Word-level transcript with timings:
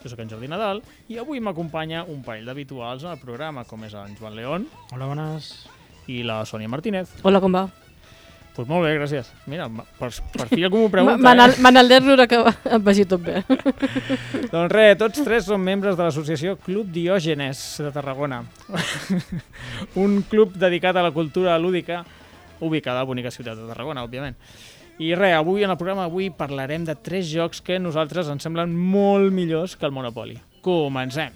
Jo 0.00 0.08
sóc 0.08 0.22
en 0.24 0.30
Jordi 0.32 0.48
Nadal 0.48 0.80
i 1.12 1.18
avui 1.20 1.42
m'acompanya 1.44 2.06
un 2.08 2.22
parell 2.24 2.46
d'habituals 2.48 3.04
al 3.04 3.20
programa, 3.20 3.66
com 3.68 3.84
és 3.84 3.92
en 3.94 4.16
Joan 4.16 4.36
León 4.38 4.66
Hola, 4.94 5.06
bones. 5.10 5.50
i 6.08 6.22
la 6.24 6.40
Sònia 6.48 6.70
Martínez. 6.72 7.12
Hola, 7.22 7.40
com 7.42 7.52
va? 7.52 7.66
Pues 8.56 8.66
molt 8.66 8.82
bé, 8.82 8.94
gràcies. 8.98 9.28
Mira, 9.46 9.68
per, 9.98 10.08
per 10.34 10.46
fi 10.50 10.64
algú 10.66 10.80
m'ho 10.82 10.88
pregunta. 10.94 11.34
Me'n 11.62 11.78
alegro 11.80 12.16
que 12.28 12.40
et 12.48 12.82
vagi 12.84 13.04
tot 13.08 13.22
bé. 13.22 13.38
Eh? 13.44 13.58
Doncs 14.52 14.72
res, 14.72 14.96
tots 14.98 15.22
tres 15.24 15.46
som 15.46 15.62
membres 15.62 15.96
de 15.96 16.02
l'associació 16.02 16.56
Club 16.64 16.90
Diògenes 16.92 17.60
de 17.84 17.92
Tarragona. 17.94 18.42
un 20.02 20.22
club 20.28 20.56
dedicat 20.58 20.96
a 20.96 21.04
la 21.06 21.12
cultura 21.14 21.58
lúdica, 21.58 22.02
ubicada 22.60 22.98
a 22.98 23.04
la 23.04 23.08
bonica 23.08 23.30
ciutat 23.30 23.56
de 23.60 23.68
Tarragona, 23.70 24.02
òbviament. 24.04 24.36
I 25.00 25.14
res, 25.16 25.32
avui 25.32 25.64
en 25.64 25.72
el 25.72 25.78
programa 25.80 26.04
avui 26.04 26.26
parlarem 26.28 26.84
de 26.84 26.92
tres 26.92 27.30
jocs 27.30 27.62
que 27.64 27.78
nosaltres 27.80 28.28
ens 28.28 28.44
semblen 28.44 28.74
molt 28.76 29.32
millors 29.32 29.72
que 29.80 29.88
el 29.88 29.96
Monopoly. 29.96 30.36
Comencem! 30.60 31.32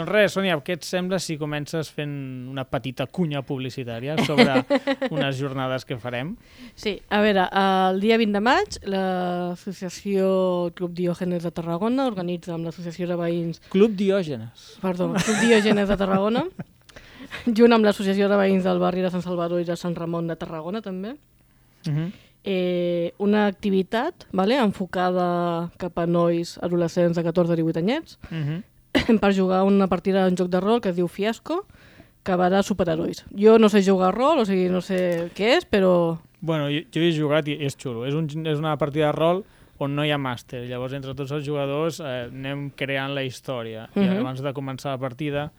Doncs 0.00 0.12
res, 0.12 0.32
Sònia, 0.32 0.56
què 0.64 0.72
et 0.78 0.84
sembla 0.86 1.18
si 1.20 1.36
comences 1.38 1.90
fent 1.92 2.48
una 2.50 2.64
petita 2.64 3.04
cunya 3.06 3.42
publicitària 3.44 4.16
sobre 4.24 4.64
unes 5.14 5.36
jornades 5.38 5.84
que 5.84 5.98
farem? 6.00 6.34
Sí, 6.74 6.94
a 7.10 7.20
veure, 7.20 7.44
el 7.52 8.00
dia 8.00 8.16
20 8.20 8.32
de 8.32 8.40
maig 8.40 8.78
l'associació 8.88 10.70
Club 10.78 10.94
Diògenes 10.96 11.44
de 11.44 11.50
Tarragona 11.54 12.06
organitza 12.10 12.54
amb 12.54 12.64
l'associació 12.68 13.08
de 13.10 13.16
veïns, 13.20 13.60
Club 13.72 13.96
Diògenes. 13.98 14.76
perdó, 14.82 15.12
Club 15.20 15.40
Diògenes 15.44 15.88
de 15.90 15.96
Tarragona, 16.00 16.44
junt 17.58 17.72
amb 17.76 17.84
l'associació 17.86 18.28
de 18.30 18.38
veïns 18.40 18.64
del 18.66 18.80
barri 18.82 19.04
de 19.04 19.10
Sant 19.12 19.22
Salvador 19.26 19.60
i 19.62 19.68
de 19.68 19.76
Sant 19.76 19.94
Ramon 19.98 20.26
de 20.32 20.36
Tarragona 20.40 20.82
també, 20.82 21.16
Uh 21.88 21.92
-huh. 21.94 22.10
eh, 22.44 23.14
una 23.18 23.46
activitat 23.46 24.26
vale, 24.32 24.58
enfocada 24.60 25.70
cap 25.78 25.98
a 25.98 26.04
nois 26.06 26.58
adolescents 26.60 27.16
de 27.16 27.22
14 27.24 27.52
a 27.54 27.56
18 27.56 27.78
anyets 27.78 28.18
Uh 28.30 28.36
-huh. 28.36 28.62
Per 29.18 29.34
jugar 29.34 29.64
una 29.64 29.88
partida 29.88 30.24
d'un 30.28 30.36
joc 30.36 30.48
de 30.48 30.60
rol 30.60 30.80
que 30.80 30.90
es 30.90 30.96
diu 30.96 31.08
Fiasco, 31.08 31.66
que 32.22 32.36
va 32.36 32.50
de 32.50 32.62
superherois. 32.62 33.24
Jo 33.34 33.58
no 33.58 33.68
sé 33.68 33.82
jugar 33.82 34.08
a 34.08 34.12
rol, 34.12 34.38
o 34.40 34.44
sigui, 34.44 34.68
no 34.68 34.80
sé 34.80 35.30
què 35.34 35.56
és, 35.56 35.64
però 35.66 36.18
Bueno, 36.42 36.68
jo, 36.70 36.80
jo 36.94 37.00
he 37.02 37.12
jugat 37.12 37.48
i 37.48 37.56
és 37.64 37.76
xulo. 37.76 38.06
És, 38.06 38.14
un, 38.14 38.28
és 38.46 38.58
una 38.58 38.76
partida 38.78 39.06
de 39.06 39.12
rol 39.12 39.42
on 39.78 39.94
no 39.96 40.04
hi 40.04 40.10
ha 40.10 40.18
màster. 40.18 40.62
Llavors, 40.68 40.92
entre 40.96 41.14
tots 41.14 41.32
els 41.32 41.44
jugadors 41.44 42.00
eh, 42.00 42.28
anem 42.30 42.70
creant 42.76 43.14
la 43.14 43.22
història. 43.24 43.88
I 43.96 44.00
Mhm. 44.00 44.18
abans 44.20 44.40
de 44.42 44.52
començar 44.54 44.92
la 44.92 44.98
partida, 44.98 45.50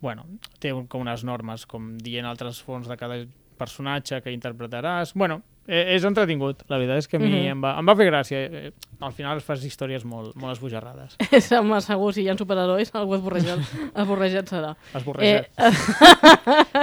bueno, 0.00 0.24
té 0.60 0.72
un- 0.72 0.86
com 0.86 1.00
unes 1.00 1.24
normes, 1.24 1.66
com 1.66 1.96
dient 1.98 2.26
altres 2.26 2.62
fons 2.62 2.88
de 2.88 2.96
cada 2.96 3.24
personatge 3.58 4.20
que 4.22 4.32
interpretaràs. 4.32 5.12
Bueno, 5.14 5.42
eh, 5.66 5.94
és 5.96 6.04
entretingut. 6.04 6.62
La 6.68 6.78
veritat 6.78 6.98
és 6.98 7.08
que 7.08 7.16
a 7.16 7.20
mi 7.20 7.28
Mhm. 7.30 7.46
em, 7.52 7.60
va, 7.62 7.78
em 7.78 7.86
va 7.86 7.94
fer 7.96 8.06
gràcia. 8.10 8.38
Eh, 8.50 8.72
al 9.00 9.12
final 9.12 9.40
fas 9.40 9.64
històries 9.64 10.04
molt, 10.04 10.34
molt 10.36 10.52
esbojarrades. 10.56 11.16
és 11.32 11.52
home, 11.52 11.80
segur, 11.80 12.12
si 12.14 12.22
hi 12.22 12.28
ha 12.28 12.36
superherois, 12.36 12.90
algú 12.94 13.14
esborrejat, 13.14 13.58
esborrejat 13.94 14.46
serà. 14.48 14.74
Esborrejat. 14.94 15.48
Eh, 15.56 15.70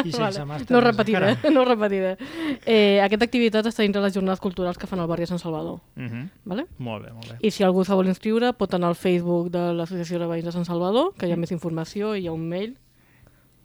I 0.05 0.11
sense 0.11 0.43
màster. 0.45 0.71
no 0.71 0.81
repetiré, 0.81 1.31
encara. 1.35 1.51
no 1.53 1.61
ho 1.61 1.65
repetiré. 1.65 2.15
Eh, 2.65 2.99
aquesta 3.03 3.25
activitat 3.25 3.65
està 3.65 3.83
dintre 3.83 4.01
les 4.01 4.13
jornades 4.13 4.39
culturals 4.39 4.77
que 4.77 4.87
fan 4.87 4.99
al 4.99 5.07
barri 5.07 5.23
de 5.23 5.27
Sant 5.33 5.39
Salvador. 5.41 5.79
Mhm. 5.95 6.29
Vale? 6.45 6.65
Molt 6.77 7.05
bé, 7.05 7.11
molt 7.13 7.29
bé. 7.31 7.37
I 7.41 7.51
si 7.51 7.63
algú 7.63 7.83
se 7.85 7.93
vol 7.93 8.07
inscriure, 8.07 8.53
pot 8.53 8.73
anar 8.73 8.87
al 8.89 8.95
Facebook 8.95 9.49
de 9.51 9.73
l'Associació 9.73 10.19
de 10.19 10.27
Veïns 10.27 10.45
de 10.45 10.51
Sant 10.51 10.65
Salvador, 10.65 11.13
que 11.17 11.27
hi 11.27 11.31
ha 11.31 11.35
Mm. 11.35 11.39
més 11.39 11.51
informació 11.51 12.15
i 12.15 12.21
hi 12.23 12.27
ha 12.27 12.31
un 12.33 12.47
mail 12.47 12.77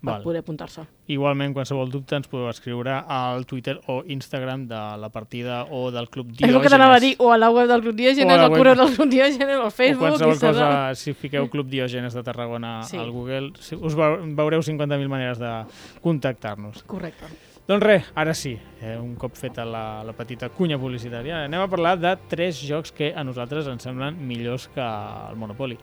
per 0.00 0.12
Val. 0.12 0.22
poder 0.22 0.40
apuntar-se. 0.40 0.82
Igualment, 1.08 1.52
qualsevol 1.54 1.90
dubte 1.90 2.14
ens 2.14 2.28
podeu 2.28 2.48
escriure 2.50 2.92
al 3.08 3.46
Twitter 3.46 3.80
o 3.88 4.02
Instagram 4.06 4.66
de 4.68 4.80
la 5.00 5.08
partida 5.08 5.64
o 5.70 5.90
del 5.90 6.08
Club 6.10 6.30
És 6.30 6.36
Diògenes. 6.36 6.56
el 6.56 6.62
que 6.62 6.68
t'anava 6.68 6.94
a 6.96 7.00
dir, 7.00 7.14
o 7.18 7.32
a 7.32 7.38
la 7.38 7.50
web 7.50 7.66
del 7.66 7.80
Club 7.82 7.96
Diògenes, 7.96 8.38
O 8.38 8.42
al 8.44 8.50
correu 8.52 8.74
del 8.76 8.94
Club 8.94 9.08
Diògenes, 9.08 9.56
al 9.56 9.66
o 9.66 9.70
Facebook, 9.70 10.08
qualsevol 10.08 10.32
Instagram... 10.34 10.68
cosa, 10.68 10.94
si 10.94 11.14
fiqueu 11.14 11.48
Club 11.50 11.66
Diògenes 11.68 12.14
de 12.14 12.22
Tarragona 12.22 12.82
Sí. 12.84 12.96
al 12.98 13.10
Google, 13.10 13.52
us 13.80 13.96
veu- 13.96 14.20
veureu 14.36 14.60
50.000 14.62 15.08
maneres 15.08 15.38
de 15.38 15.64
contactar-nos. 16.02 16.82
Correcte. 16.84 17.24
Doncs 17.66 17.82
res, 17.82 18.04
ara 18.14 18.32
sí, 18.32 18.56
eh, 18.80 18.96
un 18.96 19.16
cop 19.18 19.34
feta 19.34 19.64
la, 19.66 20.04
la 20.06 20.12
petita 20.14 20.48
cunya 20.54 20.78
publicitària, 20.78 21.40
anem 21.48 21.64
a 21.64 21.66
parlar 21.66 21.96
de 21.98 22.12
tres 22.30 22.60
jocs 22.62 22.92
que 22.94 23.08
a 23.12 23.24
nosaltres 23.26 23.66
ens 23.66 23.82
semblen 23.82 24.20
millors 24.28 24.68
que 24.68 24.80
el 24.84 25.34
Monopoly. 25.34 25.76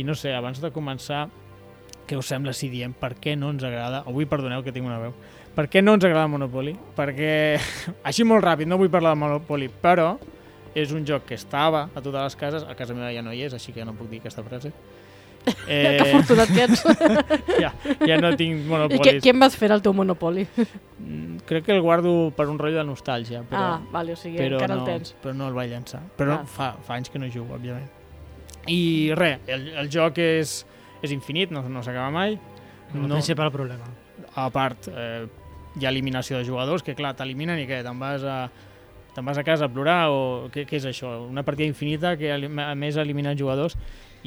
I 0.00 0.04
no 0.04 0.14
sé, 0.16 0.32
abans 0.32 0.62
de 0.62 0.70
començar, 0.72 1.26
què 2.06 2.16
us 2.18 2.26
sembla 2.30 2.52
si 2.56 2.68
diem 2.72 2.92
per 2.96 3.14
què 3.20 3.36
no 3.38 3.50
ens 3.54 3.64
agrada... 3.66 4.02
Avui 4.06 4.26
perdoneu 4.30 4.62
que 4.64 4.72
tinc 4.72 4.86
una 4.86 4.98
veu. 5.02 5.12
Per 5.56 5.66
què 5.72 5.82
no 5.82 5.94
ens 5.96 6.04
agrada 6.04 6.28
Monopoly? 6.28 6.74
Perquè, 6.96 7.30
així 8.08 8.24
molt 8.28 8.44
ràpid, 8.44 8.68
no 8.68 8.78
vull 8.80 8.90
parlar 8.92 9.14
de 9.16 9.20
Monopoly, 9.22 9.70
però 9.82 10.14
és 10.76 10.90
un 10.92 11.06
joc 11.08 11.24
que 11.30 11.34
estava 11.38 11.86
a 11.94 12.00
totes 12.04 12.20
les 12.20 12.36
cases, 12.36 12.64
a 12.68 12.74
casa 12.76 12.92
meva 12.94 13.08
ja 13.14 13.22
no 13.24 13.32
hi 13.32 13.42
és, 13.46 13.54
així 13.56 13.72
que 13.72 13.84
no 13.84 13.94
puc 13.96 14.10
dir 14.12 14.20
aquesta 14.24 14.44
frase. 14.44 14.72
Que 15.46 16.00
afortunat 16.02 16.48
que 16.50 16.64
ets. 16.64 16.80
ja, 17.62 17.68
ja 18.02 18.16
no 18.18 18.32
tinc 18.34 18.56
I 18.58 18.62
què, 18.64 18.68
Monopolis. 18.68 19.20
què 19.22 19.30
em 19.30 19.38
vas 19.44 19.54
fer 19.54 19.68
al 19.70 19.78
teu 19.84 19.92
Monopoli? 19.94 20.42
Mm, 20.98 21.36
Crec 21.46 21.68
que 21.68 21.72
el 21.76 21.80
guardo 21.84 22.32
per 22.34 22.48
un 22.50 22.58
rotllo 22.58 22.80
de 22.80 22.84
nostàlgia, 22.88 23.44
però, 23.46 23.76
ah, 23.76 23.80
vale, 23.92 24.16
o 24.16 24.18
sigui, 24.18 24.40
però, 24.40 24.58
encara 24.58 24.74
no, 24.74 24.82
el 24.82 24.88
tens. 24.90 25.12
però 25.22 25.36
no 25.38 25.46
el 25.46 25.54
vaig 25.54 25.70
llançar. 25.70 26.00
Però 26.18 26.40
Ah. 26.40 26.46
fa, 26.50 26.72
fa 26.82 26.96
anys 26.98 27.12
que 27.14 27.20
no 27.22 27.28
jugo, 27.30 27.54
òbviament. 27.54 27.86
I 28.66 29.12
res, 29.14 29.38
el, 29.46 29.68
el 29.84 29.88
joc 29.94 30.18
és, 30.18 30.56
és 31.06 31.14
infinit, 31.14 31.52
no, 31.54 31.64
no 31.70 31.82
s'acaba 31.82 32.10
mai. 32.14 32.38
El 32.94 33.08
principal 33.10 33.50
problema. 33.52 33.88
a 34.36 34.46
part, 34.50 34.88
eh, 34.88 35.26
hi 35.76 35.84
ha 35.84 35.90
eliminació 35.90 36.38
de 36.38 36.46
jugadors, 36.46 36.82
que 36.82 36.94
clar, 36.96 37.14
t'eliminen 37.16 37.60
i 37.60 37.66
què? 37.68 37.82
Te'n 37.84 37.98
vas 38.00 38.24
a 38.24 38.38
te'n 39.16 39.24
vas 39.24 39.38
a 39.40 39.44
casa 39.44 39.64
a 39.64 39.72
plorar 39.72 40.10
o 40.12 40.50
què, 40.52 40.66
què 40.68 40.76
és 40.76 40.84
això? 40.88 41.14
Una 41.24 41.44
partida 41.44 41.68
infinita 41.68 42.16
que 42.20 42.34
a 42.34 42.74
més 42.76 42.98
elimina 43.00 43.32
jugadors 43.36 43.76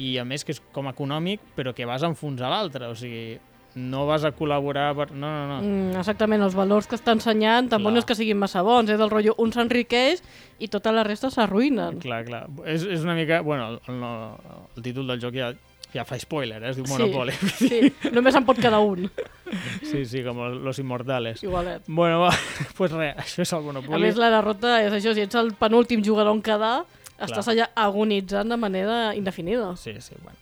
i 0.02 0.16
a 0.18 0.24
més 0.26 0.42
que 0.44 0.56
és 0.56 0.58
com 0.74 0.88
econòmic 0.90 1.52
però 1.54 1.74
que 1.76 1.86
vas 1.86 2.02
a 2.02 2.10
enfonsar 2.10 2.50
l'altre, 2.50 2.88
o 2.90 2.96
sigui 2.98 3.38
no 3.78 4.02
vas 4.08 4.24
a 4.26 4.32
col·laborar 4.34 4.88
per... 4.98 5.10
No, 5.12 5.28
no, 5.30 5.44
no. 5.46 5.58
Mm, 5.62 6.00
exactament, 6.00 6.42
els 6.42 6.56
valors 6.58 6.88
que 6.90 6.98
està 6.98 7.14
ensenyant 7.14 7.68
tampoc 7.70 7.90
Clar. 7.90 7.94
no 7.94 8.02
és 8.02 8.08
que 8.08 8.16
siguin 8.18 8.38
massa 8.40 8.64
bons, 8.66 8.90
és 8.90 8.98
del 8.98 9.12
rotllo 9.12 9.36
un 9.38 9.52
s'enriqueix 9.54 10.24
i 10.58 10.68
tota 10.72 10.90
la 10.94 11.04
resta 11.06 11.30
s'arruïnen. 11.30 12.00
Clar, 12.02 12.24
clar. 12.26 12.44
És, 12.66 12.82
és 12.82 13.06
una 13.06 13.14
mica... 13.14 13.42
Bueno, 13.46 13.76
el, 13.76 13.78
el, 13.94 14.02
el 14.76 14.82
títol 14.82 15.06
del 15.12 15.22
joc 15.22 15.38
ja, 15.38 15.52
ja 15.94 16.04
fa 16.06 16.18
spoiler, 16.20 16.62
eh? 16.62 16.70
es 16.70 16.76
diu 16.78 16.86
Monopoly. 16.88 17.32
Sí, 17.58 17.68
sí, 17.68 18.10
només 18.14 18.34
en 18.38 18.44
pot 18.48 18.58
quedar 18.60 18.80
un, 18.80 19.10
Sí, 19.82 20.04
sí, 20.06 20.22
com 20.22 20.38
los 20.62 20.78
inmortales. 20.78 21.42
igualet. 21.42 21.82
Bueno, 21.88 22.20
va, 22.20 22.30
pues 22.78 22.92
res, 22.92 23.16
això 23.18 23.42
és 23.42 23.52
el 23.52 23.58
A 23.58 23.66
Monopoly. 23.66 24.02
més, 24.04 24.16
la 24.20 24.30
derrota 24.30 24.76
és 24.84 24.92
això, 24.94 25.14
si 25.16 25.24
ets 25.26 25.34
el 25.34 25.52
penúltim 25.58 26.04
jugador 26.06 26.36
en 26.36 26.42
quedar, 26.42 26.84
estàs 27.20 27.48
allà 27.52 27.70
agonitzant 27.74 28.48
de 28.48 28.56
manera 28.56 29.14
indefinida. 29.14 29.74
Sí, 29.76 29.96
sí, 30.00 30.14
bueno. 30.22 30.38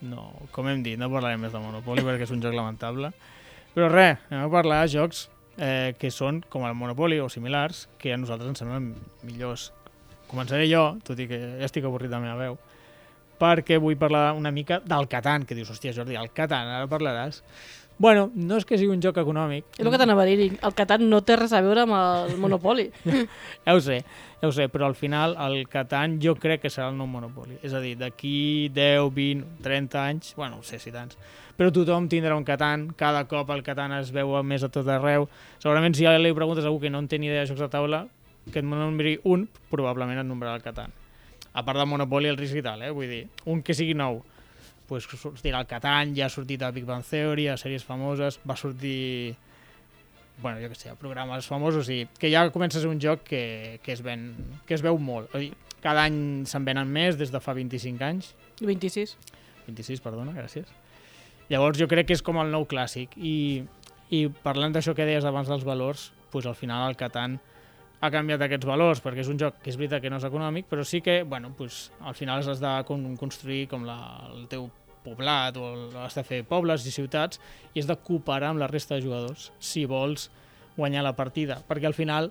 No, 0.00 0.32
com 0.50 0.66
hem 0.68 0.82
dit, 0.82 0.98
no 0.98 1.10
parlarem 1.12 1.40
més 1.44 1.52
de 1.52 1.60
Monopoly 1.60 2.02
perquè 2.06 2.24
és 2.24 2.30
un 2.32 2.40
joc 2.42 2.54
lamentable. 2.56 3.12
Però 3.74 3.88
res, 3.92 4.18
anem 4.30 4.46
a 4.48 4.50
parlar 4.52 4.80
de 4.82 4.90
jocs 4.96 5.28
eh, 5.60 5.94
que 6.00 6.10
són 6.10 6.40
com 6.48 6.64
el 6.66 6.74
Monopoly 6.74 7.20
o 7.20 7.28
similars, 7.28 7.84
que 8.00 8.14
a 8.14 8.18
nosaltres 8.18 8.48
ens 8.50 8.58
semblen 8.64 8.94
millors. 9.22 9.70
Començaré 10.30 10.66
jo, 10.70 10.96
tot 11.04 11.18
i 11.20 11.26
que 11.30 11.38
ja 11.60 11.68
estic 11.68 11.84
avorrit 11.84 12.10
de 12.10 12.16
la 12.16 12.22
meva 12.24 12.36
veu, 12.40 12.58
perquè 13.40 13.80
vull 13.80 13.98
parlar 13.98 14.30
una 14.36 14.52
mica 14.52 14.80
del 14.84 15.08
Catan, 15.08 15.46
que 15.48 15.56
dius, 15.56 15.70
hòstia, 15.72 15.94
Jordi, 15.96 16.18
el 16.20 16.32
Catan, 16.36 16.68
ara 16.76 16.90
parlaràs. 16.90 17.42
Bueno, 18.00 18.30
no 18.32 18.56
és 18.56 18.64
que 18.64 18.78
sigui 18.80 18.94
un 18.94 19.02
joc 19.04 19.18
econòmic. 19.20 19.66
És 19.76 19.84
el 19.84 19.90
que 19.92 19.98
t'anava 20.00 20.22
a 20.24 20.28
dir, 20.28 20.54
el 20.56 20.72
Catan 20.72 21.02
no 21.10 21.18
té 21.20 21.34
res 21.36 21.52
a 21.52 21.58
veure 21.60 21.82
amb 21.84 21.92
el 21.98 22.38
Monopoli. 22.40 22.86
Ja 23.66 23.74
ho 23.76 23.82
sé, 23.84 23.98
ja 24.40 24.48
ho 24.48 24.52
sé, 24.56 24.70
però 24.72 24.86
al 24.88 24.96
final 24.96 25.36
el 25.44 25.66
Catan 25.68 26.14
jo 26.24 26.32
crec 26.40 26.62
que 26.62 26.70
serà 26.72 26.86
el 26.88 26.96
nou 26.96 27.10
Monopoly. 27.12 27.58
És 27.60 27.74
a 27.76 27.82
dir, 27.84 27.98
d'aquí 28.00 28.70
10, 28.72 29.10
20, 29.18 29.50
30 29.66 30.00
anys, 30.00 30.32
bueno, 30.38 30.62
no 30.62 30.64
sé 30.64 30.80
si 30.80 30.94
tants, 30.94 31.18
però 31.60 31.68
tothom 31.76 32.08
tindrà 32.08 32.38
un 32.40 32.46
Catan, 32.48 32.86
cada 32.96 33.26
cop 33.28 33.52
el 33.52 33.60
Catan 33.66 33.92
es 33.98 34.14
veu 34.16 34.32
més 34.48 34.64
a 34.64 34.72
tot 34.72 34.88
arreu. 34.88 35.28
Segurament 35.60 35.92
si 35.92 36.08
ja 36.08 36.16
li 36.16 36.32
preguntes 36.32 36.64
a 36.64 36.72
algú 36.72 36.80
que 36.80 36.88
no 36.88 37.04
en 37.04 37.08
té 37.12 37.20
ni 37.20 37.28
idea 37.28 37.44
de 37.44 37.52
jocs 37.52 37.60
de 37.60 37.68
taula, 37.68 38.06
que 38.48 38.64
et 38.64 38.64
nombri 38.64 39.18
un, 39.28 39.44
probablement 39.68 40.24
et 40.24 40.24
nombrarà 40.24 40.56
el 40.56 40.64
Catan. 40.64 40.96
A 41.52 41.64
part 41.66 41.80
del 41.80 41.88
Monopoly, 41.90 42.30
el 42.30 42.38
risc 42.38 42.60
i 42.60 42.64
tal, 42.64 42.82
eh? 42.86 42.90
vull 42.94 43.10
dir, 43.10 43.24
un 43.50 43.62
que 43.66 43.74
sigui 43.74 43.96
nou, 43.98 44.20
pues, 44.90 45.06
sortirà 45.18 45.62
el 45.62 45.70
Catan, 45.70 46.14
ja 46.14 46.28
ha 46.28 46.32
sortit 46.32 46.62
a 46.62 46.70
Big 46.74 46.86
Bang 46.86 47.06
Theory, 47.06 47.48
a 47.50 47.56
sèries 47.58 47.86
famoses, 47.86 48.38
va 48.46 48.58
sortir 48.58 49.36
bueno, 50.40 50.60
jo 50.62 50.70
què 50.72 50.78
sé, 50.78 50.94
programes 50.96 51.44
famosos 51.50 51.90
i 51.92 52.06
que 52.16 52.30
ja 52.32 52.46
comença 52.54 52.78
a 52.78 52.84
ser 52.84 52.88
un 52.88 53.00
joc 53.02 53.26
que, 53.26 53.42
que, 53.84 53.92
es, 53.92 54.00
ven, 54.00 54.30
que 54.64 54.72
es 54.72 54.80
veu 54.80 54.96
molt. 54.96 55.28
Vull 55.34 55.50
dir, 55.50 55.56
Cada 55.80 56.04
any 56.04 56.44
se'n 56.48 56.64
venen 56.66 56.88
més, 56.92 57.16
des 57.16 57.32
de 57.32 57.40
fa 57.40 57.54
25 57.56 58.04
anys. 58.04 58.34
26. 58.60 59.16
26, 59.66 60.02
perdona, 60.04 60.34
gràcies. 60.36 60.68
Llavors 61.50 61.80
jo 61.80 61.88
crec 61.90 62.10
que 62.10 62.16
és 62.16 62.22
com 62.24 62.38
el 62.42 62.52
nou 62.52 62.66
clàssic 62.68 63.16
i, 63.16 63.62
i 64.12 64.26
parlant 64.44 64.76
d'això 64.76 64.94
que 64.94 65.06
deies 65.08 65.24
abans 65.26 65.48
dels 65.50 65.64
valors, 65.66 66.10
doncs 66.30 66.50
al 66.50 66.58
final 66.58 66.90
el 66.90 66.98
Catan 67.00 67.38
ha 68.00 68.10
canviat 68.12 68.42
aquests 68.46 68.66
valors 68.68 69.02
perquè 69.04 69.20
és 69.24 69.28
un 69.28 69.38
joc 69.40 69.60
que 69.60 69.70
és 69.72 69.76
veritat 69.76 70.02
que 70.02 70.10
no 70.12 70.16
és 70.20 70.24
econòmic, 70.24 70.68
però 70.70 70.84
sí 70.88 71.02
que, 71.04 71.22
bueno, 71.22 71.52
doncs, 71.58 71.90
al 72.00 72.16
final 72.16 72.40
has 72.40 72.60
de 72.60 72.74
con- 72.88 73.16
construir 73.20 73.66
com 73.68 73.84
la, 73.84 73.98
el 74.32 74.46
teu 74.48 74.70
poblat 75.04 75.56
o 75.56 75.70
has 76.02 76.16
de 76.16 76.24
fer 76.24 76.42
pobles 76.48 76.84
i 76.86 76.92
ciutats 76.92 77.40
i 77.74 77.80
has 77.80 77.88
de 77.88 77.96
cooperar 77.96 78.52
amb 78.52 78.60
la 78.60 78.68
resta 78.68 78.96
de 78.96 79.04
jugadors 79.04 79.50
si 79.58 79.86
vols 79.88 80.30
guanyar 80.76 81.04
la 81.04 81.16
partida, 81.16 81.60
perquè 81.68 81.88
al 81.88 81.96
final 81.96 82.30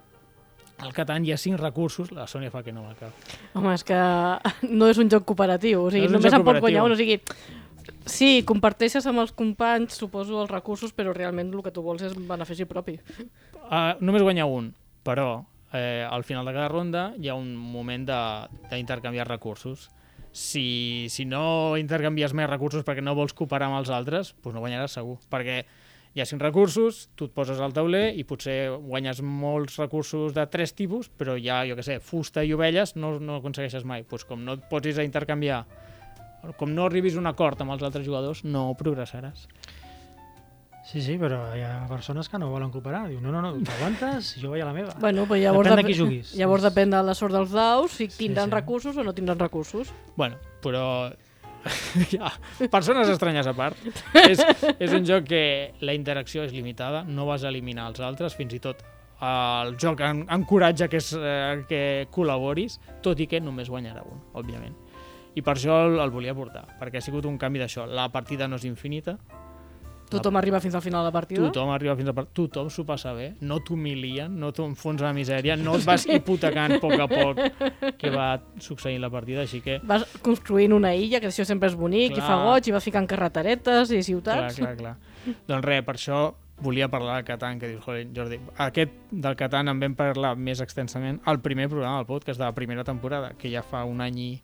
al 0.80 0.94
Catan 0.96 1.26
hi 1.26 1.34
ha 1.34 1.38
cinc 1.38 1.60
recursos, 1.60 2.12
la 2.16 2.26
Sònia 2.30 2.52
fa 2.54 2.62
que 2.64 2.72
no 2.72 2.86
m'acaba. 2.86 3.12
Home, 3.54 3.74
és 3.76 3.84
que 3.84 3.98
no 4.70 4.88
és 4.88 5.00
un 5.02 5.10
joc 5.12 5.26
cooperatiu, 5.28 5.84
o 5.84 5.92
sigui, 5.92 6.08
No 6.08 6.18
només 6.18 6.34
en 6.34 6.46
pot 6.48 6.62
guanyar 6.64 6.86
un, 6.88 6.96
o 6.96 7.00
sigui... 7.00 7.20
Sí, 8.10 8.44
comparteixes 8.48 9.06
amb 9.10 9.20
els 9.22 9.34
companys, 9.36 9.98
suposo, 9.98 10.40
els 10.44 10.52
recursos, 10.52 10.94
però 10.96 11.12
realment 11.14 11.50
el 11.52 11.64
que 11.66 11.74
tu 11.74 11.84
vols 11.84 12.04
és 12.06 12.14
benefici 12.16 12.68
propi. 12.70 12.96
Uh, 13.66 13.98
només 14.00 14.24
guanya 14.24 14.46
un, 14.50 14.72
però 15.04 15.44
eh, 15.74 16.06
al 16.10 16.24
final 16.24 16.46
de 16.46 16.54
cada 16.54 16.70
ronda 16.70 17.14
hi 17.18 17.30
ha 17.30 17.36
un 17.36 17.56
moment 17.56 18.08
d'intercanviar 18.08 19.28
recursos. 19.28 19.90
Si, 20.32 21.08
si 21.10 21.26
no 21.26 21.78
intercanvies 21.78 22.36
més 22.38 22.50
recursos 22.50 22.86
perquè 22.86 23.02
no 23.02 23.16
vols 23.18 23.34
cooperar 23.34 23.70
amb 23.70 23.80
els 23.82 23.90
altres, 23.90 24.36
doncs 24.44 24.56
no 24.56 24.64
guanyaràs 24.64 24.98
segur. 25.00 25.18
Perquè 25.30 25.64
hi 26.14 26.22
ha 26.22 26.26
cinc 26.26 26.42
recursos, 26.42 27.08
tu 27.18 27.28
et 27.30 27.34
poses 27.34 27.60
al 27.62 27.74
tauler 27.74 28.10
i 28.18 28.26
potser 28.30 28.72
guanyes 28.74 29.22
molts 29.22 29.78
recursos 29.82 30.34
de 30.34 30.46
tres 30.50 30.74
tipus, 30.78 31.10
però 31.10 31.38
ja, 31.38 31.62
jo 31.70 31.78
què 31.78 31.86
sé, 31.86 32.00
fusta 32.02 32.46
i 32.46 32.54
ovelles 32.56 32.96
no, 32.98 33.18
no 33.22 33.38
aconsegueixes 33.38 33.86
mai. 33.86 34.06
Doncs 34.10 34.26
com 34.30 34.42
no 34.46 34.58
et 34.58 34.66
posis 34.72 34.98
a 34.98 35.06
intercanviar, 35.06 35.64
com 36.58 36.74
no 36.74 36.88
arribis 36.88 37.18
a 37.18 37.22
un 37.22 37.30
acord 37.30 37.62
amb 37.62 37.76
els 37.76 37.86
altres 37.86 38.08
jugadors, 38.08 38.46
no 38.46 38.72
progressaràs. 38.80 39.48
Sí, 40.90 41.04
sí, 41.06 41.20
però 41.22 41.38
hi 41.54 41.62
ha 41.62 41.84
persones 41.90 42.26
que 42.30 42.40
no 42.42 42.48
volen 42.50 42.72
cooperar. 42.74 43.04
Diu, 43.12 43.20
no, 43.22 43.30
no, 43.30 43.44
no, 43.46 43.52
t'aguantes, 43.62 44.32
jo 44.42 44.50
vaig 44.50 44.64
a 44.64 44.70
la 44.72 44.74
meva. 44.74 44.96
Bueno, 45.00 45.28
pues 45.30 45.44
llavors, 45.44 45.70
Depèn 45.70 45.84
de 45.84 45.86
qui 45.86 45.98
juguis. 46.00 46.32
llavors 46.40 46.64
depèn 46.66 46.90
de 46.96 47.02
la 47.06 47.14
sort 47.14 47.36
dels 47.36 47.52
daus, 47.54 47.92
si 47.94 48.08
Sí, 48.10 48.18
tindran 48.26 48.50
sí. 48.50 48.56
recursos 48.56 48.98
o 48.98 49.04
no 49.06 49.14
tindran 49.14 49.38
recursos. 49.38 49.92
Bueno, 50.18 50.38
però... 50.64 51.12
ja, 52.14 52.32
persones 52.72 53.10
estranyes 53.12 53.46
a 53.46 53.54
part. 53.54 53.78
és, 54.16 54.40
és 54.80 54.94
un 54.96 55.04
joc 55.06 55.26
que 55.28 55.42
la 55.84 55.94
interacció 55.94 56.46
és 56.48 56.54
limitada, 56.56 57.04
no 57.04 57.26
vas 57.28 57.44
a 57.44 57.50
eliminar 57.52 57.90
els 57.92 58.00
altres, 58.00 58.34
fins 58.34 58.56
i 58.56 58.60
tot 58.64 58.82
el 59.22 59.76
joc 59.78 60.00
en, 60.08 60.22
encoratja 60.32 60.88
que, 60.88 61.02
és, 61.04 61.10
eh, 61.20 61.66
que 61.68 61.82
col·laboris, 62.16 62.80
tot 63.04 63.20
i 63.20 63.28
que 63.28 63.42
només 63.44 63.68
guanyarà 63.70 64.06
un, 64.08 64.22
òbviament. 64.40 64.74
I 65.36 65.44
per 65.44 65.58
això 65.58 65.84
el, 65.86 66.00
el 66.00 66.10
volia 66.16 66.34
portar, 66.34 66.64
perquè 66.80 66.98
ha 66.98 67.06
sigut 67.06 67.28
un 67.28 67.38
canvi 67.38 67.60
d'això. 67.60 67.84
La 67.86 68.08
partida 68.10 68.48
no 68.48 68.56
és 68.56 68.64
infinita, 68.66 69.18
Tothom 70.10 70.36
arriba 70.40 70.60
fins 70.60 70.74
al 70.76 70.82
final 70.82 71.04
de 71.04 71.10
la 71.10 71.12
partida. 71.14 71.44
tothom 71.52 71.70
arriba 71.70 71.96
fins 71.96 72.10
a 72.10 72.14
part... 72.18 72.30
tothom 72.34 72.70
s'ho 72.74 72.84
passa 72.86 73.14
bé, 73.14 73.36
no 73.42 73.60
t'humilien, 73.62 74.34
no 74.40 74.52
t'enfonsa 74.52 75.06
a 75.06 75.08
la 75.12 75.14
misèria, 75.14 75.56
no 75.56 75.76
et 75.78 75.86
vas 75.90 76.06
hipotecant 76.10 76.74
a 76.78 76.80
poc 76.82 76.94
a 77.00 77.08
poc 77.08 77.96
que 78.00 78.10
va 78.10 78.42
succeint 78.60 79.00
la 79.02 79.10
partida, 79.14 79.42
així 79.46 79.62
que 79.62 79.80
Vas 79.84 80.06
construint 80.26 80.74
una 80.74 80.96
illa, 80.96 81.20
que 81.22 81.28
això 81.30 81.46
sempre 81.46 81.70
és 81.70 81.76
bonic, 81.78 82.12
i 82.12 82.16
Clar. 82.20 82.28
fa 82.28 82.40
goig, 82.44 82.68
i 82.68 82.72
vas 82.76 82.84
ficant 82.84 83.08
carreteretes 83.08 83.92
i 83.92 84.00
Clar, 84.00 84.04
ciutats. 84.10 84.56
clar, 84.58 84.76
clar. 84.78 84.96
doncs 85.48 85.66
res, 85.66 85.86
per 85.86 85.96
això 85.96 86.34
volia 86.60 86.90
parlar 86.92 87.16
del 87.22 87.24
Catan, 87.30 87.60
que 87.60 87.70
dius, 87.70 87.84
joder, 87.86 88.08
Jordi, 88.16 88.40
aquest 88.58 88.92
del 89.12 89.36
Catan 89.40 89.70
en 89.72 89.80
vam 89.80 89.94
parlar 89.96 90.34
més 90.36 90.60
extensament 90.60 91.22
al 91.26 91.40
primer 91.40 91.70
programa 91.70 92.02
del 92.02 92.06
podcast 92.10 92.40
de 92.42 92.46
la 92.50 92.52
primera 92.58 92.84
temporada, 92.84 93.32
que 93.38 93.52
ja 93.54 93.62
fa 93.64 93.86
un 93.86 94.02
any 94.02 94.18
i, 94.20 94.42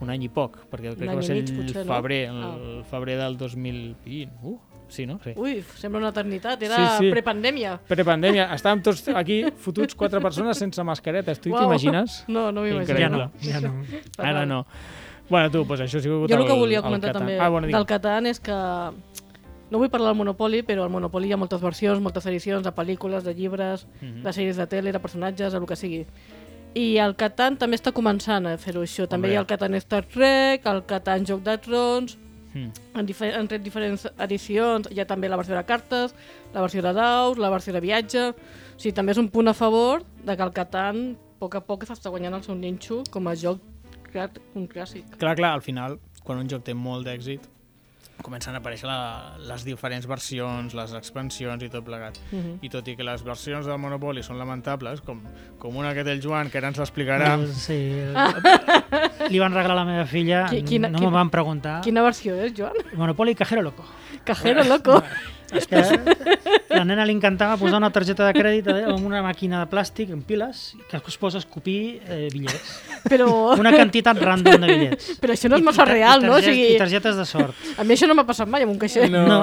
un 0.00 0.08
any 0.08 0.22
i 0.24 0.30
poc, 0.32 0.56
perquè 0.70 0.94
crec 0.94 1.10
que 1.10 1.16
va 1.18 1.20
i 1.20 1.26
ser 1.26 1.36
mig, 1.36 1.50
el 1.50 1.56
potser, 1.66 1.84
no? 1.84 1.92
febrer, 1.94 2.22
el 2.30 2.42
Ah. 2.46 2.84
febrer 2.88 3.18
del 3.18 3.36
2020. 3.36 4.30
Uh, 4.42 4.58
sí, 4.90 5.06
no? 5.06 5.18
Sí. 5.24 5.32
Ui, 5.36 5.62
sembla 5.78 5.98
una 6.02 6.08
eternitat, 6.10 6.62
era 6.62 6.76
Sí, 6.98 7.06
sí. 7.06 7.10
prepandèmia. 7.14 7.78
Prepandèmia, 7.88 8.48
estàvem 8.56 8.82
tots 8.82 9.06
aquí 9.14 9.44
fotuts 9.56 9.94
quatre 9.94 10.20
persones 10.20 10.58
sense 10.58 10.82
mascaretes, 10.84 11.40
tu 11.40 11.50
Uau. 11.54 11.62
t'imagines? 11.64 12.24
No, 12.28 12.50
no 12.52 12.62
m'imagino. 12.62 12.98
Ja 12.98 13.08
no, 13.08 13.30
ja 13.40 13.60
no. 13.60 13.72
Ara 14.18 14.44
no. 14.46 14.64
Bueno, 15.30 15.48
tu, 15.50 15.62
doncs 15.64 15.80
això 15.86 15.98
ha 15.98 16.02
sigut 16.02 16.28
Jo 16.30 16.36
el 16.40 16.46
que 16.46 16.52
volia 16.58 16.78
el 16.78 16.82
comentar 16.84 17.12
també 17.14 17.38
ah, 17.38 17.48
bueno, 17.48 17.68
del. 17.70 17.86
Catan 17.86 18.26
és 18.26 18.40
que 18.42 18.52
no 19.70 19.78
vull 19.78 19.88
parlar 19.88 20.10
del 20.10 20.18
Monopoly, 20.18 20.64
però 20.66 20.82
al 20.82 20.90
Monopoly 20.90 21.28
hi 21.30 21.32
ha 21.32 21.38
moltes 21.38 21.60
versions, 21.62 22.00
moltes 22.02 22.26
edicions 22.26 22.64
de 22.66 22.72
pel·lícules, 22.74 23.22
de 23.22 23.34
llibres, 23.38 23.86
Mhm. 24.02 24.24
de 24.24 24.30
sèries 24.34 24.56
de 24.58 24.66
tele, 24.66 24.90
de 24.92 24.98
personatges, 24.98 25.54
el 25.54 25.66
que 25.66 25.76
sigui. 25.76 26.06
I 26.74 26.98
el 26.98 27.14
Catan 27.18 27.56
també 27.58 27.76
està 27.78 27.92
començant 27.92 28.46
a 28.46 28.56
fer-ho 28.58 28.82
això. 28.82 29.06
També 29.06 29.28
Hombre. 29.28 29.32
hi 29.32 29.36
ha 29.36 29.40
el 29.40 29.46
Catan 29.46 29.74
Star 29.74 30.04
Trek, 30.04 30.66
el 30.66 30.84
Catan 30.86 31.24
Joc 31.26 31.42
de 31.42 31.56
Trons, 31.58 32.18
Mm. 32.54 32.70
han, 32.94 33.06
difer 33.06 33.34
han 33.38 33.46
tret 33.46 33.62
diferents 33.62 34.08
edicions, 34.18 34.88
hi 34.90 34.98
ha 35.00 35.06
també 35.06 35.28
la 35.28 35.36
versió 35.38 35.54
de 35.54 35.64
cartes, 35.64 36.14
la 36.54 36.60
versió 36.64 36.82
de 36.82 36.92
daus, 36.92 37.38
la 37.38 37.50
versió 37.50 37.72
de 37.72 37.80
viatge... 37.80 38.30
O 38.30 38.82
sigui, 38.82 38.94
també 38.96 39.12
és 39.12 39.18
un 39.20 39.28
punt 39.28 39.46
a 39.50 39.52
favor 39.52 40.00
de 40.24 40.32
que 40.36 40.42
el 40.42 40.52
Catan 40.56 41.00
a 41.12 41.38
poc 41.40 41.54
a 41.58 41.60
poc 41.60 41.84
s'està 41.84 42.08
guanyant 42.08 42.38
el 42.38 42.42
seu 42.42 42.54
ninxo 42.56 43.02
com 43.12 43.28
a 43.28 43.34
joc 43.36 43.60
creat 44.10 44.38
un 44.56 44.64
clàssic. 44.68 45.04
Clar, 45.20 45.34
clar, 45.36 45.50
al 45.52 45.60
final, 45.60 45.98
quan 46.24 46.40
un 46.40 46.48
joc 46.48 46.64
té 46.64 46.72
molt 46.72 47.04
d'èxit, 47.04 47.44
comencen 48.24 48.56
a 48.56 48.60
aparèixer 48.60 48.88
la, 48.88 49.36
les 49.48 49.64
diferents 49.64 50.06
versions, 50.08 50.74
les 50.76 50.92
expansions 50.96 51.62
i 51.64 51.68
tot 51.72 51.84
plegat. 51.84 52.18
Mhm. 52.32 52.58
I 52.64 52.68
tot 52.72 52.88
i 52.88 52.96
que 52.96 53.04
les 53.04 53.22
versions 53.24 53.68
del 53.68 53.78
Monopoly 53.80 54.22
són 54.24 54.38
lamentables, 54.40 55.00
com, 55.04 55.22
com 55.58 55.76
una 55.76 55.92
que 55.96 56.04
té 56.04 56.12
el 56.12 56.20
Joan, 56.24 56.50
que 56.50 56.58
ara 56.58 56.68
ens 56.72 56.80
l'explicarà, 56.80 57.34
Eh, 57.40 57.46
Sí. 57.52 57.78
Li 59.30 59.38
van 59.38 59.52
regalar 59.54 59.76
a 59.76 59.80
la 59.80 59.84
meva 59.84 60.06
filla, 60.06 60.46
Qui- 60.50 60.62
quina- 60.64 60.88
no 60.90 60.98
quina- 60.98 61.10
me 61.10 61.16
van 61.16 61.30
preguntar. 61.30 61.80
Quina 61.82 62.02
versió 62.02 62.34
és, 62.36 62.52
Joan? 62.56 62.72
Monopoly 62.94 63.34
Cajero 63.34 63.62
Loco. 63.62 63.84
Cajero, 64.24 64.64
loco. 64.64 65.02
És 65.52 65.66
que 65.70 65.82
la 66.70 66.84
nena 66.86 67.04
li 67.04 67.12
encantava 67.16 67.56
posar 67.60 67.78
una 67.82 67.90
targeta 67.90 68.26
de 68.28 68.32
crèdit 68.36 68.68
eh, 68.70 68.84
amb 68.86 69.04
una 69.06 69.20
màquina 69.24 69.60
de 69.64 69.68
plàstic 69.70 70.10
en 70.14 70.22
piles 70.22 70.76
que 70.90 70.96
es 71.02 71.16
posa 71.18 71.38
a 71.38 71.42
escopir 71.44 72.00
eh, 72.06 72.28
bitllets. 72.32 72.76
Però, 73.10 73.56
Una 73.58 73.72
quantitat 73.72 74.18
random 74.20 74.60
de 74.60 74.66
bitllets. 74.68 75.10
però 75.20 75.34
això 75.34 75.48
no 75.50 75.56
és 75.56 75.64
massa 75.66 75.84
real, 75.88 76.22
i 76.22 76.26
no? 76.26 76.32
O 76.32 76.36
targetes- 76.38 76.54
sigui, 76.54 76.74
I 76.74 76.78
targetes 76.78 77.16
de 77.16 77.24
sort. 77.26 77.54
a 77.78 77.84
mi 77.84 77.94
això 77.94 78.06
no 78.08 78.14
m'ha 78.14 78.26
passat 78.28 78.48
mai 78.48 78.62
amb 78.62 78.72
un 78.72 78.78
caixer. 78.78 79.08
No. 79.10 79.26
No, 79.26 79.42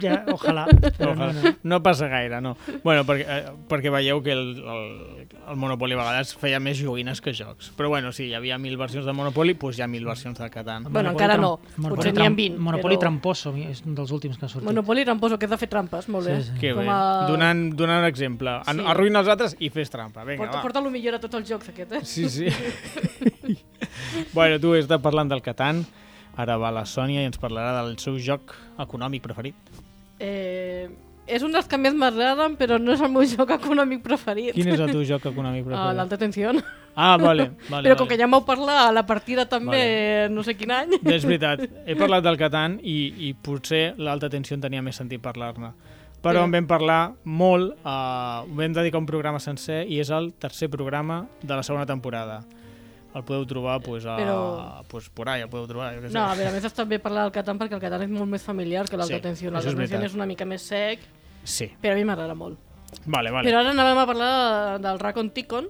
ja, 0.00 0.24
ojalà. 0.32 0.66
Però 0.98 1.14
no, 1.14 1.28
Ojalà. 1.30 1.42
no. 1.42 1.54
no 1.62 1.82
passa 1.82 2.08
gaire, 2.08 2.40
no. 2.40 2.56
Bueno, 2.82 3.04
perquè, 3.04 3.24
eh, 3.28 3.52
perquè 3.68 3.90
veieu 3.92 4.22
que 4.22 4.32
el, 4.32 4.44
el, 4.58 5.28
el 5.50 5.56
Monopoly 5.56 5.94
a 5.94 6.00
vegades 6.02 6.34
feia 6.40 6.60
més 6.60 6.78
joguines 6.80 7.20
que 7.24 7.32
jocs. 7.36 7.70
Però 7.76 7.88
bueno, 7.88 8.12
sí, 8.12 8.26
hi 8.30 8.34
havia 8.34 8.58
mil 8.58 8.76
versions 8.80 9.06
de 9.06 9.12
Monopoly, 9.16 9.54
doncs 9.60 9.78
hi 9.78 9.82
ha 9.84 9.88
mil 9.88 10.04
versions 10.04 10.38
del 10.38 10.50
Catan. 10.50 10.84
Bueno, 10.90 11.12
Monopoly 11.12 11.14
encara 11.14 11.34
tram- 11.38 11.42
no. 11.42 11.60
Monopoly 11.76 11.96
Potser 11.96 12.12
n'hi 12.12 12.20
ha 12.20 12.24
tram- 12.28 12.36
20, 12.36 12.58
Monopoly 12.58 12.96
però- 12.96 13.00
tramposo 13.06 13.54
és 13.56 13.82
un 13.86 13.94
dels 13.94 14.10
últims 14.10 14.38
que 14.38 14.46
ha 14.46 14.48
sortit. 14.48 14.66
Monopoly 14.68 15.04
tramposo, 15.04 15.38
que 15.38 15.46
és 15.46 15.50
de 15.54 15.58
fer 15.58 15.68
trampes, 15.68 16.08
molt 16.08 16.26
bé. 16.26 16.33
Sí, 16.42 16.50
sí. 16.52 16.58
Que 16.60 16.72
bé. 16.72 16.86
a- 16.88 17.26
Donant, 17.28 17.72
donant 17.74 18.00
un 18.02 18.08
exemple. 18.08 18.56
Sí. 18.66 18.80
Arruïna 18.86 19.20
els 19.20 19.28
altres 19.28 19.56
i 19.58 19.70
fes 19.70 19.90
trampa. 19.90 20.24
Vinga, 20.24 20.42
Porta, 20.44 20.56
va. 20.58 20.62
porta 20.62 20.78
el 20.84 20.90
millor 20.90 21.14
a 21.14 21.20
tots 21.20 21.34
els 21.40 21.48
jocs, 21.48 21.68
aquest, 21.68 21.92
eh? 21.92 22.00
Sí, 22.04 22.28
sí. 22.28 22.46
bueno, 24.32 24.58
tu 24.60 24.74
estàs 24.78 25.00
parlant 25.02 25.30
del 25.30 25.42
Catan, 25.44 25.84
ara 26.36 26.56
va 26.60 26.70
la 26.74 26.84
Sònia 26.88 27.22
i 27.22 27.28
ens 27.30 27.38
parlarà 27.40 27.80
del 27.82 27.96
seu 28.02 28.18
joc 28.18 28.54
econòmic 28.78 29.22
preferit. 29.22 29.54
eh 30.18 30.88
és 31.26 31.40
un 31.40 31.54
dels 31.54 31.64
que 31.64 31.78
més 31.80 31.94
m'agraden, 31.96 32.52
però 32.60 32.76
no 32.78 32.92
és 32.92 33.00
el 33.00 33.08
meu 33.08 33.22
joc 33.24 33.48
econòmic 33.54 34.02
preferit. 34.04 34.52
Quin 34.52 34.68
és 34.68 34.78
el 34.78 34.90
teu 34.92 35.00
joc 35.08 35.24
econòmic 35.30 35.62
Ah, 35.62 35.68
preferit? 35.70 35.96
L'alta 35.96 36.18
tensió. 36.20 36.50
Ah, 36.94 37.16
vale. 37.16 37.46
vale 37.70 37.88
Però 37.88 37.96
com 37.96 38.04
vale. 38.04 38.08
que 38.10 38.18
ja 38.20 38.26
m'heu 38.28 38.44
parlat 38.44 38.90
a 38.90 38.92
la 38.92 39.06
partida 39.06 39.46
també, 39.48 40.28
no 40.30 40.42
sé 40.44 40.52
quin 40.54 40.70
any. 40.70 40.90
És 41.02 41.24
veritat, 41.24 41.62
he 41.86 41.96
parlat 41.96 42.22
del 42.22 42.36
Catan 42.36 42.76
i, 42.82 43.14
i 43.26 43.32
potser 43.40 43.94
l'alta 43.96 44.28
tensió 44.28 44.52
en 44.54 44.60
tenia 44.60 44.82
més 44.84 44.96
sentit 45.00 45.22
parlar-ne. 45.24 45.72
Però 46.24 46.40
Sí. 46.40 46.44
en 46.48 46.52
vam 46.56 46.66
parlar 46.66 47.12
molt, 47.24 47.74
uh, 47.84 48.48
vam 48.48 48.72
dedicar 48.72 48.98
un 48.98 49.06
programa 49.06 49.38
sencer 49.38 49.84
i 49.86 50.00
és 50.00 50.08
el 50.10 50.32
tercer 50.40 50.70
programa 50.72 51.26
de 51.42 51.54
la 51.54 51.62
segona 51.62 51.84
temporada. 51.84 52.40
El 53.14 53.22
podeu 53.22 53.44
trobar 53.46 53.76
pues, 53.80 54.06
a, 54.06 54.16
Però- 54.18 54.82
pues, 54.88 55.08
por 55.10 55.28
ahí, 55.28 55.42
el 55.42 55.48
podeu 55.48 55.68
trobar, 55.68 55.94
jo 55.94 56.08
sé. 56.08 56.14
No, 56.14 56.24
a 56.24 56.34
veure, 56.34 56.48
a 56.48 56.52
més 56.56 56.64
està 56.64 56.84
bé 56.88 56.98
parlar 56.98 57.22
del 57.28 57.32
Catan 57.32 57.58
perquè 57.60 57.74
el 57.76 57.80
Catan 57.84 58.02
és 58.02 58.10
molt 58.10 58.26
més 58.26 58.42
familiar 58.42 58.88
que 58.88 58.96
l'alta 58.96 59.12
Sí, 59.36 59.46
L'alta 59.50 59.84
és 59.84 60.02
és 60.10 60.14
una 60.14 60.26
mica 60.26 60.44
més 60.44 60.62
sec, 60.62 60.98
Sí, 61.44 61.70
però 61.80 61.92
a 61.92 61.94
mi 61.96 62.04
m'agrada 62.04 62.34
molt. 62.34 62.58
vale, 63.06 63.30
vale. 63.30 63.48
Però 63.48 63.60
ara 63.60 63.70
anàvem 63.70 63.98
a 63.98 64.06
parlar 64.06 64.80
del 64.80 64.98
Racon 64.98 65.30
Ticon, 65.30 65.68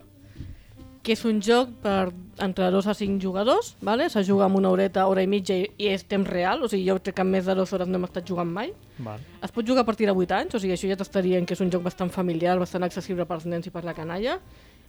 que 1.05 1.13
és 1.13 1.23
un 1.29 1.39
joc 1.45 1.69
per 1.85 2.09
entre 2.43 2.71
2 2.73 2.87
a 2.89 2.95
5 2.97 3.21
jugadors, 3.23 3.75
vale? 3.85 4.09
se 4.11 4.23
juga 4.25 4.47
amb 4.47 4.57
una 4.57 4.71
horeta, 4.73 5.05
hora 5.07 5.23
i 5.23 5.29
mitja 5.29 5.55
i, 5.61 5.67
i 5.79 5.89
és 5.93 6.03
temps 6.09 6.27
real, 6.29 6.63
o 6.65 6.69
sigui, 6.69 6.87
jo 6.89 6.97
crec 6.99 7.19
que 7.21 7.25
més 7.29 7.45
de 7.45 7.55
2 7.55 7.73
hores 7.77 7.89
no 7.89 7.99
hem 8.01 8.07
estat 8.09 8.27
jugant 8.27 8.49
mai. 8.51 8.73
Vale. 8.99 9.21
Es 9.45 9.53
pot 9.53 9.67
jugar 9.69 9.83
a 9.85 9.87
partir 9.87 10.07
de 10.09 10.15
8 10.17 10.33
anys, 10.39 10.55
o 10.57 10.59
sigui, 10.63 10.73
això 10.75 10.89
ja 10.89 10.97
t'estaria 10.97 11.39
en 11.39 11.45
que 11.47 11.53
és 11.55 11.61
un 11.61 11.71
joc 11.71 11.85
bastant 11.85 12.11
familiar, 12.11 12.57
bastant 12.59 12.83
accessible 12.89 13.27
pels 13.29 13.45
nens 13.47 13.69
i 13.69 13.71
per 13.71 13.85
la 13.85 13.95
canalla. 13.95 14.39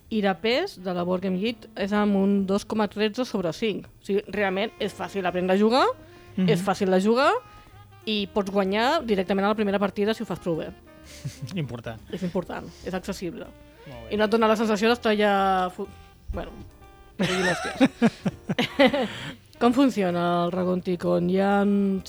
I 0.09 0.21
de 0.21 0.33
pes, 0.39 0.77
de 0.85 0.93
la 0.93 1.03
Board 1.03 1.23
Game 1.27 1.37
Geek, 1.41 1.67
és 1.75 1.91
amb 1.91 2.15
un 2.15 2.45
2,13 2.47 3.25
sobre 3.25 3.51
5. 3.53 3.89
O 3.89 4.05
sigui, 4.05 4.23
realment 4.31 4.71
és 4.79 4.93
fàcil 4.95 5.25
aprendre 5.25 5.55
a 5.55 5.59
jugar, 5.59 5.85
Mhm. 6.37 6.49
és 6.49 6.61
fàcil 6.63 6.89
de 6.91 6.99
jugar 7.01 7.31
i 8.05 8.27
pots 8.33 8.51
guanyar 8.51 9.03
directament 9.05 9.45
a 9.45 9.49
la 9.49 9.55
primera 9.55 9.79
partida 9.79 10.13
si 10.13 10.23
ho 10.23 10.25
fas 10.25 10.39
prou 10.39 10.57
bé. 10.57 10.69
Important. 11.55 11.99
És 12.11 12.23
important, 12.23 12.65
és 12.85 12.93
accessible. 12.93 13.45
I 14.11 14.17
no 14.17 14.25
et 14.25 14.31
dona 14.31 14.47
la 14.47 14.55
sensació 14.57 14.89
d'estar 14.89 15.11
allà... 15.13 15.71
Bueno. 16.35 16.51
Com 19.61 19.71
funciona 19.71 20.43
el 20.43 20.51
Ragonticon? 20.51 21.29
Hi 21.31 21.39
ha 21.39 21.53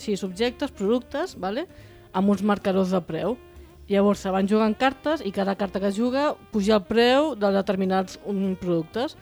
sis 0.02 0.24
objectes, 0.26 0.74
productes, 0.74 1.36
vale? 1.38 1.68
amb 2.16 2.32
uns 2.32 2.42
marcadors 2.42 2.94
de 2.94 3.00
preu. 3.04 3.36
Llavors 3.86 4.24
se 4.24 4.32
van 4.34 4.48
jugant 4.50 4.74
cartes 4.74 5.20
i 5.22 5.30
cada 5.30 5.54
carta 5.54 5.78
que 5.82 5.92
es 5.92 5.98
juga 5.98 6.32
puja 6.50 6.80
el 6.80 6.86
preu 6.88 7.34
de 7.38 7.52
determinats 7.54 8.18
um, 8.26 8.56
productes. 8.58 9.14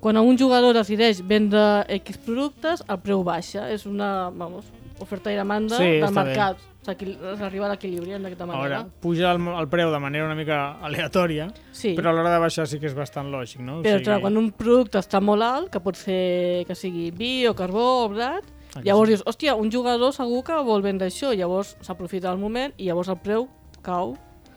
Quan 0.00 0.16
un 0.20 0.38
jugador 0.38 0.76
decideix 0.76 1.20
vendre 1.26 1.84
X 2.00 2.20
productes, 2.24 2.84
el 2.88 3.00
preu 3.04 3.24
baixa. 3.26 3.66
És 3.72 3.84
una, 3.88 4.30
vamos, 4.30 4.70
oferta 5.04 5.32
i 5.32 5.36
demanda 5.36 5.80
Sí, 5.80 5.98
del 5.98 6.08
està 6.08 6.24
bé. 6.24 6.38
S'arriba 6.84 7.66
a 7.66 7.70
l'equilibri 7.72 8.12
d'aquesta 8.12 8.46
manera. 8.46 8.80
Ara, 8.80 8.88
puja 9.00 9.30
el, 9.32 9.40
el 9.48 9.68
preu 9.72 9.90
de 9.90 9.98
manera 10.02 10.26
una 10.26 10.34
mica 10.36 10.58
aleatòria, 10.84 11.48
sí. 11.72 11.94
però 11.96 12.10
a 12.10 12.12
l'hora 12.12 12.32
de 12.34 12.40
baixar 12.42 12.66
sí 12.68 12.78
que 12.78 12.86
és 12.90 12.94
bastant 12.94 13.30
lògic, 13.32 13.60
no? 13.64 13.80
Però 13.82 14.02
clar, 14.04 14.20
quan 14.20 14.36
un 14.36 14.50
producte 14.52 14.98
està 15.00 15.20
molt 15.24 15.42
alt, 15.42 15.70
que 15.72 15.80
pot 15.80 15.96
ser 15.96 16.64
que 16.68 16.74
sigui 16.76 17.10
vi 17.10 17.46
o 17.48 17.54
carbó 17.56 18.04
o 18.04 18.08
blat, 18.12 18.44
que 18.74 18.82
llavors 18.84 19.08
sí. 19.08 19.14
dius, 19.16 19.24
hòstia, 19.26 19.54
un 19.56 19.70
jugador 19.72 20.12
segur 20.12 20.42
que 20.44 20.60
vol 20.66 20.82
vendre 20.82 21.08
això, 21.08 21.32
llavors 21.34 21.76
s'aprofita 21.80 22.28
del 22.30 22.38
moment 22.42 22.72
i 22.76 22.88
llavors 22.90 23.08
el 23.08 23.18
preu 23.24 23.48
cau 23.82 24.16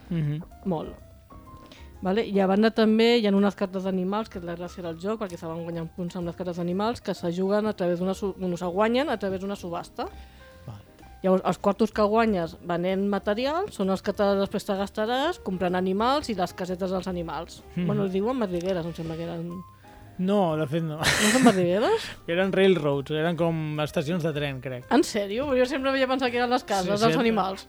Mhm. 0.10 0.42
molt. 0.66 0.94
Vale? 2.02 2.24
I 2.30 2.40
a 2.40 2.46
banda 2.48 2.70
també 2.72 3.18
hi 3.18 3.26
ha 3.26 3.32
unes 3.34 3.56
cartes 3.58 3.84
d'animals, 3.84 4.30
que 4.30 4.38
és 4.38 4.46
la 4.46 4.54
gràcia 4.56 4.84
del 4.86 5.00
joc, 5.02 5.20
perquè 5.20 5.36
se 5.38 5.48
van 5.50 5.64
guanyant 5.66 5.90
punts 5.96 6.16
amb 6.16 6.28
les 6.30 6.36
cartes 6.38 6.58
d'animals, 6.58 7.02
que 7.02 7.14
se 7.18 7.32
juguen 7.34 7.66
a 7.66 7.74
través 7.74 8.00
d'una... 8.00 8.14
su- 8.14 8.36
Bueno, 8.38 8.56
se 8.56 8.66
guanyen 8.66 9.10
a 9.10 9.18
través 9.18 9.42
d'una 9.42 9.56
subhasta. 9.56 10.06
Llavors, 11.28 11.44
els 11.44 11.58
quartos 11.60 11.92
que 11.92 12.04
guanyes 12.08 12.54
venent 12.64 13.04
material 13.12 13.66
són 13.76 13.92
els 13.92 14.00
que 14.06 14.14
te, 14.16 14.24
després 14.40 14.64
te 14.64 14.76
gastaràs 14.80 15.42
comprant 15.44 15.76
animals 15.76 16.30
i 16.32 16.36
les 16.40 16.54
casetes 16.56 16.94
dels 16.96 17.08
animals. 17.12 17.60
Mhm. 17.76 17.86
Bueno, 17.90 18.06
es 18.08 18.14
diuen 18.16 18.40
madrigueres, 18.40 18.86
em 18.88 18.94
sembla 18.96 19.18
que 19.20 19.28
eren... 19.28 19.50
No, 20.18 20.56
de 20.58 20.66
fet 20.66 20.82
no. 20.82 20.96
No 20.98 21.28
són 21.30 21.44
madrigueres? 21.46 22.06
Eren 22.34 22.50
railroads, 22.56 23.12
eren 23.14 23.36
com 23.38 23.60
estacions 23.84 24.24
de 24.26 24.32
tren, 24.34 24.58
crec. 24.64 24.88
En 24.90 25.04
sèrio? 25.06 25.46
Jo 25.54 25.68
sempre 25.70 25.92
havia 25.92 26.08
pensat 26.10 26.32
que 26.34 26.40
eren 26.40 26.50
les 26.50 26.64
cases 26.66 26.88
Sí, 26.98 27.04
dels 27.06 27.14
sí. 27.14 27.20
animals. 27.22 27.68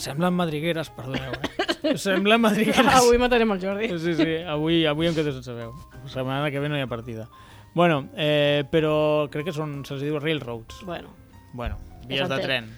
Semblen 0.00 0.32
madrigueres, 0.38 0.88
perdoneu, 0.96 1.34
eh? 1.36 1.92
Semblen 2.06 2.40
madrigueres. 2.40 2.88
Avui 2.96 3.18
matarem 3.20 3.52
el 3.52 3.60
Jordi. 3.60 3.90
Sí, 4.00 4.14
sí, 4.16 4.36
avui, 4.46 4.86
avui 4.88 5.10
em 5.10 5.18
quedo 5.18 5.34
sense 5.36 5.52
veu. 5.58 5.74
La 6.04 6.08
setmana 6.14 6.48
que 6.54 6.62
ve 6.64 6.70
no 6.72 6.78
hi 6.80 6.86
ha 6.86 6.88
partida. 6.88 7.26
Bueno, 7.74 8.06
eh, 8.16 8.64
però 8.72 9.28
crec 9.32 9.50
que 9.50 9.56
són, 9.56 9.82
se'ls 9.84 10.00
diu 10.06 10.16
railroads. 10.22 10.80
Bueno, 10.88 11.12
Bueno, 11.52 11.76
vies 12.08 12.24
de 12.28 12.38
tren. 12.40 12.72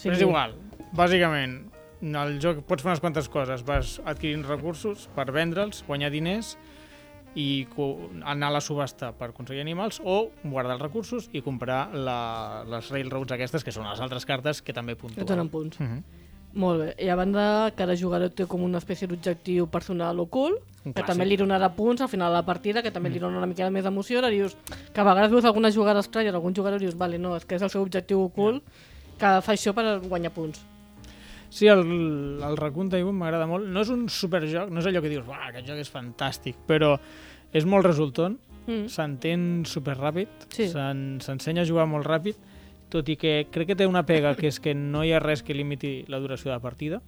Sí, 0.00 0.08
Però 0.08 0.16
és 0.16 0.24
igual. 0.24 0.54
Bàsicament, 0.96 1.58
el 2.00 2.38
joc 2.42 2.64
pots 2.66 2.82
fer 2.82 2.90
unes 2.94 3.02
quantes 3.04 3.28
coses. 3.30 3.62
Vas 3.68 3.98
adquirint 4.08 4.46
recursos 4.48 5.08
per 5.14 5.28
vendre'ls, 5.34 5.84
guanyar 5.86 6.10
diners 6.10 6.56
i 7.38 7.66
anar 8.26 8.48
a 8.48 8.54
la 8.56 8.60
subhasta 8.64 9.12
per 9.14 9.28
aconseguir 9.30 9.62
animals 9.62 10.00
o 10.02 10.30
guardar 10.42 10.74
els 10.74 10.82
recursos 10.82 11.28
i 11.32 11.42
comprar 11.46 11.92
la, 11.94 12.64
les 12.66 12.88
railroads 12.90 13.36
aquestes, 13.36 13.62
que 13.62 13.70
són 13.70 13.86
les 13.86 14.00
altres 14.02 14.26
cartes 14.26 14.62
que 14.66 14.74
també 14.74 14.96
Que 14.96 15.02
puntuen. 15.04 15.26
donen 15.28 15.48
punts. 15.52 15.78
Mhm. 15.78 16.02
Molt 16.52 16.80
bé. 16.82 16.94
I 16.98 17.08
a 17.08 17.14
banda, 17.14 17.70
cada 17.76 17.94
jugador 17.94 18.30
té 18.34 18.44
com 18.50 18.64
una 18.66 18.78
espècie 18.78 19.06
d'objectiu 19.06 19.68
personal 19.70 20.18
ocult, 20.18 20.58
Un 20.84 20.92
que 20.92 21.04
també 21.04 21.24
li 21.24 21.36
donarà 21.36 21.68
punts 21.76 22.00
al 22.02 22.08
final 22.08 22.32
de 22.32 22.38
la 22.40 22.44
partida, 22.44 22.82
que 22.82 22.90
també 22.90 23.08
li 23.10 23.20
dona 23.20 23.38
una 23.38 23.46
mica 23.46 23.70
més 23.70 23.84
d'emoció. 23.84 24.18
Ara 24.18 24.28
dius 24.32 24.56
que 24.92 25.00
a 25.00 25.04
vegades 25.04 25.30
veus 25.30 25.44
alguna 25.44 25.70
jugada 25.70 26.00
estranya, 26.00 26.32
algun 26.34 26.52
jugador 26.56 26.80
dius, 26.80 26.96
vale, 26.98 27.18
no, 27.18 27.36
és 27.36 27.44
que 27.44 27.54
és 27.54 27.62
el 27.62 27.70
seu 27.70 27.82
objectiu 27.82 28.24
ocult, 28.24 28.64
que 29.20 29.32
fa 29.44 29.52
això 29.54 29.74
per 29.76 29.98
guanyar 30.08 30.32
punts. 30.34 30.60
Sí, 31.50 31.66
el, 31.66 31.80
el 32.46 32.56
Raccoon 32.56 32.88
Tycoon 32.92 33.16
m'agrada 33.18 33.46
molt. 33.50 33.66
No 33.68 33.82
és 33.82 33.88
un 33.90 34.04
superjoc, 34.08 34.70
no 34.70 34.80
és 34.80 34.86
allò 34.86 35.00
que 35.02 35.08
dius, 35.10 35.26
"Uah, 35.26 35.48
aquest 35.48 35.66
joc 35.66 35.78
és 35.82 35.90
fantàstic, 35.92 36.54
però 36.66 36.98
és 37.52 37.66
molt 37.66 37.84
resultant, 37.86 38.38
Mm. 38.66 38.86
s'entén 38.88 39.64
superràpid, 39.64 40.28
Sí. 40.50 40.68
s'en- 40.68 41.18
s'ensenya 41.20 41.62
a 41.62 41.66
jugar 41.66 41.86
molt 41.88 42.06
ràpid, 42.06 42.36
tot 42.88 43.08
i 43.08 43.16
que 43.16 43.48
crec 43.50 43.66
que 43.68 43.74
té 43.74 43.86
una 43.86 44.04
pega, 44.06 44.36
que 44.36 44.46
és 44.48 44.60
que 44.60 44.74
no 44.74 45.02
hi 45.02 45.12
ha 45.12 45.18
res 45.18 45.42
que 45.42 45.54
limiti 45.54 46.04
la 46.08 46.18
duració 46.20 46.50
de 46.50 46.56
la 46.56 46.60
partida. 46.60 47.00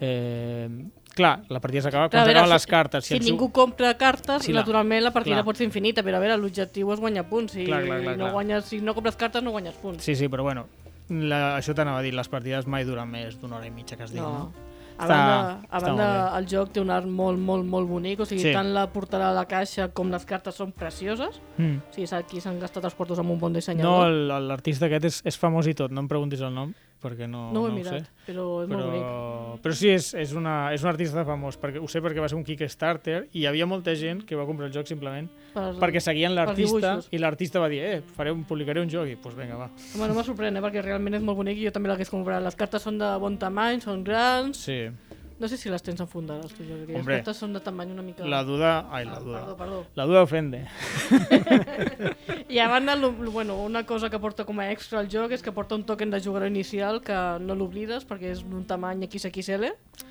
Eh, 0.00 0.68
clar, 1.14 1.42
la 1.48 1.58
partida 1.60 1.82
s'acaba 1.82 2.08
quan 2.08 2.24
s'acaben 2.24 2.46
si- 2.46 2.52
les 2.52 2.66
cartes. 2.66 3.04
Si, 3.04 3.14
el 3.16 3.24
ningú 3.24 3.50
compra 3.50 3.96
cartes, 3.98 4.44
Sí, 4.44 4.52
naturalment 4.52 5.02
la 5.02 5.10
partida 5.12 5.36
clar. 5.36 5.44
pot 5.44 5.56
ser 5.56 5.64
infinita, 5.66 6.02
però 6.04 6.16
a 6.16 6.20
veure, 6.20 6.36
l'objectiu 6.38 6.92
és 6.92 7.00
guanyar 7.00 7.28
punts. 7.28 7.52
Si, 7.52 7.64
Clar, 7.64 7.84
clar, 7.84 8.00
clar, 8.02 8.16
no 8.16 8.24
clar. 8.24 8.32
guanyes, 8.32 8.64
si 8.64 8.80
no 8.80 8.94
compres 8.94 9.16
cartes, 9.16 9.42
no 9.42 9.50
guanyes 9.50 9.74
punts. 9.74 10.04
Sí, 10.04 10.14
sí, 10.14 10.28
però 10.28 10.42
bueno, 10.44 10.66
la, 11.08 11.56
això 11.58 11.74
t'anava 11.74 11.98
a 11.98 12.02
dir, 12.02 12.12
les 12.14 12.28
partides 12.28 12.66
mai 12.66 12.84
duren 12.84 13.08
més 13.10 13.38
d'una 13.40 13.56
hora 13.56 13.66
i 13.66 13.70
mitja, 13.70 13.96
que 13.96 14.04
es 14.04 14.12
diu, 14.12 14.22
no? 14.22 14.32
No. 14.38 14.52
A 14.98 15.04
Està- 15.04 15.14
banda, 15.14 15.60
a 15.70 15.78
banda 15.80 16.38
el 16.38 16.46
joc 16.50 16.72
té 16.74 16.80
un 16.80 16.90
art 16.90 17.06
molt, 17.06 17.38
molt, 17.38 17.64
molt 17.64 17.86
bonic, 17.88 18.18
o 18.20 18.24
sigui, 18.26 18.42
Sí. 18.42 18.52
tant 18.52 18.72
la 18.74 18.88
portada 18.90 19.28
de 19.28 19.34
la 19.36 19.44
caixa 19.46 19.88
com 19.94 20.10
les 20.10 20.24
cartes 20.26 20.56
són 20.56 20.72
precioses. 20.72 21.40
Mm. 21.56 21.76
O 21.88 21.92
sigui, 21.94 22.08
aquí 22.16 22.40
s'han 22.40 22.58
gastat 22.58 22.84
els 22.84 22.94
quartos 22.94 23.18
amb 23.20 23.30
un 23.30 23.38
bon 23.38 23.52
No, 23.52 23.56
dissenyador. 23.60 24.08
el- 24.08 24.48
l'artista 24.48 24.86
aquest 24.86 25.04
és, 25.04 25.20
és 25.24 25.38
famós 25.38 25.68
i 25.68 25.74
tot, 25.74 25.92
no 25.92 26.00
em 26.00 26.08
preguntis 26.08 26.40
el 26.40 26.52
nom, 26.52 26.74
perquè 27.02 27.28
no, 27.30 27.48
no 27.54 27.62
ho 27.62 27.68
he 27.68 27.72
no 27.72 27.78
mirat, 27.78 28.06
sé. 28.06 28.24
però 28.26 28.46
és 28.64 28.70
molt 28.70 28.86
bonic. 28.88 29.02
Però, 29.04 29.58
però 29.64 29.76
sí, 29.78 29.90
és, 29.94 30.10
és, 30.18 30.34
una, 30.38 30.56
és 30.74 30.84
un 30.84 30.90
artista 30.90 31.24
famós, 31.28 31.58
perquè 31.60 31.82
ho 31.82 31.88
sé 31.90 32.02
perquè 32.04 32.22
va 32.22 32.30
ser 32.30 32.38
un 32.38 32.44
Kickstarter 32.46 33.20
i 33.32 33.42
hi 33.42 33.46
havia 33.50 33.68
molta 33.70 33.94
gent 33.98 34.24
que 34.28 34.38
va 34.38 34.46
comprar 34.48 34.68
el 34.68 34.74
joc 34.74 34.90
simplement 34.90 35.28
Per... 35.54 35.66
perquè 35.80 36.02
seguien 36.02 36.34
l'artista 36.36 36.96
i 37.14 37.22
l'artista 37.22 37.62
va 37.62 37.70
dir, 37.72 37.82
eh, 37.84 38.00
faré 38.16 38.34
un, 38.34 38.44
publicaré 38.48 38.82
un 38.84 38.90
joc 38.92 39.08
i 39.08 39.16
doncs 39.16 39.24
pues 39.24 39.38
vinga, 39.38 39.58
va. 39.60 39.70
Home, 39.94 40.08
no 40.10 40.18
me 40.18 40.26
sorprèn, 40.26 40.58
eh, 40.58 40.64
perquè 40.64 40.84
realment 40.84 41.18
és 41.18 41.24
molt 41.24 41.40
bonic 41.40 41.60
i 41.60 41.68
jo 41.68 41.74
també 41.74 41.92
l'hagués 41.92 42.12
comprat. 42.12 42.42
Les 42.44 42.58
cartes 42.58 42.84
són 42.84 42.98
de 43.00 43.12
bon 43.22 43.38
tamany, 43.40 43.82
són 43.84 44.04
grans... 44.06 44.64
Sí, 44.68 44.86
No 45.38 45.46
sé 45.46 45.56
si 45.56 45.70
les 45.70 45.82
tens 45.86 46.00
enfundades, 46.02 46.50
tu, 46.52 46.64
Jordi. 46.66 46.94
Hombre. 46.98 47.14
Les 47.14 47.22
cartes 47.22 47.36
són 47.38 47.52
de 47.54 47.60
tamany 47.62 47.92
una 47.94 48.02
mica... 48.02 48.26
la 48.26 48.40
duda... 48.42 48.72
Ai, 48.90 49.04
la 49.06 49.18
Ah, 49.18 49.20
duda. 49.22 49.38
Perdó, 49.44 49.56
perdó. 49.56 49.84
La 49.94 50.06
duda 50.10 50.22
ofende. 50.26 50.64
I 52.48 52.58
a 52.58 52.68
banda, 52.68 52.96
lo, 52.96 53.12
bueno, 53.12 53.56
una 53.62 53.84
cosa 53.86 54.10
que 54.10 54.18
porta 54.18 54.44
com 54.44 54.58
a 54.60 54.70
extra 54.72 54.98
al 55.00 55.08
joc 55.12 55.32
és 55.36 55.42
que 55.44 55.52
porta 55.52 55.76
un 55.76 55.84
token 55.84 56.10
de 56.10 56.20
jugador 56.24 56.48
inicial 56.48 57.00
que 57.04 57.14
no 57.44 57.54
l'oblides 57.54 58.06
perquè 58.08 58.32
és 58.34 58.42
d'un 58.42 58.64
tamany 58.66 59.06
XXL, 59.06 59.68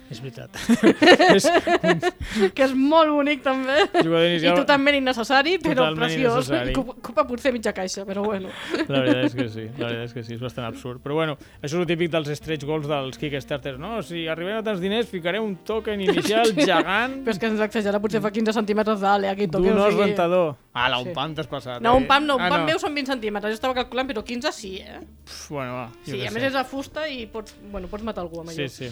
És 0.08 0.22
veritat. 0.24 0.54
és 1.36 1.46
un 1.48 2.52
que 2.56 2.64
és 2.64 2.74
molt 2.76 3.12
bonic 3.12 3.42
també. 3.44 3.76
jugador 3.98 4.24
I 4.24 4.30
inicial... 4.38 4.56
totalment 4.62 4.96
innecessari, 5.02 5.58
però 5.60 5.82
Totalment 5.82 6.06
preciós. 6.06 6.48
innecessari. 6.48 6.76
Ocupa 6.80 7.26
potser 7.28 7.52
mitja 7.56 7.74
caixa, 7.76 8.06
però 8.08 8.24
bueno. 8.24 8.48
La 8.88 9.02
veritat 9.04 9.26
és 9.28 9.36
que 9.36 9.48
sí, 9.52 9.66
la 9.76 9.90
veritat 9.90 10.06
és 10.08 10.16
que 10.16 10.24
sí, 10.24 10.38
és 10.38 10.44
bastant 10.44 10.68
absurd. 10.70 11.02
Però 11.04 11.18
bueno, 11.20 11.36
això 11.60 11.74
és 11.74 11.82
el 11.82 11.88
típic 11.92 12.12
dels 12.14 12.32
stretch 12.40 12.64
goals 12.68 12.88
dels 12.88 13.20
Kickstarters, 13.20 13.80
no? 13.84 13.98
Si 14.06 14.24
arribem 14.32 14.62
a 14.62 14.64
tants 14.64 14.80
diners, 14.84 15.10
ficaré 15.18 15.40
un 15.42 15.56
token 15.68 16.02
inicial 16.08 16.54
gegant 16.56 17.18
Però 17.26 17.34
és 17.36 17.40
que 17.42 17.50
ens 17.50 17.60
exagera, 17.66 18.00
potser 18.04 18.22
fa 18.24 18.32
15 18.32 18.54
centímetres 18.56 19.02
d'ale 19.04 19.30
aquell 19.34 19.50
token. 19.52 19.68
d'un 19.74 19.82
os 19.84 19.92
sigui- 19.94 20.06
rentador. 20.06 20.56
Ah, 20.74 20.88
la 20.94 21.00
un 21.02 21.10
Sí. 21.10 21.14
pam 21.18 21.34
t'has 21.36 21.48
passat. 21.52 21.82
No, 21.82 21.94
eh? 21.96 21.98
un 22.04 22.08
pam 22.08 22.26
no, 22.26 22.36
un 22.38 22.42
ah, 22.46 22.50
pam 22.54 22.66
meu 22.70 22.80
són 22.80 22.94
20 22.96 23.12
centímetres. 23.16 23.52
Jo 23.52 23.60
estava 23.62 23.74
calculant, 23.74 24.08
però 24.10 24.24
15 24.24 24.52
sí, 24.54 24.78
eh? 24.78 25.00
Pff, 25.26 25.50
bueno, 25.52 25.74
va. 25.82 25.86
jo 26.06 26.12
Sí, 26.14 26.18
què 26.22 26.28
a 26.28 26.32
sé. 26.32 26.34
més 26.40 26.44
és 26.52 26.54
de 26.54 26.64
fusta 26.64 27.08
i 27.10 27.26
pots, 27.28 27.56
bueno, 27.72 27.88
pots 27.92 28.04
matar 28.04 28.24
algú 28.24 28.40
amb 28.42 28.50
Sí, 28.52 28.62
allò. 28.62 28.70
sí. 28.70 28.86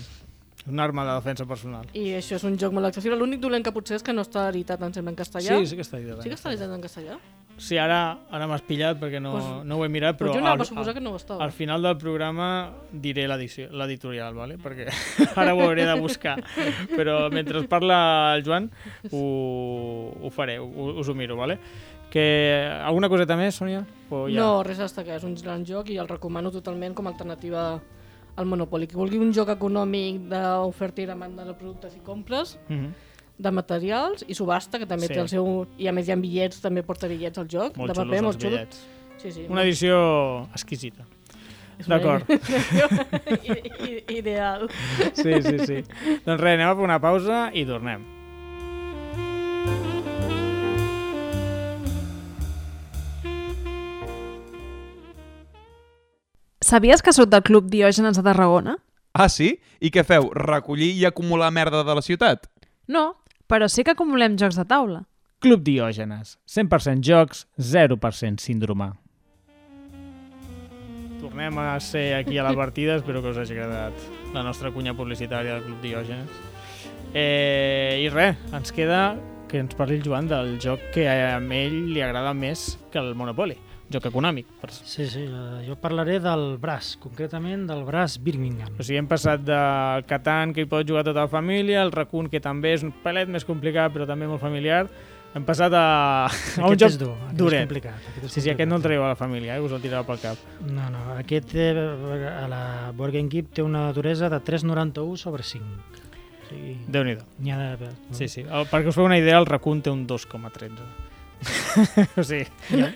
És 0.65 0.72
una 0.72 0.84
arma 0.84 1.03
de 1.05 1.13
defensa 1.20 1.46
personal. 1.46 1.86
I 1.94 2.15
això 2.17 2.36
és 2.39 2.44
un 2.44 2.58
joc 2.58 2.74
molt 2.74 2.88
accessible. 2.88 3.15
L'únic 3.20 3.39
dolent 3.39 3.63
que 3.63 3.72
potser 3.72 3.98
és 4.00 4.03
que 4.03 4.13
no 4.13 4.24
està 4.24 4.48
editat, 4.50 4.82
em 4.82 4.91
sembla, 4.94 5.12
en 5.12 5.15
castellà. 5.20 5.60
Sí, 5.60 5.67
sí 5.67 5.75
que 5.75 5.84
està 5.86 6.00
dit. 6.01 6.10
Sí 6.24 6.29
que 6.29 6.34
està 6.36 6.50
editat 6.50 6.72
en 6.74 6.82
castellà? 6.82 7.20
Sí, 7.57 7.77
ara, 7.79 8.17
ara 8.35 8.47
m'has 8.47 8.62
pillat 8.67 8.97
perquè 9.00 9.21
no, 9.21 9.31
Pues- 9.31 9.65
no 9.65 9.77
ho 9.77 9.85
he 9.85 9.89
mirat, 9.89 10.17
Però 10.19 10.33
jo 10.33 10.39
anava 10.39 10.55
al, 10.55 10.62
a 10.62 10.65
suposar 10.65 10.93
que 10.93 11.00
no 11.00 11.12
ho 11.13 11.15
estava. 11.15 11.43
al 11.43 11.51
final 11.55 11.81
del 11.81 11.95
programa 11.97 12.71
diré 12.91 13.27
l'editorial, 13.29 14.33
vale? 14.35 14.57
perquè 14.57 14.89
ara 15.39 15.53
ho 15.55 15.62
hauré 15.62 15.85
de 15.85 15.95
buscar. 16.00 16.35
Però 16.95 17.29
mentre 17.31 17.63
parla 17.67 18.33
el 18.35 18.43
Joan 18.43 18.69
ho, 19.12 20.13
ho 20.21 20.29
faré, 20.29 20.59
ho, 20.59 20.67
us 21.00 21.07
ho 21.09 21.13
miro. 21.15 21.38
Vale? 21.38 21.57
Que, 22.12 22.69
alguna 22.83 23.09
coseta 23.09 23.35
més, 23.35 23.55
Sònia? 23.59 23.85
O 24.09 24.27
ja? 24.29 24.35
No, 24.39 24.63
res 24.63 24.79
a 24.79 24.83
destacar. 24.88 25.17
És 25.17 25.24
un 25.27 25.35
gran 25.35 25.65
joc 25.67 25.89
i 25.91 25.97
el 25.97 26.07
recomano 26.07 26.51
totalment 26.51 26.93
com 26.95 27.07
a 27.07 27.12
alternativa 27.12 27.79
al 28.35 28.45
Monopoly. 28.45 28.88
Qui 28.88 28.95
vulgui 29.00 29.17
un 29.19 29.31
joc 29.35 29.50
econòmic 29.55 30.25
d'oferta 30.31 31.01
i 31.03 31.07
demanda 31.09 31.43
de 31.47 31.53
productes 31.55 31.95
i 31.95 32.00
compres, 32.03 32.57
Mhm. 32.69 32.93
De 33.37 33.51
materials 33.51 34.23
i 34.27 34.33
subhasta, 34.35 34.79
que 34.79 34.85
també 34.87 35.07
Sí. 35.07 35.13
té 35.13 35.19
el 35.19 35.29
seu... 35.29 35.67
I 35.77 35.87
a 35.87 35.91
més 35.91 36.07
hi 36.07 36.11
ha 36.11 36.15
bitllets, 36.15 36.61
també 36.63 36.83
porta 36.83 37.07
bitllets 37.11 37.37
al 37.37 37.47
joc, 37.51 37.75
Molt 37.77 37.91
de 37.91 37.97
paper, 37.99 38.15
els 38.15 38.23
molt 38.23 38.39
xulos. 38.41 38.53
bitllets. 38.53 38.85
Sí, 39.17 39.31
sí. 39.31 39.45
Una 39.49 39.63
edició 39.63 40.47
exquisita. 40.53 41.05
D'acord. 41.87 42.23
Ideal. 44.19 44.69
Sí, 45.13 45.33
sí, 45.43 45.57
sí. 45.67 45.81
doncs 46.23 46.39
res, 46.39 46.53
anem 46.55 46.69
a 46.69 46.75
fer 46.75 46.83
una 46.87 46.99
pausa 47.03 47.49
i 47.53 47.65
tornem. 47.67 48.05
Sabies 56.61 57.01
que 57.03 57.13
sóc 57.13 57.29
del 57.29 57.43
Club 57.43 57.67
Diògenes 57.69 58.17
de 58.17 58.23
Tarragona? 58.25 58.77
Ah, 59.13 59.29
sí? 59.29 59.51
I 59.79 59.91
què 59.93 60.03
feu? 60.07 60.29
Recollir 60.35 60.91
i 60.97 61.05
acumular 61.07 61.51
merda 61.53 61.83
de 61.87 61.95
la 61.95 62.03
ciutat? 62.03 62.47
No, 62.87 63.05
però 63.47 63.69
sí 63.69 63.83
que 63.83 63.93
acumulem 63.95 64.37
jocs 64.39 64.57
de 64.59 64.65
taula. 64.65 65.03
Club 65.39 65.63
Diògenes. 65.65 66.37
100% 66.49 67.03
jocs, 67.05 67.45
0% 67.59 68.41
síndrome. 68.41 68.91
Tornem 71.21 71.57
a 71.59 71.79
ser 71.79 72.15
aquí 72.15 72.37
a 72.37 72.43
la 72.43 72.53
partida, 72.53 72.95
espero 72.95 73.21
que 73.21 73.29
us 73.33 73.37
hagi 73.37 73.53
agradat 73.57 73.93
la 74.33 74.43
nostra 74.43 74.71
cunya 74.71 74.93
publicitària 74.93 75.55
del 75.55 75.63
Club 75.63 75.81
Diògenes. 75.81 76.29
Eh, 77.13 78.01
I 78.03 78.09
res, 78.09 78.37
ens 78.53 78.73
queda 78.75 79.15
que 79.47 79.61
ens 79.61 79.75
parli 79.77 79.99
el 79.99 80.03
Joan 80.03 80.27
del 80.27 80.57
joc 80.59 80.81
que 80.93 81.07
a 81.07 81.37
ell 81.39 81.77
li 81.93 82.01
agrada 82.03 82.33
més 82.33 82.75
que 82.91 82.99
el 82.99 83.13
Monopoly, 83.15 83.55
joc 83.91 84.05
econòmic. 84.09 84.47
Sí, 84.71 85.05
sí, 85.07 85.23
eh, 85.27 85.65
jo 85.67 85.75
parlaré 85.81 86.19
del 86.19 86.57
braç, 86.61 86.95
concretament 87.01 87.67
del 87.69 87.83
braç 87.85 88.17
Birmingham. 88.21 88.73
O 88.79 88.83
sigui, 88.83 88.97
hem 88.97 89.07
passat 89.07 89.43
del 89.45 90.05
Catan, 90.09 90.53
que 90.53 90.65
hi 90.65 90.69
pot 90.69 90.87
jugar 90.87 91.03
tota 91.05 91.25
la 91.27 91.31
família, 91.31 91.83
el 91.83 91.91
Raccoon, 91.91 92.29
que 92.29 92.41
també 92.41 92.73
és 92.73 92.83
un 92.83 92.91
pelet 93.03 93.29
més 93.29 93.45
complicat, 93.45 93.93
però 93.93 94.07
també 94.09 94.27
molt 94.27 94.41
familiar. 94.41 94.87
Hem 95.35 95.43
passat 95.43 95.73
a, 95.75 96.27
a 96.31 96.67
un 96.69 96.77
joc 96.79 96.93
dur, 96.95 97.11
duret. 97.35 97.65
complicat. 97.67 97.99
Aquest 98.09 98.23
és 98.23 98.31
Sí, 98.31 98.41
sí, 98.41 98.49
aquest 98.53 98.69
no 98.71 98.77
el 98.79 98.85
traieu 98.85 99.03
a 99.03 99.09
la 99.11 99.17
família, 99.19 99.57
eh? 99.57 99.59
us 99.59 99.73
el 99.75 99.81
tirarà 99.83 100.05
pel 100.07 100.21
cap. 100.21 100.39
No, 100.63 100.87
no, 100.93 101.01
aquest 101.19 101.51
eh, 101.59 101.73
a 101.75 102.47
la 102.47 102.61
Board 102.95 103.17
Game 103.17 103.27
Geek 103.27 103.51
té 103.51 103.61
una 103.65 103.89
duresa 103.91 104.29
de 104.31 104.39
3,91 104.39 105.17
sobre 105.19 105.43
5. 105.43 105.65
O 105.65 106.47
sigui, 106.47 106.77
Déu-n'hi-do. 106.87 107.25
de... 107.41 107.89
Sí, 108.15 108.29
sí. 108.29 108.45
El, 108.47 108.69
perquè 108.71 108.93
us 108.93 108.95
feu 108.95 109.03
una 109.09 109.17
idea, 109.19 109.37
el 109.37 109.45
Raccoon 109.49 109.81
té 109.83 109.91
un 109.91 110.07
2,13. 110.07 110.71
o 112.17 112.23
sigui, 112.23 112.45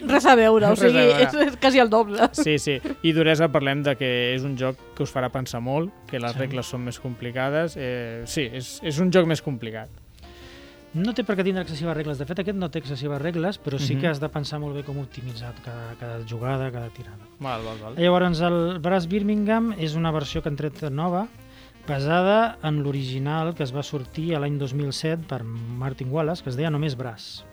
Res 0.07 0.25
a 0.25 0.35
veure, 0.35 0.65
o 0.65 0.69
Res 0.75 0.79
sigui, 0.79 0.93
veure. 0.97 1.23
és, 1.23 1.33
és 1.47 1.57
quasi 1.61 1.79
el 1.79 1.89
doble. 1.89 2.29
sí, 2.33 2.57
sí. 2.59 2.79
I 3.03 3.13
duresa 3.13 3.47
parlem 3.51 3.83
de 3.83 3.95
que 3.99 4.09
és 4.35 4.43
un 4.43 4.57
joc 4.57 4.77
que 4.95 5.03
us 5.03 5.13
farà 5.13 5.29
pensar 5.33 5.61
molt, 5.61 5.91
que 6.09 6.19
les 6.19 6.33
Sí. 6.33 6.39
regles 6.39 6.65
són 6.65 6.83
més 6.85 6.99
complicades. 6.99 7.75
Eh, 7.77 8.23
sí, 8.25 8.47
és, 8.51 8.79
és 8.83 8.99
un 8.99 9.11
joc 9.11 9.27
més 9.27 9.41
complicat. 9.41 9.89
No 10.97 11.13
té 11.13 11.21
per 11.23 11.35
què 11.37 11.43
tindre 11.45 11.61
excessives 11.61 11.93
regles. 11.93 12.17
De 12.17 12.25
fet, 12.25 12.39
aquest 12.41 12.57
no 12.57 12.71
té 12.73 12.79
excessives 12.81 13.21
regles, 13.21 13.59
però 13.61 13.77
sí 13.77 13.93
Mhm. 13.93 14.01
que 14.01 14.07
has 14.07 14.19
de 14.19 14.27
pensar 14.29 14.57
molt 14.59 14.73
bé 14.75 14.81
com 14.83 14.97
optimitzar 14.97 15.53
cada, 15.63 15.93
cada 15.99 16.23
jugada, 16.27 16.71
cada 16.71 16.89
tirada. 16.89 17.19
Val, 17.39 17.61
val, 17.63 17.77
val. 17.83 17.95
Llavors, 17.95 18.41
el 18.41 18.79
braç 18.81 19.05
Birmingham 19.07 19.75
és 19.77 19.93
una 19.93 20.09
versió 20.11 20.41
que 20.41 20.49
han 20.49 20.55
tret 20.55 20.81
nova, 20.89 21.27
basada 21.87 22.57
en 22.63 22.83
l'original 22.83 23.53
que 23.55 23.63
es 23.63 23.71
va 23.75 23.83
sortir 23.83 24.35
a 24.35 24.39
l'any 24.39 24.57
2007 24.57 25.23
per 25.27 25.43
Martin 25.43 26.09
Wallace, 26.11 26.43
que 26.43 26.49
es 26.49 26.55
deia 26.57 26.69
només 26.69 26.95
braç. 26.97 27.43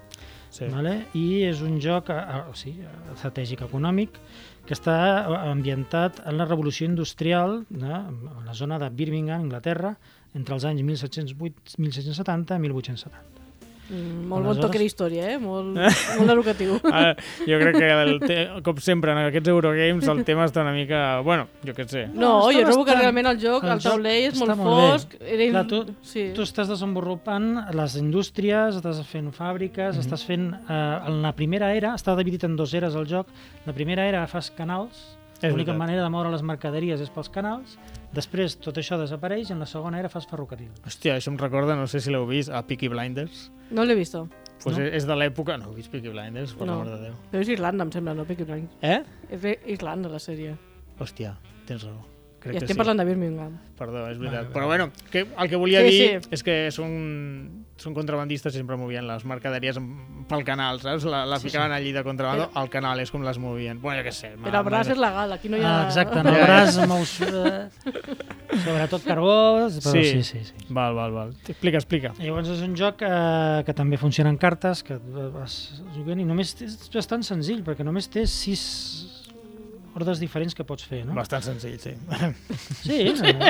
Sí. 0.57 0.69
Vale? 0.73 0.95
I 1.19 1.45
és 1.51 1.61
un 1.65 1.77
joc 1.85 2.09
eh, 2.15 2.17
eh, 2.17 2.45
sí, 2.57 2.73
estratègic 3.13 3.61
econòmic 3.67 4.17
que 4.67 4.77
està 4.77 4.97
eh, 5.19 5.39
ambientat 5.51 6.23
en 6.25 6.39
la 6.41 6.47
revolució 6.49 6.89
industrial 6.89 7.59
de, 7.69 7.93
en 7.93 8.47
la 8.47 8.57
zona 8.57 8.81
de 8.81 8.89
Birmingham, 8.89 9.45
Anglaterra, 9.45 9.93
entre 10.37 10.57
els 10.57 10.65
anys 10.69 10.87
1708, 10.89 11.77
1770 11.77 12.57
i 12.57 12.65
1870. 12.69 13.46
Mm, 13.89 14.25
molt 14.27 14.43
bon 14.43 14.51
Aleshores- 14.51 14.63
toque 14.67 14.79
d'història, 14.83 15.27
eh? 15.33 15.39
Molt, 15.39 15.77
molt 16.19 16.31
educatiu. 16.33 16.79
Ah, 16.91 17.13
jo 17.47 17.59
crec 17.61 17.77
que, 17.79 17.91
el 18.03 18.19
te... 18.21 18.39
com 18.67 18.81
sempre, 18.83 19.13
en 19.15 19.21
aquests 19.29 19.49
Eurogames 19.53 20.09
el 20.11 20.25
tema 20.27 20.45
està 20.49 20.65
una 20.65 20.73
mica... 20.75 21.21
Bueno, 21.27 21.47
jo 21.65 21.75
què 21.77 21.87
sé. 21.89 22.07
No, 22.13 22.49
està 22.51 22.59
jo 22.59 22.65
trobo 22.71 22.85
que 22.89 22.97
realment 22.99 23.31
el 23.31 23.39
joc, 23.39 23.63
el 23.65 23.77
el, 23.77 23.81
joc 23.85 23.93
taulell 23.95 24.27
és 24.33 24.41
molt, 24.41 24.57
molt 24.59 24.81
fosc. 24.91 25.15
Era... 25.23 25.49
Clar, 25.53 25.65
tu, 25.71 25.83
sí. 26.03 26.29
tu 26.35 26.43
estàs 26.43 26.69
desenvolupant 26.73 27.53
les 27.79 27.97
indústries, 28.03 28.81
estàs 28.81 29.03
fent 29.07 29.31
fàbriques, 29.37 29.95
Mhm. 29.95 30.03
estàs 30.03 30.25
fent... 30.27 30.49
Eh, 30.67 30.83
en 31.07 31.21
la 31.23 31.31
primera 31.39 31.71
era, 31.77 31.95
està 31.95 32.17
dividit 32.19 32.43
en 32.49 32.57
dues 32.59 32.75
eres 32.75 32.95
el 32.99 33.07
joc, 33.07 33.29
la 33.67 33.73
primera 33.77 34.07
era 34.09 34.27
fas 34.27 34.51
canals, 34.51 35.13
És 35.43 35.53
l'única 35.53 35.75
manera 35.77 36.01
de 36.03 36.09
moure 36.09 36.31
les 36.33 36.41
mercaderies 36.43 36.99
és 37.05 37.11
pels 37.13 37.29
canals, 37.29 37.75
després 38.15 38.57
tot 38.63 38.77
això 38.79 38.99
desapareix 39.01 39.51
i 39.51 39.53
en 39.53 39.61
la 39.61 39.67
segona 39.67 39.99
era 39.99 40.09
fas 40.09 40.27
ferrocarril. 40.27 40.71
Hòstia, 40.87 41.17
això 41.17 41.33
em 41.33 41.39
recorda, 41.39 41.77
no 41.77 41.87
sé 41.87 42.01
si 42.01 42.11
l'heu 42.11 42.27
vist, 42.27 42.51
a 42.51 42.63
Peaky 42.67 42.89
Blinders. 42.89 43.51
No 43.71 43.85
l'he 43.85 43.95
vist. 43.95 44.17
Pues 44.63 44.79
No? 44.79 44.85
és 44.85 45.05
de 45.07 45.15
l'època... 45.15 45.57
No 45.59 45.67
heu 45.71 45.75
vist 45.75 45.91
Peaky 45.93 46.09
Blinders, 46.09 46.55
per 46.55 46.67
No. 46.67 46.79
l'amor 46.79 46.97
de 46.97 47.03
Déu. 47.11 47.15
Però 47.31 47.43
és 47.43 47.49
Irlanda, 47.49 47.85
em 47.85 47.93
sembla, 47.93 48.15
no? 48.15 48.25
Peaky 48.25 48.45
Blinders. 48.45 48.77
Eh? 48.81 49.03
És 49.31 49.41
d'Irlanda, 49.43 50.09
la 50.09 50.19
sèrie. 50.19 50.57
Hòstia, 50.99 51.37
tens 51.67 51.85
raó. 51.85 52.01
Crec 52.47 52.55
I 52.55 52.59
que 52.59 52.65
estem 52.65 52.77
sí. 52.77 52.79
parlant 52.79 52.99
de 53.03 53.05
Birmingham. 53.09 53.59
Perdó, 53.77 54.07
és 54.09 54.19
veritat. 54.19 54.45
Vale, 54.47 54.55
Però 54.55 54.67
bueno, 54.71 54.91
que, 55.11 55.27
el 55.27 55.49
que 55.51 55.57
volia 55.61 55.81
Sí, 55.83 55.91
dir 55.91 56.23
sí. 56.23 56.29
és 56.33 56.43
que 56.47 56.55
són, 56.73 57.67
són 57.77 57.93
contrabandistes 57.93 58.55
i 58.55 58.61
sempre 58.63 58.79
movien 58.81 59.05
les 59.09 59.25
mercaderies 59.29 59.77
pel 60.31 60.45
canal, 60.47 60.79
saps? 60.81 61.05
La, 61.11 61.25
la 61.29 61.39
Sí, 61.43 61.49
ficaven 61.51 61.73
allí 61.75 61.91
de 61.93 62.03
contrabando 62.07 62.47
Però- 62.49 62.63
al 62.63 62.71
canal, 62.71 63.01
és 63.03 63.11
com 63.13 63.23
les 63.27 63.39
movien. 63.43 63.81
Bueno, 63.83 64.01
jo 64.01 64.09
què 64.09 64.13
sé. 64.15 64.33
Però 64.43 64.63
el 64.63 64.69
braç 64.71 64.89
és 64.95 64.99
legal, 65.03 65.33
aquí 65.35 65.51
no 65.53 65.59
hi 65.59 65.65
ha... 65.67 65.75
Ah, 65.83 65.85
exacte, 65.91 66.19
en 66.23 66.31
el 66.33 66.39
braç 66.43 66.79
mous 66.89 67.17
eh, 67.21 67.69
sobretot 68.65 69.03
carbó, 69.05 69.69
però 69.69 69.93
Sí. 69.93 70.05
sí, 70.05 70.23
sí, 70.23 70.45
sí. 70.45 70.55
Val, 70.69 70.95
val, 70.95 71.13
val. 71.13 71.35
Explica, 71.49 71.79
explica. 71.79 72.13
Llavors 72.19 72.49
és 72.49 72.63
un 72.63 72.75
joc 72.79 73.03
eh, 73.03 73.63
que 73.67 73.75
també 73.75 73.99
funciona 73.99 74.31
en 74.31 74.39
cartes, 74.39 74.83
que 74.87 74.97
vas 75.35 75.83
jugant 75.95 76.21
i 76.21 76.25
només 76.25 76.55
és 76.63 76.79
bastant 76.95 77.23
senzill, 77.27 77.63
perquè 77.67 77.85
només 77.85 78.09
té 78.09 78.27
sis 78.27 79.06
ordres 79.97 80.21
diferents 80.21 80.55
que 80.55 80.63
pots 80.69 80.85
fer, 80.85 81.03
no? 81.09 81.15
Bastant 81.17 81.43
senzill, 81.43 81.79
sí. 81.81 81.95
Sí, 82.85 82.99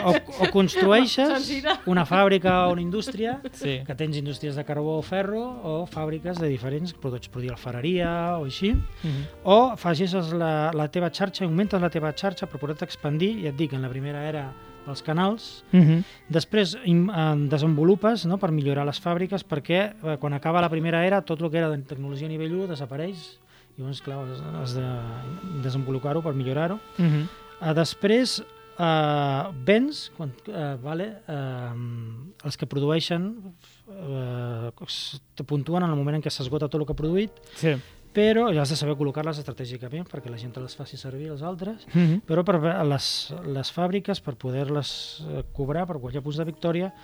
o, 0.06 0.12
o 0.46 0.48
construeixes 0.54 1.48
una 1.90 2.04
fàbrica 2.06 2.66
o 2.68 2.72
una 2.72 2.82
indústria, 2.84 3.40
sí. 3.52 3.80
que 3.86 3.94
tens 3.98 4.16
indústries 4.16 4.54
de 4.56 4.64
carbó 4.64 4.96
o 4.98 5.02
ferro, 5.02 5.42
o 5.66 5.74
fàbriques 5.90 6.38
de 6.40 6.48
diferents, 6.48 6.94
pots 6.94 7.28
produir 7.28 7.50
alfareria 7.52 8.36
o 8.38 8.44
així, 8.46 8.72
Mhm. 8.76 9.24
o 9.44 9.76
facis 9.76 10.14
la, 10.32 10.70
la 10.72 10.88
teva 10.90 11.10
xarxa, 11.10 11.44
augmentes 11.44 11.80
la 11.82 11.90
teva 11.90 12.12
xarxa 12.14 12.46
per 12.46 12.60
poder-te 12.60 12.84
expandir, 12.86 13.34
i 13.42 13.46
et 13.50 13.56
dic, 13.56 13.72
en 13.74 13.82
la 13.82 13.88
primera 13.90 14.22
era 14.28 14.52
pels 14.86 15.02
canals, 15.02 15.64
Mhm. 15.72 16.04
Després 16.30 16.76
im- 16.84 17.10
eh, 17.10 17.34
desenvolupes 17.50 18.24
no, 18.26 18.38
per 18.38 18.52
millorar 18.52 18.84
les 18.86 19.00
fàbriques 19.02 19.42
perquè 19.44 19.80
eh, 20.02 20.16
quan 20.20 20.32
acaba 20.32 20.60
la 20.60 20.68
primera 20.70 21.04
era 21.04 21.22
tot 21.22 21.40
el 21.42 21.50
que 21.50 21.58
era 21.58 21.68
de 21.70 21.78
tecnologia 21.82 22.26
a 22.26 22.30
nivell 22.30 22.52
1 22.54 22.68
desapareix 22.68 23.40
llavors 23.78 24.00
clar, 24.02 24.18
has, 24.62 24.74
de 24.74 24.86
desenvolupar-ho 25.62 26.22
per 26.22 26.34
millorar-ho. 26.34 26.78
Mhm. 26.98 27.26
Uh, 27.60 27.72
després 27.74 28.42
eh, 28.78 29.42
vens, 29.64 30.10
quan, 30.16 30.32
eh, 30.52 30.76
vale, 30.82 31.22
eh, 31.26 31.70
els 32.44 32.56
que 32.60 32.66
produeixen 32.68 33.30
s- 34.86 35.20
te 35.34 35.44
puntuen 35.44 35.82
en 35.82 35.90
el 35.90 35.96
moment 35.96 36.16
en 36.18 36.22
què 36.22 36.30
s'esgota 36.30 36.68
tot 36.68 36.80
el 36.80 36.86
que 36.86 36.92
ha 36.92 36.96
produït, 36.96 37.30
Sí. 37.56 37.72
però 38.12 38.52
ja 38.54 38.62
has 38.62 38.68
de 38.70 38.76
saber 38.76 38.94
col·locar-les 38.96 39.38
estratègicament 39.40 40.06
perquè 40.08 40.30
la 40.30 40.36
gent 40.36 40.54
les 40.56 40.76
faci 40.76 40.96
servir 40.96 41.28
els 41.30 41.42
altres 41.42 41.86
Mhm. 41.94 42.22
però 42.26 42.44
per 42.44 42.60
les, 42.86 43.32
les 43.46 43.72
fàbriques, 43.72 44.20
per 44.20 44.36
poder-les 44.36 45.22
cobrar, 45.52 45.86
per 45.86 45.96
qualsevol 45.98 46.22
punts 46.24 46.36
de 46.38 46.44
victòria, 46.44 46.94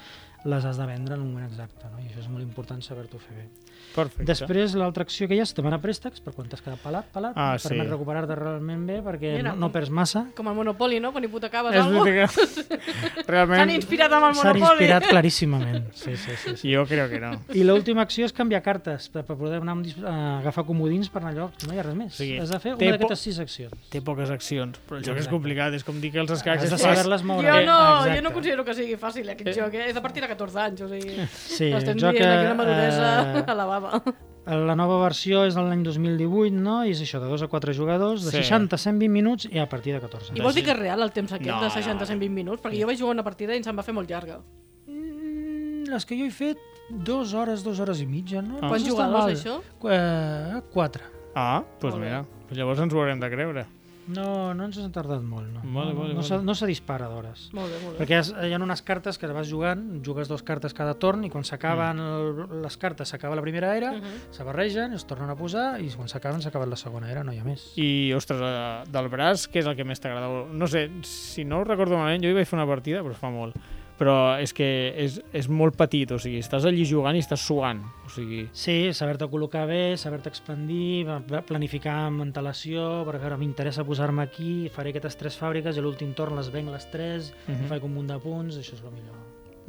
les 0.45 0.65
has 0.65 0.77
de 0.77 0.87
vendre 0.87 1.15
en 1.15 1.21
un 1.23 1.33
moment 1.33 1.47
exacte, 1.49 1.87
no? 1.93 2.01
i 2.03 2.09
això 2.11 2.19
és 2.21 2.29
molt 2.29 2.43
important 2.43 2.81
saber-t'ho 2.83 3.19
fer 3.19 3.37
bé. 3.37 3.45
Perfecte. 3.93 4.25
Després, 4.25 4.75
l'altra 4.79 5.03
acció 5.03 5.27
que 5.29 5.35
hi 5.35 5.41
ha 5.41 5.43
és 5.45 5.53
demanar 5.55 5.79
préstecs 5.83 6.21
per 6.25 6.33
quan 6.33 6.49
t'has 6.49 6.63
quedat 6.63 6.81
pelat, 6.81 7.07
pelat, 7.13 7.33
Ah, 7.37 7.57
et 7.57 7.63
permet 7.63 7.87
sí. 7.87 7.91
recuperar-te 7.93 8.35
realment 8.39 8.87
bé 8.87 9.01
perquè 9.03 9.33
Mira, 9.37 9.53
no, 9.53 9.67
no 9.67 9.73
perds 9.73 9.91
massa. 9.91 10.23
Com 10.37 10.49
el 10.49 10.55
Monopoly, 10.55 10.99
no? 11.03 11.11
Quan 11.13 11.25
hipotecaves 11.27 11.75
És 11.75 11.83
alguna 11.83 12.05
veritat 12.05 12.35
que... 12.35 12.77
S'han 13.23 13.27
Realment, 13.29 13.71
inspirat 13.75 14.13
amb 14.13 14.29
el 14.31 14.35
S'han 14.35 14.47
Monopoly. 14.57 14.85
inspirat 14.87 15.09
claríssimament. 15.11 15.91
Sí, 15.95 16.17
sí, 16.17 16.37
sí, 16.43 16.57
sí. 16.57 16.73
jo 16.75 16.87
crec 16.87 17.11
que 17.11 17.21
no. 17.21 17.33
I 17.53 17.65
l'última 17.67 18.03
acció 18.07 18.25
és 18.25 18.33
canviar 18.33 18.63
cartes 18.65 19.09
per, 19.13 19.25
per 19.29 19.37
poder 19.37 19.61
anar 19.61 19.77
a 20.09 20.39
agafar 20.39 20.65
comodins 20.65 21.11
per 21.13 21.23
anar 21.23 21.33
a 21.35 21.37
lloc. 21.43 21.59
No 21.67 21.75
hi 21.75 21.79
ha 21.83 21.87
res 21.87 21.95
més. 21.99 22.15
O 22.15 22.23
sigui, 22.23 22.39
Has 22.43 22.51
de 22.55 22.61
fer 22.63 22.75
una 22.75 22.79
po- 22.81 22.91
d'aquestes 22.97 23.21
sis 23.29 23.39
accions. 23.43 23.91
Té 23.93 24.01
poques 24.01 24.31
accions, 24.31 24.79
però 24.89 24.99
el 24.99 25.05
joc 25.05 25.17
és 25.17 25.25
Exacte. 25.27 25.35
complicat. 25.37 25.75
És 25.75 25.85
com 25.85 26.01
dir 26.01 26.13
que 26.15 26.23
els 26.23 26.31
escacs 26.39 26.65
Has 26.65 26.71
de 26.71 26.77
és 26.77 26.83
saber-les 26.87 27.23
moure. 27.29 27.47
Jo 27.49 27.61
no, 27.67 27.79
Exacte. 27.99 28.17
jo 28.17 28.23
no 28.23 28.33
considero 28.33 28.65
que 28.65 28.75
sigui 28.79 28.97
fàcil 28.97 29.29
aquest 29.35 29.53
Eh. 29.53 29.59
joc, 29.61 29.75
eh? 29.75 29.91
és 29.91 29.97
a 29.97 30.03
partir 30.03 30.23
de 30.23 30.29
14 30.33 30.61
anys, 30.66 30.83
o 30.85 30.88
sigui, 30.90 31.16
Sí, 31.37 31.71
estem 31.71 31.97
el 31.97 32.03
joc, 32.03 32.16
dient 32.18 32.29
aquí 32.33 32.45
una 32.49 32.53
eh, 32.57 32.61
maduresa 32.61 33.53
elevada. 33.55 34.03
La 34.42 34.75
nova 34.75 34.97
versió 35.05 35.45
és 35.47 35.55
de 35.55 35.62
l'any 35.62 35.85
2018, 35.87 36.57
no? 36.59 36.81
I 36.83 36.90
és 36.97 37.01
això, 37.05 37.21
de 37.23 37.29
2 37.31 37.45
a 37.47 37.49
4 37.53 37.73
jugadors, 37.79 38.25
de 38.27 38.33
Sí. 38.33 38.40
60 38.42 38.75
a 38.75 38.79
120 38.83 39.07
minuts 39.12 39.47
i 39.47 39.61
a 39.62 39.68
partir 39.71 39.95
de 39.95 40.01
14. 40.03 40.35
I 40.35 40.42
vols 40.42 40.57
dir 40.59 40.64
que 40.66 40.73
és 40.75 40.79
real 40.81 41.01
el 41.05 41.12
temps 41.14 41.31
aquest 41.31 41.47
No, 41.47 41.61
de 41.62 41.68
no, 41.68 41.75
60-120 41.77 42.29
minuts? 42.35 42.61
Perquè 42.64 42.81
jo 42.81 42.88
vaig 42.90 42.99
jugar 42.99 43.14
una 43.14 43.23
partida 43.23 43.55
i 43.55 43.62
em 43.62 43.79
va 43.79 43.85
fer 43.87 43.95
molt 43.95 44.11
llarga. 44.11 44.40
Mm, 44.88 45.85
les 45.92 46.05
que 46.09 46.18
jo 46.18 46.27
he 46.27 46.33
fet, 46.35 46.59
dues 46.90 47.33
hores, 47.35 47.62
dues 47.62 47.79
hores 47.79 48.01
i 48.03 48.07
mitja, 48.07 48.42
no? 48.42 48.59
Ah. 48.61 48.68
Quants 48.68 48.83
està 48.83 48.90
jugadors, 48.90 49.38
això? 49.38 49.61
Eh, 49.88 50.61
quatre. 50.75 51.05
Ah, 51.37 51.62
doncs 51.81 51.95
bé. 51.95 52.01
mira. 52.09 52.25
Llavors 52.51 52.81
ens 52.81 52.92
ho 52.92 52.99
haurem 52.99 53.21
de 53.23 53.31
creure. 53.31 53.66
No, 54.09 54.53
no 54.55 54.65
ens 54.67 54.79
ha 54.83 54.88
tardat 54.91 55.23
molt, 55.23 55.47
no. 55.53 55.61
Vale, 55.62 55.93
no, 55.95 56.01
vale, 56.01 56.15
no, 56.15 56.21
vale. 56.21 56.25
se, 56.27 56.38
no 56.43 56.55
se 56.59 56.67
dispara 56.67 57.07
d'hores. 57.09 57.51
Molt 57.55 57.71
bé, 57.71 57.79
molt 57.85 57.95
bé. 57.95 58.01
Perquè 58.05 58.17
has, 58.19 58.33
hi 58.35 58.53
ha 58.53 58.59
unes 58.59 58.83
cartes 58.83 59.19
que 59.19 59.29
vas 59.31 59.47
jugant, 59.49 60.03
jugues 60.05 60.27
dues 60.29 60.43
cartes 60.43 60.75
cada 60.75 60.95
torn 60.99 61.23
i 61.25 61.31
quan 61.31 61.45
s'acaben 61.45 62.01
Mm. 62.03 62.62
les 62.65 62.77
cartes 62.77 63.09
s'acaba 63.09 63.37
la 63.37 63.43
primera 63.43 63.77
era, 63.77 63.93
Mhm. 63.93 64.03
se 64.31 64.43
barregen, 64.43 64.93
es 64.95 65.05
tornen 65.07 65.31
a 65.31 65.37
posar 65.37 65.81
i 65.81 65.88
quan 65.91 66.09
s'acaben 66.09 66.43
s'ha 66.43 66.49
acabat 66.49 66.69
la 66.69 66.77
segona 66.77 67.11
era, 67.11 67.23
no 67.23 67.33
hi 67.33 67.38
ha 67.38 67.45
més. 67.45 67.73
I, 67.77 68.12
ostres, 68.12 68.41
eh, 68.43 68.91
del 68.91 69.09
braç, 69.09 69.49
què 69.51 69.61
és 69.61 69.67
el 69.67 69.77
que 69.77 69.85
més 69.85 70.01
t'agrada? 70.01 70.47
No 70.53 70.67
sé, 70.67 70.91
si 71.03 71.45
no 71.45 71.61
ho 71.61 71.65
recordo 71.65 71.97
malament, 71.97 72.23
jo 72.25 72.29
hi 72.31 72.35
vaig 72.35 72.47
fer 72.49 72.59
una 72.59 72.67
partida, 72.67 73.03
però 73.03 73.15
fa 73.15 73.31
molt. 73.31 73.55
Però 74.03 74.15
és 74.43 74.51
que 74.57 74.67
és, 74.99 75.21
és 75.37 75.47
molt 75.47 75.77
petit, 75.79 76.11
o 76.11 76.17
sigui, 76.19 76.41
estàs 76.43 76.65
allí 76.67 76.83
jugant 76.88 77.15
i 77.15 77.21
estàs 77.23 77.45
suant. 77.47 77.85
O 78.03 78.11
sigui, 78.11 78.49
Sí, 78.51 78.91
saber-te 78.99 79.29
col·locar 79.31 79.62
bé, 79.71 79.97
saber-te 80.01 80.33
expandir, 80.33 81.07
planificar 81.47 82.09
amb 82.09 82.25
antelació, 82.25 83.05
per 83.07 83.21
veure, 83.23 83.38
m'interessa 83.38 83.85
posar-me 83.87 84.25
aquí, 84.27 84.69
faré 84.75 84.91
aquestes 84.91 85.15
tres 85.21 85.37
fàbriques 85.38 85.77
i 85.79 85.79
a 85.79 85.85
l'últim 85.87 86.11
torn 86.19 86.35
les 86.35 86.51
venc 86.51 86.73
les 86.75 86.88
tres, 86.91 87.31
Mhm. 87.33 87.53
mm 87.55 87.61
-hmm. 87.61 87.69
faig 87.69 87.85
un 87.85 87.95
munt 87.95 88.09
de 88.11 88.19
punts, 88.19 88.57
això 88.57 88.75
és 88.75 88.83
el 88.83 88.91
millor. 88.91 89.15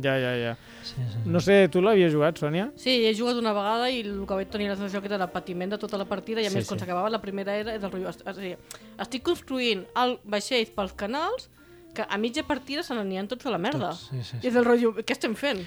ja, 0.01 0.17
ja, 0.17 0.33
ja. 0.35 0.57
Sí, 0.81 0.95
sí, 0.95 1.01
sí. 1.13 1.17
No 1.29 1.39
sé, 1.39 1.69
tu 1.69 1.79
l'havies 1.79 2.11
jugat, 2.11 2.35
Sònia? 2.39 2.71
Sí, 2.75 3.05
he 3.05 3.13
jugat 3.15 3.35
una 3.37 3.53
vegada 3.53 3.91
i 3.91 3.99
el 4.01 4.25
que 4.25 4.33
vaig 4.33 4.49
tenir 4.49 4.67
la 4.67 4.75
sensació 4.75 4.99
que 5.01 5.05
era 5.13 5.23
el 5.23 5.29
patiment 5.29 5.69
de 5.69 5.77
tota 5.77 5.97
la 5.99 6.05
partida 6.05 6.41
i 6.41 6.45
a 6.47 6.49
Sí, 6.49 6.55
més 6.55 6.63
sí. 6.65 6.69
quan 6.69 6.79
s'acabava 6.79 7.09
la 7.11 7.21
primera 7.21 7.55
era 7.55 7.75
és 7.75 7.83
el 7.83 7.91
rotllo, 7.91 8.09
estic 8.09 9.21
construint 9.21 9.85
el 9.95 10.17
vaixells 10.25 10.71
pels 10.71 10.93
canals 10.93 11.49
que 11.93 12.01
a 12.09 12.17
mitja 12.17 12.41
partida 12.47 12.81
se 12.83 12.95
n'anien 12.97 13.27
tots 13.29 13.45
a 13.45 13.51
la 13.53 13.59
merda. 13.61 13.91
Tots, 13.93 14.07
sí, 14.09 14.23
sí, 14.25 14.37
I 14.41 14.49
és 14.49 14.55
el 14.57 14.65
rotllo, 14.65 14.91
què 14.97 15.13
estem 15.13 15.35
fent? 15.37 15.61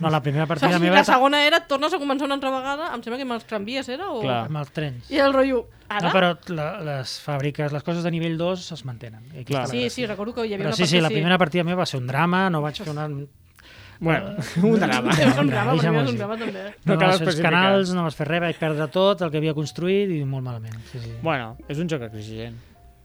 No, 0.00 0.10
la 0.14 0.20
primera 0.22 0.44
O 0.44 0.50
partida 0.50 0.70
sigui, 0.76 0.84
meva 0.86 1.00
la 1.00 1.04
segona 1.08 1.40
era, 1.44 1.58
tornes 1.66 1.92
a 1.92 1.98
començar 1.98 2.28
una 2.28 2.36
altra 2.38 2.52
vegada, 2.54 2.92
em 2.94 3.02
sembla 3.02 3.18
que 3.18 3.26
amb 3.26 3.36
els 3.36 3.44
tramvies 3.50 3.88
era, 3.90 4.08
o... 4.14 4.20
Clar. 4.22 4.44
amb 4.46 4.60
els 4.62 4.70
trens. 4.76 5.10
I 5.10 5.18
el 5.24 5.34
rotllo, 5.34 5.64
ara? 5.88 6.06
No, 6.06 6.14
però 6.14 6.32
la, 6.54 6.68
les 6.86 7.16
fàbriques, 7.26 7.74
les 7.74 7.82
coses 7.82 8.06
de 8.06 8.10
nivell 8.14 8.38
2 8.38 8.70
es 8.78 8.84
mantenen. 8.88 9.26
I 9.34 9.42
aquí 9.42 9.52
Clar. 9.52 9.66
Sí, 9.68 9.88
sí, 9.90 10.06
recordo 10.06 10.34
que 10.34 10.46
hi 10.46 10.54
havia 10.54 10.68
Però 10.68 10.72
una 10.72 10.76
sí, 10.78 10.82
part 10.86 10.90
sí, 10.94 10.96
que 10.96 11.02
la 11.02 11.14
primera 11.14 11.38
partida 11.38 11.64
meva 11.64 11.82
va 11.82 11.86
ser 11.90 12.00
un 12.00 12.06
drama, 12.06 12.48
no 12.50 12.62
vaig 12.62 12.78
fer 12.82 12.90
una... 12.94 13.08
Bueno, 14.02 14.32
un 14.62 14.80
drama. 14.80 15.12
És 15.22 15.36
un 15.38 15.46
drama, 15.46 15.74
perquè 15.76 15.92
és 16.02 16.10
un 16.10 16.16
drama 16.18 16.36
també. 16.40 16.62
No 16.84 16.94
No, 16.94 16.98
cal 16.98 17.12
no 17.20 17.26
els 17.30 17.40
canals, 17.44 17.92
no 17.94 18.02
vas 18.02 18.16
fer 18.18 18.26
res, 18.26 18.40
vaig 18.42 18.58
perdre 18.58 18.88
tot 18.90 19.22
el 19.22 19.30
que 19.30 19.38
havia 19.38 19.52
construït 19.54 20.10
i 20.10 20.22
molt 20.26 20.42
malament. 20.42 20.74
Sí, 20.90 20.98
sí. 21.04 21.12
Bueno, 21.22 21.52
és 21.70 21.78
un 21.78 21.86
joc 21.90 22.02
exigent. 22.08 22.56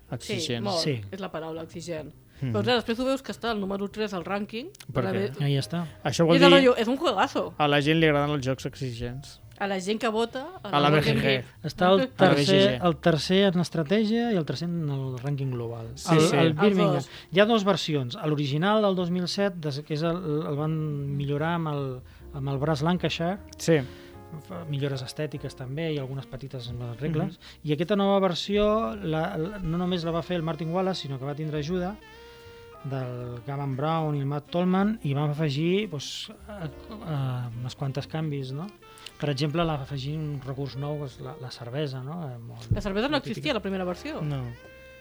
Sí, 0.07 0.15
Exigent. 0.15 0.63
molt, 0.63 0.79
Sí. 0.81 0.95
és 1.11 1.19
la 1.19 1.29
paraula, 1.29 1.61
exigent. 1.67 2.09
Mhm. 2.41 2.51
Però 2.53 2.63
clar, 2.63 2.75
després 2.77 2.99
ho 2.99 3.05
veus 3.05 3.21
que 3.23 3.31
està 3.31 3.49
al 3.51 3.59
número 3.59 3.87
3 3.89 4.13
al 4.13 4.23
rànquing. 4.23 4.69
Per 4.93 5.05
A 5.05 5.11
què? 5.11 5.31
la- 5.39 5.45
Ahí 5.45 5.57
està. 5.57 5.85
Això 6.03 6.25
vol 6.25 6.35
és 6.35 6.41
el 6.41 6.49
dir 6.49 6.55
rotllo, 6.57 6.75
és 6.77 6.87
un 6.87 6.97
juegazo. 6.97 7.53
a 7.57 7.67
la 7.67 7.81
gent 7.81 7.99
li 7.99 8.05
agraden 8.07 8.29
els 8.35 8.45
jocs 8.45 8.65
exigents. 8.65 9.41
A 9.59 9.65
la 9.65 9.79
gent 9.79 9.99
que 9.99 10.07
vota... 10.07 10.45
A 10.61 10.79
la 10.79 10.91
Working 10.91 11.15
BGG. 11.17 11.43
Està 11.65 11.87
el 11.91 12.01
A 12.01 12.03
la 12.03 12.07
tercer, 12.35 12.77
BGG. 12.77 12.85
el 12.85 12.95
tercer 12.97 13.39
en 13.55 13.59
estratègia 13.59 14.31
i 14.31 14.35
el 14.35 14.45
tercer 14.45 14.67
en 14.69 14.87
el 14.87 15.15
rànquing 15.17 15.49
global. 15.51 15.87
Sí, 15.95 16.13
el, 16.13 16.21
sí. 16.21 16.35
el 16.35 16.53
Birmingham. 16.53 16.93
dos. 16.93 17.09
Hi 17.31 17.39
ha 17.39 17.45
dues 17.47 17.63
versions. 17.63 18.15
A 18.15 18.27
L'original 18.27 18.83
del 18.83 18.95
2007, 18.95 19.57
des- 19.59 19.79
que 19.81 19.95
és 19.95 20.03
el, 20.03 20.15
el 20.45 20.55
van 20.55 20.77
millorar 21.17 21.55
amb 21.55 21.69
el, 21.69 22.01
amb 22.35 22.49
el 22.49 22.59
braç 22.59 22.83
Lancashire, 22.83 23.39
Sí. 23.57 23.79
millores 24.69 25.01
estètiques 25.01 25.55
també 25.55 25.91
i 25.93 25.97
algunes 25.97 26.27
petites 26.27 26.67
amb 26.69 26.81
les 26.83 26.99
regles. 27.01 27.39
I 27.63 27.73
aquesta 27.73 27.95
nova 27.95 28.19
versió 28.19 28.93
la, 28.95 29.37
la, 29.37 29.57
no 29.63 29.77
només 29.79 30.03
la 30.03 30.11
va 30.11 30.21
fer 30.21 30.35
el 30.37 30.43
Martin 30.43 30.69
Wallace, 30.69 31.01
sinó 31.07 31.17
que 31.17 31.25
va 31.25 31.33
tindre 31.33 31.59
ajuda 31.59 31.95
del 32.91 33.41
Gavin 33.47 33.75
Brown 33.77 34.15
i 34.15 34.21
el 34.23 34.29
Matt 34.29 34.49
Tolman 34.53 34.95
i 35.03 35.13
vam 35.17 35.31
afegir 35.33 35.87
doncs, 35.91 36.29
a, 36.47 36.57
a, 36.67 37.17
unes 37.61 37.75
quantes 37.79 38.07
canvis, 38.11 38.53
no? 38.55 38.67
Per 39.17 39.29
exemple, 39.33 39.63
la 39.65 39.77
va 39.79 39.85
afegir 39.87 40.15
un 40.17 40.39
recurs 40.45 40.75
nou, 40.77 40.99
que 41.01 41.05
és 41.09 41.19
la, 41.25 41.33
la 41.41 41.49
cervesa, 41.51 42.03
no? 42.05 42.19
Eh, 42.27 42.35
molt- 42.37 42.71
La 42.75 42.81
cervesa 42.85 43.09
no 43.09 43.17
existia 43.17 43.51
a 43.55 43.57
la 43.57 43.63
primera 43.63 43.85
versió. 43.87 44.21
No. 44.21 44.43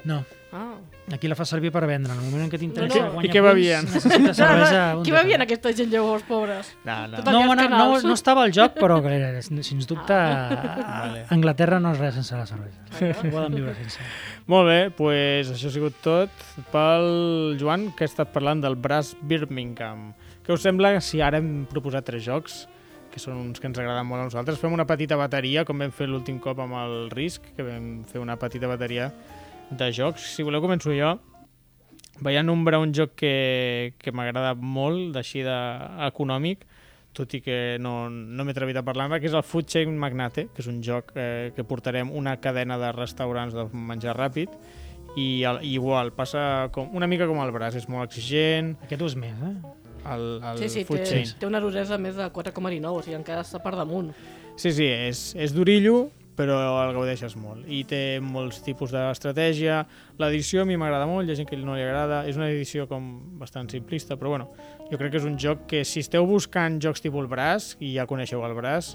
No, 0.07 0.21
Ah. 0.57 0.77
aquí 1.13 1.27
la 1.29 1.35
fa 1.37 1.45
servir 1.45 1.73
per 1.75 1.83
vendre. 1.87 2.13
En 2.15 2.19
el 2.21 2.25
moment 2.31 2.45
en 2.47 2.51
què 2.53 2.59
t'interessa 2.61 3.01
No, 3.01 3.07
no. 3.09 3.13
guanyar 3.17 3.29
I 3.29 3.33
què 3.35 3.41
va 3.43 3.51
punts, 3.51 3.61
bien? 3.61 3.85
necessita 3.85 4.35
cervesa... 4.39 4.83
va 5.13 5.21
de 5.21 5.27
bien 5.27 5.41
cada. 5.41 5.45
aquesta 5.45 5.73
gent 5.77 5.91
llavors, 5.93 6.23
pobres? 6.29 6.71
No, 6.87 6.95
no. 7.09 7.17
Tot 7.19 7.33
No, 7.35 7.41
no, 7.55 7.69
no, 7.69 8.01
no 8.01 8.15
estava 8.15 8.45
al 8.47 8.53
joc, 8.57 8.79
però 8.79 9.01
que, 9.03 9.11
era- 9.19 9.43
sens 9.43 9.87
dubte 9.91 10.15
Ah. 10.15 11.27
Anglaterra 11.35 11.81
no 11.83 11.91
és 11.93 11.99
res 11.99 12.15
sense 12.15 12.35
la 12.39 12.47
cervesa. 12.47 12.79
Ho 12.95 13.31
poden 13.35 13.55
viure 13.59 13.75
sense. 13.75 13.99
Molt 14.47 14.69
bé, 14.71 14.79
doncs 14.97 15.51
això 15.51 15.67
ha 15.69 15.75
sigut 15.75 15.99
tot 16.01 16.31
pel 16.73 17.57
Joan, 17.61 17.91
que 17.99 18.05
ha 18.07 18.09
estat 18.09 18.33
parlant 18.33 18.63
del 18.63 18.77
Brass 18.77 19.17
Birmingham. 19.21 20.13
Què 20.47 20.55
us 20.55 20.63
sembla 20.63 21.01
si 21.03 21.21
ara 21.21 21.39
hem 21.43 21.67
proposat 21.67 22.07
tres 22.07 22.23
jocs, 22.25 22.69
que 23.11 23.19
són 23.19 23.35
uns 23.41 23.59
que 23.61 23.67
ens 23.67 23.79
agraden 23.79 24.07
molt 24.07 24.21
a 24.23 24.25
nosaltres? 24.31 24.59
Fem 24.63 24.73
una 24.73 24.87
petita 24.87 25.17
bateria, 25.19 25.65
com 25.67 25.79
vam 25.83 25.91
fer 25.93 26.07
l'últim 26.09 26.39
cop 26.39 26.61
amb 26.63 26.79
el 26.85 27.11
Risk, 27.11 27.43
que 27.57 27.65
vam 27.67 28.05
fer 28.07 28.21
una 28.23 28.37
petita 28.39 28.69
bateria 28.71 29.11
de 29.71 29.91
jocs. 29.93 30.23
Si 30.37 30.43
voleu 30.47 30.63
començo 30.65 30.93
jo. 30.97 31.17
Vaig 32.25 32.39
a 32.41 32.43
nombrar 32.43 32.79
un 32.81 32.95
joc 32.97 33.13
que, 33.19 33.93
que 34.01 34.13
m'agrada 34.13 34.55
molt, 34.57 35.11
d'així 35.13 35.43
de- 35.45 36.07
econòmic, 36.07 36.63
tot 37.17 37.33
i 37.37 37.43
que 37.45 37.77
no, 37.81 38.09
no 38.11 38.45
m'he 38.45 38.53
atrevit 38.53 38.77
a 38.77 38.83
parlar 38.85 39.09
que 39.21 39.27
és 39.29 39.35
el 39.37 39.43
Food 39.45 39.69
Chain 39.69 39.93
Magnate, 40.01 40.47
que 40.55 40.63
és 40.65 40.69
un 40.69 40.83
joc 40.85 41.13
eh, 41.17 41.53
que 41.57 41.65
portarem 41.65 42.11
una 42.13 42.39
cadena 42.41 42.79
de 42.81 42.91
restaurants 42.93 43.53
de 43.57 43.67
menjar 43.73 44.17
ràpid, 44.17 44.49
i, 45.17 45.45
el, 45.49 45.61
i 45.65 45.75
igual, 45.77 46.11
passa 46.13 46.69
com, 46.73 46.89
una 46.97 47.07
mica 47.09 47.27
com 47.29 47.39
el 47.41 47.53
braç, 47.53 47.77
és 47.81 47.87
molt 47.89 48.05
exigent, 48.11 48.75
Aquest 48.85 49.01
ho 49.03 49.07
és 49.09 49.17
més, 49.17 49.33
eh? 49.33 49.55
el, 50.13 50.27
el 50.45 50.59
Sí, 50.61 50.69
sí, 50.73 50.85
Food 50.89 51.05
té, 51.05 51.11
Chain. 51.11 51.33
té 51.41 51.47
una 51.49 51.61
duresa 51.61 51.97
més 52.01 52.17
de 52.17 52.29
4,9, 52.33 52.93
o 52.93 53.01
sigui, 53.05 53.17
encara 53.17 53.45
està 53.45 53.61
per 53.65 53.73
damunt. 53.77 54.13
Sí, 54.57 54.73
sí, 54.73 54.85
és, 54.89 55.35
és 55.37 55.53
durillo, 55.57 56.07
però 56.37 56.59
el 56.85 56.93
gaudeixes 56.95 57.35
molt. 57.41 57.65
I 57.67 57.83
té 57.89 58.21
molts 58.23 58.61
tipus 58.65 58.93
d'estratègia. 58.95 59.81
L'edició 60.21 60.63
a 60.63 60.69
mi 60.69 60.77
m'agrada 60.77 61.09
molt, 61.09 61.27
hi 61.29 61.35
ha 61.35 61.39
gent 61.41 61.49
que 61.49 61.59
no 61.59 61.75
li 61.75 61.85
agrada. 61.85 62.23
És 62.29 62.37
una 62.37 62.51
edició 62.53 62.87
com 62.91 63.09
bastant 63.41 63.71
simplista, 63.73 64.19
però 64.21 64.35
bueno, 64.37 64.51
jo 64.91 65.01
crec 65.01 65.17
que 65.17 65.23
és 65.23 65.29
un 65.29 65.39
joc 65.41 65.67
que 65.71 65.85
si 65.89 66.05
esteu 66.05 66.29
buscant 66.29 66.81
jocs 66.83 67.05
tipus 67.05 67.25
el 67.25 67.31
braç, 67.33 67.75
i 67.81 67.95
ja 67.97 68.07
coneixeu 68.07 68.45
el 68.45 68.57
braç, 68.59 68.95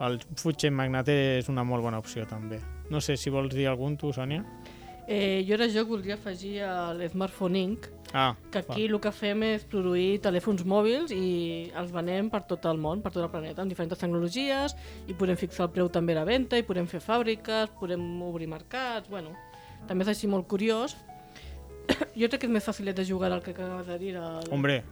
el 0.00 0.20
Chain 0.56 0.72
Magnate 0.72 1.16
és 1.38 1.50
una 1.52 1.64
molt 1.68 1.84
bona 1.84 2.00
opció 2.00 2.24
també. 2.26 2.62
No 2.90 3.00
sé 3.00 3.18
si 3.20 3.30
vols 3.30 3.52
dir 3.54 3.68
algun 3.68 3.98
tu, 4.00 4.12
Sònia? 4.12 4.44
Eh, 5.08 5.42
jo 5.46 5.56
era 5.58 5.68
jo 5.68 5.84
voldria 5.84 6.14
afegir 6.14 6.62
a 6.64 6.92
l'Smartphone 6.96 7.58
Inc., 7.58 7.88
Ah, 8.12 8.34
que 8.52 8.60
aquí 8.60 8.84
el 8.84 8.98
que 9.00 9.12
fem 9.14 9.42
és 9.46 9.64
produir 9.64 10.18
telèfons 10.24 10.64
mòbils 10.68 11.12
i 11.16 11.70
els 11.80 11.92
venem 11.94 12.28
per 12.32 12.42
tot 12.48 12.66
el 12.68 12.76
món, 12.80 13.00
per 13.00 13.12
tot 13.14 13.24
el 13.24 13.30
planeta, 13.32 13.62
amb 13.64 13.72
diferents 13.72 13.98
tecnologies, 13.98 14.76
i 15.08 15.16
podem 15.16 15.38
fixar 15.40 15.66
el 15.66 15.72
preu 15.72 15.88
també 15.88 16.12
a 16.12 16.20
la 16.20 16.26
venda, 16.28 16.60
i 16.60 16.66
podem 16.68 16.86
fer 16.90 17.00
fàbriques, 17.00 17.72
podem 17.80 18.04
obrir 18.28 18.50
mercats, 18.52 19.08
bueno, 19.08 19.32
també 19.88 20.04
és 20.04 20.12
així 20.12 20.28
molt 20.28 20.46
curiós. 20.46 20.96
jo 22.20 22.28
crec 22.28 22.44
que 22.44 22.50
és 22.50 22.52
més 22.52 22.64
facilet 22.64 22.96
de 22.96 23.04
jugar 23.08 23.32
el 23.32 23.40
que 23.42 23.56
acabes 23.56 23.88
de 23.88 23.98
dir, 23.98 24.14
el, 24.20 24.52
hombre, 24.52 24.82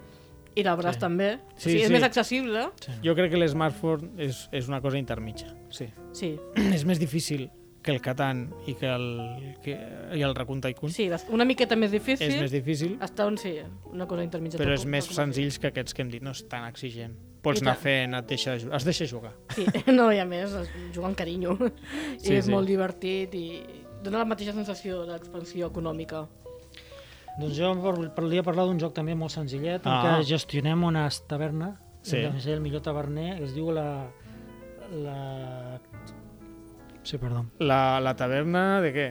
i 0.57 0.65
el 0.65 0.77
braç 0.81 0.97
Sí. 0.97 1.01
també. 1.05 1.31
Sí, 1.55 1.69
o 1.69 1.71
sigui, 1.71 1.83
és 1.85 1.89
sí. 1.89 1.95
més 1.95 2.03
accessible, 2.03 2.67
jo 3.05 3.15
crec 3.15 3.31
que 3.31 3.39
l'smartphone 3.39 4.11
és, 4.19 4.49
és 4.51 4.69
una 4.69 4.81
cosa 4.81 4.99
intermitja, 4.99 5.53
sí. 5.71 5.93
sí. 6.13 6.39
és 6.75 6.85
més 6.89 6.99
difícil 6.99 7.51
que 7.83 7.93
el 7.93 8.01
Catan 8.05 8.43
i 8.69 8.75
que 8.77 8.87
el, 8.93 9.07
que, 9.65 9.73
i 10.15 10.21
el 10.23 10.35
Raccoon 10.35 10.61
Tycoon. 10.61 10.93
Sí, 10.93 11.09
una 11.33 11.47
miqueta 11.49 11.77
més 11.77 11.91
difícil, 11.91 12.29
És 12.29 12.41
més 12.41 12.53
difícil, 12.53 12.99
està 13.01 13.25
on 13.27 13.39
sí, 13.41 13.55
una 13.93 14.07
cosa 14.07 14.23
intermitja. 14.23 14.59
però 14.61 14.75
és 14.77 14.85
més 14.85 15.05
senzills 15.07 15.59
que 15.59 15.69
aquests 15.73 15.95
que 15.95 16.03
hem 16.03 16.11
dit, 16.11 16.23
no 16.23 16.31
és 16.37 16.43
tan 16.49 16.67
exigent. 16.69 17.15
Pots 17.41 17.63
I 17.63 17.65
anar 17.65 17.75
tant. 17.79 17.83
fent, 17.83 18.15
et 18.19 18.27
deixa, 18.29 18.55
es 18.55 18.85
deixa 18.85 19.07
jugar. 19.09 19.33
Sí, 19.57 19.65
no, 19.97 20.11
i 20.13 20.19
a 20.21 20.27
més, 20.29 20.53
es 20.53 20.69
juga 20.93 21.07
amb 21.09 21.17
carinyo. 21.17 21.57
I 22.19 22.21
Sí, 22.21 22.35
és 22.37 22.45
sí. 22.45 22.53
molt 22.53 22.69
divertit 22.69 23.33
i 23.35 23.47
dona 24.05 24.19
la 24.19 24.29
mateixa 24.29 24.53
sensació 24.53 25.07
d'expansió 25.09 25.71
econòmica. 25.73 26.27
Doncs 27.41 27.57
jo 27.57 27.73
vol- 27.81 28.11
volia 28.17 28.43
parlar 28.45 28.67
d'un 28.69 28.79
joc 28.83 28.93
també 28.93 29.15
molt 29.17 29.33
senzillet, 29.33 29.81
en 29.87 29.93
Ah. 29.93 30.19
què 30.19 30.25
gestionem 30.35 30.85
una 30.85 31.09
taverna, 31.29 31.79
Sí. 32.03 32.21
ser 32.41 32.55
el 32.55 32.61
millor 32.61 32.83
taverner, 32.83 33.39
que 33.39 33.45
es 33.45 33.55
diu 33.55 33.71
la... 33.73 34.11
la... 34.93 35.81
Sí, 37.03 37.17
perdó. 37.19 37.47
La, 37.59 37.99
la 38.05 38.13
taverna 38.15 38.81
de 38.85 38.91
què? 38.93 39.05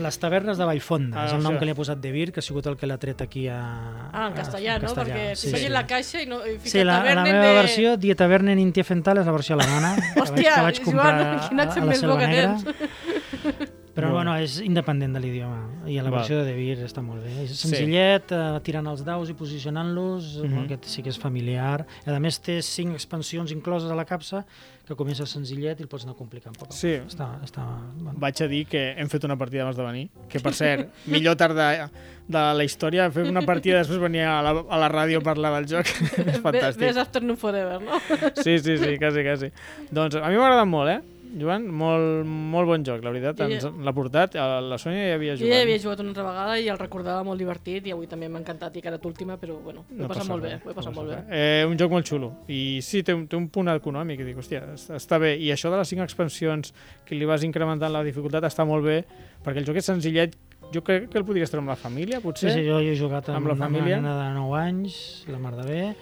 Les 0.00 0.18
tavernes 0.22 0.56
de 0.58 0.64
Vallfonda, 0.64 1.18
Ah, 1.20 1.24
és 1.26 1.32
el 1.34 1.42
nom 1.42 1.54
això. 1.54 1.58
que 1.58 1.66
li 1.66 1.72
ha 1.74 1.78
posat 1.78 1.98
De 2.00 2.12
Vir, 2.14 2.30
que 2.32 2.38
ha 2.40 2.42
sigut 2.46 2.66
el 2.70 2.76
que 2.78 2.86
l'ha 2.86 2.96
tret 3.02 3.20
aquí 3.22 3.48
a... 3.50 3.58
Ah, 4.12 4.28
en 4.28 4.34
castellà, 4.36 4.76
a- 4.76 4.82
no? 4.84 4.92
Perquè 4.94 5.34
sí, 5.36 5.50
sí. 5.50 5.68
la 5.68 5.82
caixa 5.90 6.22
i 6.22 6.26
no 6.30 6.38
i 6.46 6.54
fica 6.58 6.70
Sí, 6.70 6.84
la, 6.84 7.00
la 7.02 7.24
meva 7.26 7.42
de... 7.48 7.54
versió, 7.58 7.96
Die 7.96 8.14
Tavernen 8.14 8.58
in 8.62 8.72
Tiefenthal, 8.72 9.18
és 9.18 9.26
la 9.26 9.34
versió 9.34 9.58
alemana, 9.58 9.96
que 10.14 10.20
vaig, 10.20 10.30
Hòstia, 10.30 10.54
que 10.54 10.66
vaig 10.68 10.80
comprar 10.86 11.16
Joan, 11.18 11.42
quin 11.48 11.60
accent 11.66 11.90
més 11.90 12.04
bo 12.06 12.16
que 12.22 12.30
tens. 12.30 13.74
Però 13.96 14.10
bueno, 14.12 14.34
és 14.36 14.58
independent 14.60 15.14
de 15.16 15.20
l'idioma 15.24 15.62
i 15.88 15.94
la 16.04 16.10
versió 16.12 16.36
de 16.42 16.50
De 16.50 16.54
Vir 16.58 16.76
està 16.84 17.00
molt 17.02 17.22
bé. 17.24 17.30
És 17.46 17.54
senzillet, 17.58 18.30
eh, 18.36 18.60
tirant 18.62 18.86
els 18.92 19.02
daus 19.06 19.30
i 19.32 19.34
posicionant-los, 19.34 20.36
mm 20.42 20.46
Mhm. 20.50 20.64
aquest 20.66 20.84
sí 20.84 21.02
que 21.02 21.08
és 21.08 21.18
familiar. 21.18 21.86
I 22.06 22.10
a 22.10 22.20
més 22.20 22.38
té 22.40 22.60
cinc 22.62 22.92
expansions 22.94 23.50
incloses 23.52 23.90
a 23.90 23.94
la 23.94 24.04
capsa 24.04 24.44
que 24.86 24.94
comença 24.94 25.24
senzillet 25.26 25.80
i 25.80 25.82
el 25.82 25.88
pots 25.88 26.04
anar 26.04 26.14
complicant. 26.14 26.54
Poc. 26.56 26.72
Sí. 26.72 26.92
Està, 27.08 27.40
està, 27.42 27.64
bueno. 27.98 28.18
Vaig 28.20 28.40
a 28.42 28.46
dir 28.46 28.66
que 28.66 28.92
hem 28.96 29.08
fet 29.08 29.24
una 29.24 29.36
partida 29.36 29.62
abans 29.62 29.76
de 29.76 29.82
venir, 29.82 30.10
que 30.28 30.40
per 30.40 30.52
cert, 30.62 30.92
millor 31.06 31.34
tarda 31.36 31.90
de 32.28 32.38
la 32.54 32.64
història, 32.64 33.10
fer 33.10 33.24
una 33.28 33.42
partida 33.42 33.76
i 33.76 33.78
després 33.82 33.98
venir 33.98 34.22
a 34.28 34.42
la, 34.42 34.50
a 34.68 34.78
la 34.78 34.88
ràdio 34.90 35.18
a 35.18 35.22
parlar 35.22 35.54
del 35.62 35.66
joc. 35.66 35.86
és 36.18 36.24
Be- 36.26 36.40
fantàstic. 36.42 36.80
Best 36.80 36.98
Afternoon 36.98 37.36
Forever, 37.36 37.80
no? 37.80 37.98
Sí, 38.42 38.58
sí, 38.58 38.76
sí, 38.76 38.98
quasi, 38.98 39.22
quasi. 39.24 39.50
Doncs 39.90 40.16
a 40.16 40.28
mi 40.28 40.36
m'ha 40.36 40.46
agradat 40.52 40.66
molt, 40.68 40.90
eh? 40.90 41.00
Joan, 41.40 41.66
molt, 41.68 42.24
molt 42.26 42.66
bon 42.70 42.84
joc, 42.86 43.02
la 43.04 43.10
veritat. 43.10 43.36
Jo 43.38 43.48
ja- 43.48 43.54
Ens 43.68 43.84
l'ha 43.84 43.92
portat, 43.92 44.36
a 44.36 44.60
la 44.60 44.76
Sònia 44.78 45.08
ja 45.10 45.14
havia 45.16 45.34
Jo 45.36 45.44
jugat. 45.44 45.52
ja 45.56 45.62
havia 45.62 45.78
jugat 45.78 46.00
una 46.00 46.08
altra 46.10 46.22
vegada 46.24 46.58
i 46.60 46.68
el 46.68 46.78
recordava 46.78 47.22
molt 47.24 47.38
divertit 47.38 47.86
i 47.86 47.92
avui 47.92 48.06
també 48.06 48.28
m'ha 48.28 48.38
encantat 48.40 48.76
i 48.76 48.80
que 48.82 48.88
era 48.88 48.98
l'última, 49.02 49.36
però 49.36 49.58
bueno, 49.62 49.80
ho 49.90 49.94
he 49.94 50.06
passat 50.06 50.16
passa 50.22 50.28
molt 50.32 50.42
res, 50.44 50.52
bé, 50.52 50.56
ho 50.56 50.70
he 50.70 50.72
no 50.72 50.74
passat 50.74 50.84
passa 50.84 50.90
molt 51.00 51.08
bé. 51.10 51.16
res. 51.16 51.24
Eh, 51.62 51.66
un 51.68 51.76
joc 51.78 51.90
molt 51.90 52.06
xulo. 52.06 52.32
I 52.48 52.80
sí, 52.82 53.02
té 53.02 53.12
un, 53.14 53.26
té 53.26 53.36
un 53.36 53.48
punt 53.48 53.68
econòmic. 53.68 54.20
I 54.20 54.24
dic, 54.24 54.36
hòstia, 54.36 54.62
està, 54.96 55.18
bé. 55.18 55.36
I 55.38 55.50
això 55.52 55.70
de 55.70 55.76
les 55.76 55.88
cinc 55.88 56.00
expansions 56.02 56.72
que 57.04 57.14
li 57.14 57.24
vas 57.24 57.42
incrementant 57.42 57.92
la 57.92 58.02
dificultat 58.04 58.44
està 58.44 58.64
molt 58.66 58.84
bé, 58.84 59.04
perquè 59.44 59.58
el 59.58 59.64
joc 59.66 59.76
és 59.76 59.84
senzillet. 59.84 60.36
Jo 60.72 60.82
crec 60.82 61.08
que 61.10 61.18
el 61.18 61.24
podries 61.24 61.48
treure 61.48 61.62
amb 61.62 61.68
la 61.68 61.76
família, 61.76 62.16
Sí, 62.18 62.22
potser, 62.24 62.50
sí, 62.52 62.64
jo, 62.66 62.80
jo 62.80 62.90
he 62.90 62.96
jugat 62.98 63.28
amb, 63.28 63.36
Amb 63.36 63.46
la 63.46 63.52
una 63.54 63.64
família? 63.66 63.96
nena 64.00 64.16
de 64.28 64.34
9 64.34 64.56
anys, 64.58 65.24
la 65.28 65.38
mar 65.38 65.54
de 65.54 65.62
bé. 65.62 65.94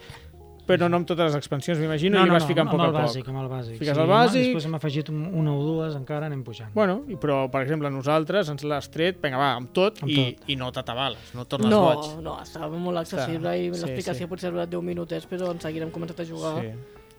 Però 0.67 0.89
no 0.89 0.97
amb 0.97 1.07
totes 1.07 1.27
les 1.31 1.35
expansions, 1.37 1.77
m'imagino, 1.79 2.19
i 2.19 2.23
li 2.23 2.33
vas 2.33 2.45
ficant 2.45 2.67
amb 2.67 2.71
poc 2.75 2.81
a 2.81 2.85
el 2.87 2.91
poc. 2.93 3.01
bàsic, 3.03 3.27
amb 3.29 3.41
el 3.43 3.49
bàsic. 3.51 3.77
Fiques 3.79 3.95
sí, 3.95 4.01
el 4.01 4.09
bàsic. 4.09 4.45
Després 4.49 4.65
hem 4.65 4.75
afegit 4.79 5.09
un, 5.13 5.21
una 5.41 5.53
o 5.53 5.63
dues, 5.65 5.95
encara 5.95 6.25
anem 6.27 6.43
pujant. 6.43 6.71
Bueno, 6.73 7.01
i, 7.07 7.15
però, 7.21 7.49
per 7.51 7.61
exemple, 7.65 7.89
nosaltres 7.93 8.49
ens 8.49 8.63
l'has 8.63 8.89
tret, 8.89 9.21
vinga, 9.23 9.37
va, 9.37 9.51
amb 9.59 9.71
tot, 9.73 10.01
Amb 10.01 10.11
i, 10.11 10.15
tot. 10.35 10.49
i 10.49 10.55
no 10.59 10.71
t'atabales, 10.71 11.33
no 11.37 11.45
tornes 11.45 11.69
No, 11.69 11.81
boig. 11.93 12.11
no, 12.23 12.37
estava 12.41 12.69
molt 12.77 12.97
accessible 12.97 13.49
Està- 13.49 13.57
i 13.57 13.65
sí, 13.69 13.71
l'explicació 13.85 14.25
sí. 14.25 14.29
potser 14.31 14.49
ha 14.49 14.53
durat 14.57 14.69
10 14.69 14.83
minutets, 14.83 15.25
però 15.29 15.51
en 15.51 15.59
seguida 15.61 15.85
hem 15.85 15.91
començat 15.91 16.19
a 16.19 16.25
jugar. 16.25 16.59
Sí. 16.61 16.73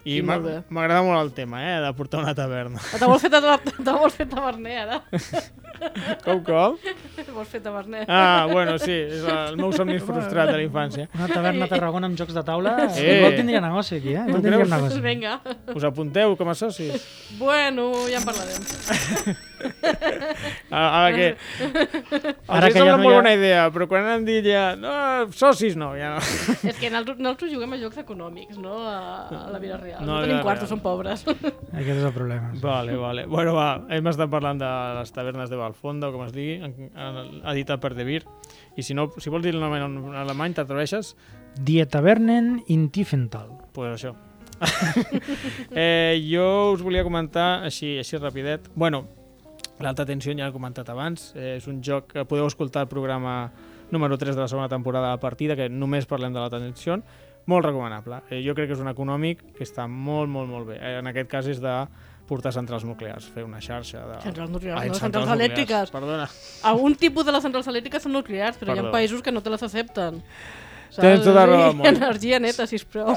Sí, 0.06 0.18
I 0.18 0.22
molt 0.22 0.44
bé. 0.44 0.52
m'agrada 0.70 1.02
molt 1.02 1.18
el 1.18 1.32
tema, 1.34 1.58
eh, 1.66 1.80
de 1.82 1.88
portar 1.98 2.20
una 2.22 2.32
taverna. 2.32 2.78
T'ha 2.98 3.08
molt 3.10 3.20
fet, 3.24 3.32
t'ha 3.32 3.96
molt 3.98 4.14
fet 4.14 4.28
taverner, 4.30 4.76
ara. 4.84 5.00
Com, 6.24 6.40
com? 6.44 6.76
Vols 7.36 7.48
fer 7.52 7.60
taverner? 7.60 8.04
Ah, 8.08 8.46
bueno, 8.50 8.78
sí, 8.80 8.92
és 8.92 9.24
el 9.28 9.56
meu 9.60 9.72
somni 9.76 9.98
frustrat 10.00 10.48
de 10.50 10.56
la 10.56 10.64
infància. 10.64 11.08
Una 11.18 11.28
taverna 11.28 11.66
a 11.66 11.68
Tarragona 11.68 12.08
amb 12.10 12.16
jocs 12.18 12.32
de 12.36 12.42
taula, 12.46 12.76
Eh. 12.96 13.18
igual 13.18 13.36
tindria 13.36 13.60
negoci 13.60 13.96
aquí, 13.98 14.14
eh? 14.14 14.24
Igual 14.28 14.42
tindria 14.42 14.64
negoci. 14.76 15.00
Vinga. 15.04 15.40
Us 15.74 15.84
apunteu 15.84 16.36
com 16.36 16.48
a 16.48 16.54
socis? 16.54 17.04
Bueno, 17.38 17.90
ja 18.08 18.18
en 18.18 18.24
parlarem. 18.24 19.36
Ara, 20.70 20.88
ara 21.00 21.10
que... 21.14 21.26
Ara 22.48 22.68
que 22.70 22.78
ja 22.78 22.84
una 22.84 22.96
no 22.96 23.02
molt 23.02 23.06
hi 23.06 23.12
ha- 23.12 23.16
bona 23.20 23.32
idea, 23.36 23.62
però 23.74 23.86
quan 23.90 24.06
han 24.10 24.24
dit 24.26 24.44
ja... 24.46 24.64
No, 24.78 24.92
socis 25.32 25.76
no, 25.78 25.92
ja 25.98 26.14
no. 26.16 26.20
És 26.70 26.76
que 26.80 26.90
nosaltres, 26.90 27.18
nosaltres 27.22 27.52
juguem 27.54 27.72
a 27.76 27.78
jocs 27.80 28.00
econòmics, 28.02 28.58
no 28.62 28.76
a, 28.88 28.96
a 29.28 29.42
la 29.54 29.60
vida 29.62 29.78
real. 29.80 30.02
No, 30.02 30.06
No, 30.06 30.18
a 30.18 30.20
la 30.22 30.26
tenim 30.28 30.42
quartos, 30.44 30.68
som 30.72 30.80
pobres. 30.84 31.24
Aquest 31.26 31.96
és 31.96 32.04
el 32.04 32.12
problema. 32.14 32.52
Vale, 32.62 32.96
vale. 33.00 33.26
Bueno, 33.30 33.54
va, 33.56 33.68
hem 33.92 34.10
estat 34.12 34.30
parlant 34.32 34.60
de 34.60 34.70
les 35.00 35.12
tavernes 35.16 35.50
de 35.52 35.58
Valfonda, 35.60 36.10
o 36.10 36.14
com 36.16 36.26
es 36.26 36.34
digui, 36.36 36.60
editat 37.52 37.80
per 37.82 37.94
De 37.96 38.04
Beer. 38.08 38.24
I 38.76 38.84
si 38.84 38.94
no, 38.96 39.08
si 39.22 39.32
vols 39.32 39.44
dir 39.46 39.54
el 39.56 39.60
nom 39.62 39.74
en 39.76 40.14
alemany, 40.20 40.54
t'atreveixes? 40.58 41.14
Die 41.56 41.84
Tavernen 41.88 42.58
in 42.68 42.90
Tiefenthal. 42.92 43.54
pues 43.72 43.94
això. 43.96 44.14
eh, 45.76 46.16
jo 46.30 46.72
us 46.72 46.82
volia 46.82 47.02
comentar 47.04 47.62
així, 47.66 47.98
així 48.00 48.16
rapidet. 48.16 48.70
Bueno, 48.74 49.04
l'alta 49.80 50.06
tensió 50.08 50.32
ja 50.32 50.46
l'he 50.46 50.54
comentat 50.54 50.88
abans. 50.92 51.32
Eh, 51.36 51.56
és 51.58 51.66
un 51.68 51.82
joc 51.84 52.12
que 52.14 52.24
podeu 52.28 52.46
escoltar 52.48 52.86
el 52.86 52.88
programa 52.88 53.52
número 53.90 54.18
3 54.18 54.34
de 54.34 54.40
la 54.42 54.48
segona 54.48 54.68
temporada 54.68 55.12
de 55.12 55.16
la 55.16 55.22
partida, 55.22 55.56
que 55.56 55.68
només 55.68 56.06
parlem 56.06 56.32
de 56.32 56.40
l'alta 56.40 56.60
tensió. 56.62 57.00
Molt 57.46 57.64
recomanable. 57.64 58.22
Eh, 58.30 58.42
jo 58.42 58.56
crec 58.58 58.70
que 58.70 58.74
és 58.74 58.82
un 58.82 58.90
econòmic 58.90 59.42
que 59.54 59.64
està 59.64 59.86
molt, 59.86 60.28
molt, 60.28 60.50
molt 60.50 60.66
bé. 60.72 60.80
Eh, 60.80 60.98
en 60.98 61.06
aquest 61.06 61.30
cas 61.30 61.46
és 61.46 61.60
de 61.62 61.76
portar 62.26 62.50
centrals 62.50 62.82
nuclears, 62.82 63.28
fer 63.30 63.44
una 63.46 63.60
xarxa 63.62 64.02
de... 64.02 64.16
Centrals 64.24 64.50
nuclears, 64.50 64.80
Ai, 64.80 64.88
no 64.90 64.98
centrals 64.98 65.28
centrals 65.28 65.34
elèctriques. 65.36 65.92
Perdona. 65.94 66.26
Algun 66.66 66.96
tipus 66.98 67.26
de 67.26 67.34
les 67.36 67.44
centrals 67.46 67.68
elèctriques 67.70 68.02
són 68.02 68.16
nuclears, 68.18 68.58
però 68.58 68.74
hi 68.74 68.80
Perdó. 68.80 68.90
ha 68.90 68.96
països 68.96 69.22
que 69.22 69.30
no 69.30 69.44
te 69.44 69.52
les 69.54 69.62
accepten. 69.62 70.24
Tens 70.94 71.20
tota 71.24 71.34
la 71.34 71.46
raó 71.46 71.62
del 71.66 71.74
món. 71.76 71.86
Energia 71.86 72.38
neta, 72.40 72.66
sisplau. 72.66 73.14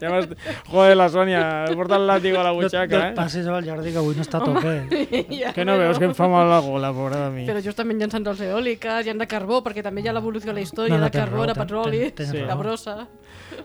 Ja 0.00 0.10
m'has- 0.10 0.28
Joder, 0.70 0.96
la 0.96 1.08
Sònia, 1.08 1.40
he 1.70 1.76
portat 1.76 1.98
el 2.00 2.06
làtigo 2.08 2.38
a 2.40 2.44
la 2.44 2.50
No, 2.52 2.56
butxaca, 2.60 2.96
no 2.98 3.04
et 3.04 3.12
eh? 3.12 3.14
passis 3.16 3.46
al 3.46 3.64
Jordi, 3.64 3.92
que 3.92 3.98
avui 3.98 4.14
no 4.16 4.22
està 4.22 4.38
a 4.40 4.44
tope. 4.44 4.74
Ja, 5.40 5.52
Que 5.54 5.64
no 5.64 5.76
veus 5.78 5.98
que 5.98 6.04
em 6.10 6.14
fa 6.14 6.28
mal 6.28 6.48
la 6.50 6.58
gola, 6.60 6.92
pobra 6.92 7.24
de 7.28 7.30
mi. 7.34 7.46
Però 7.48 7.60
justament 7.64 8.00
hi 8.00 8.04
ha 8.04 8.10
centrals 8.12 8.40
eòliques, 8.40 9.06
hi 9.06 9.10
ha 9.10 9.14
de 9.14 9.26
carbó, 9.30 9.62
perquè 9.64 9.82
també 9.82 10.02
hi 10.02 10.08
ha 10.08 10.12
l'evolució 10.16 10.50
de 10.52 10.58
la 10.58 10.64
història, 10.64 10.94
No, 10.94 11.00
no, 11.00 11.04
de 11.10 11.10
carbó, 11.18 11.36
raó, 11.44 11.46
de 11.46 11.54
ten- 11.54 11.62
petroli, 11.64 11.98
ten- 12.10 12.14
tens 12.20 12.30
Sí. 12.30 12.44
de 12.46 12.54
brossa. 12.54 12.96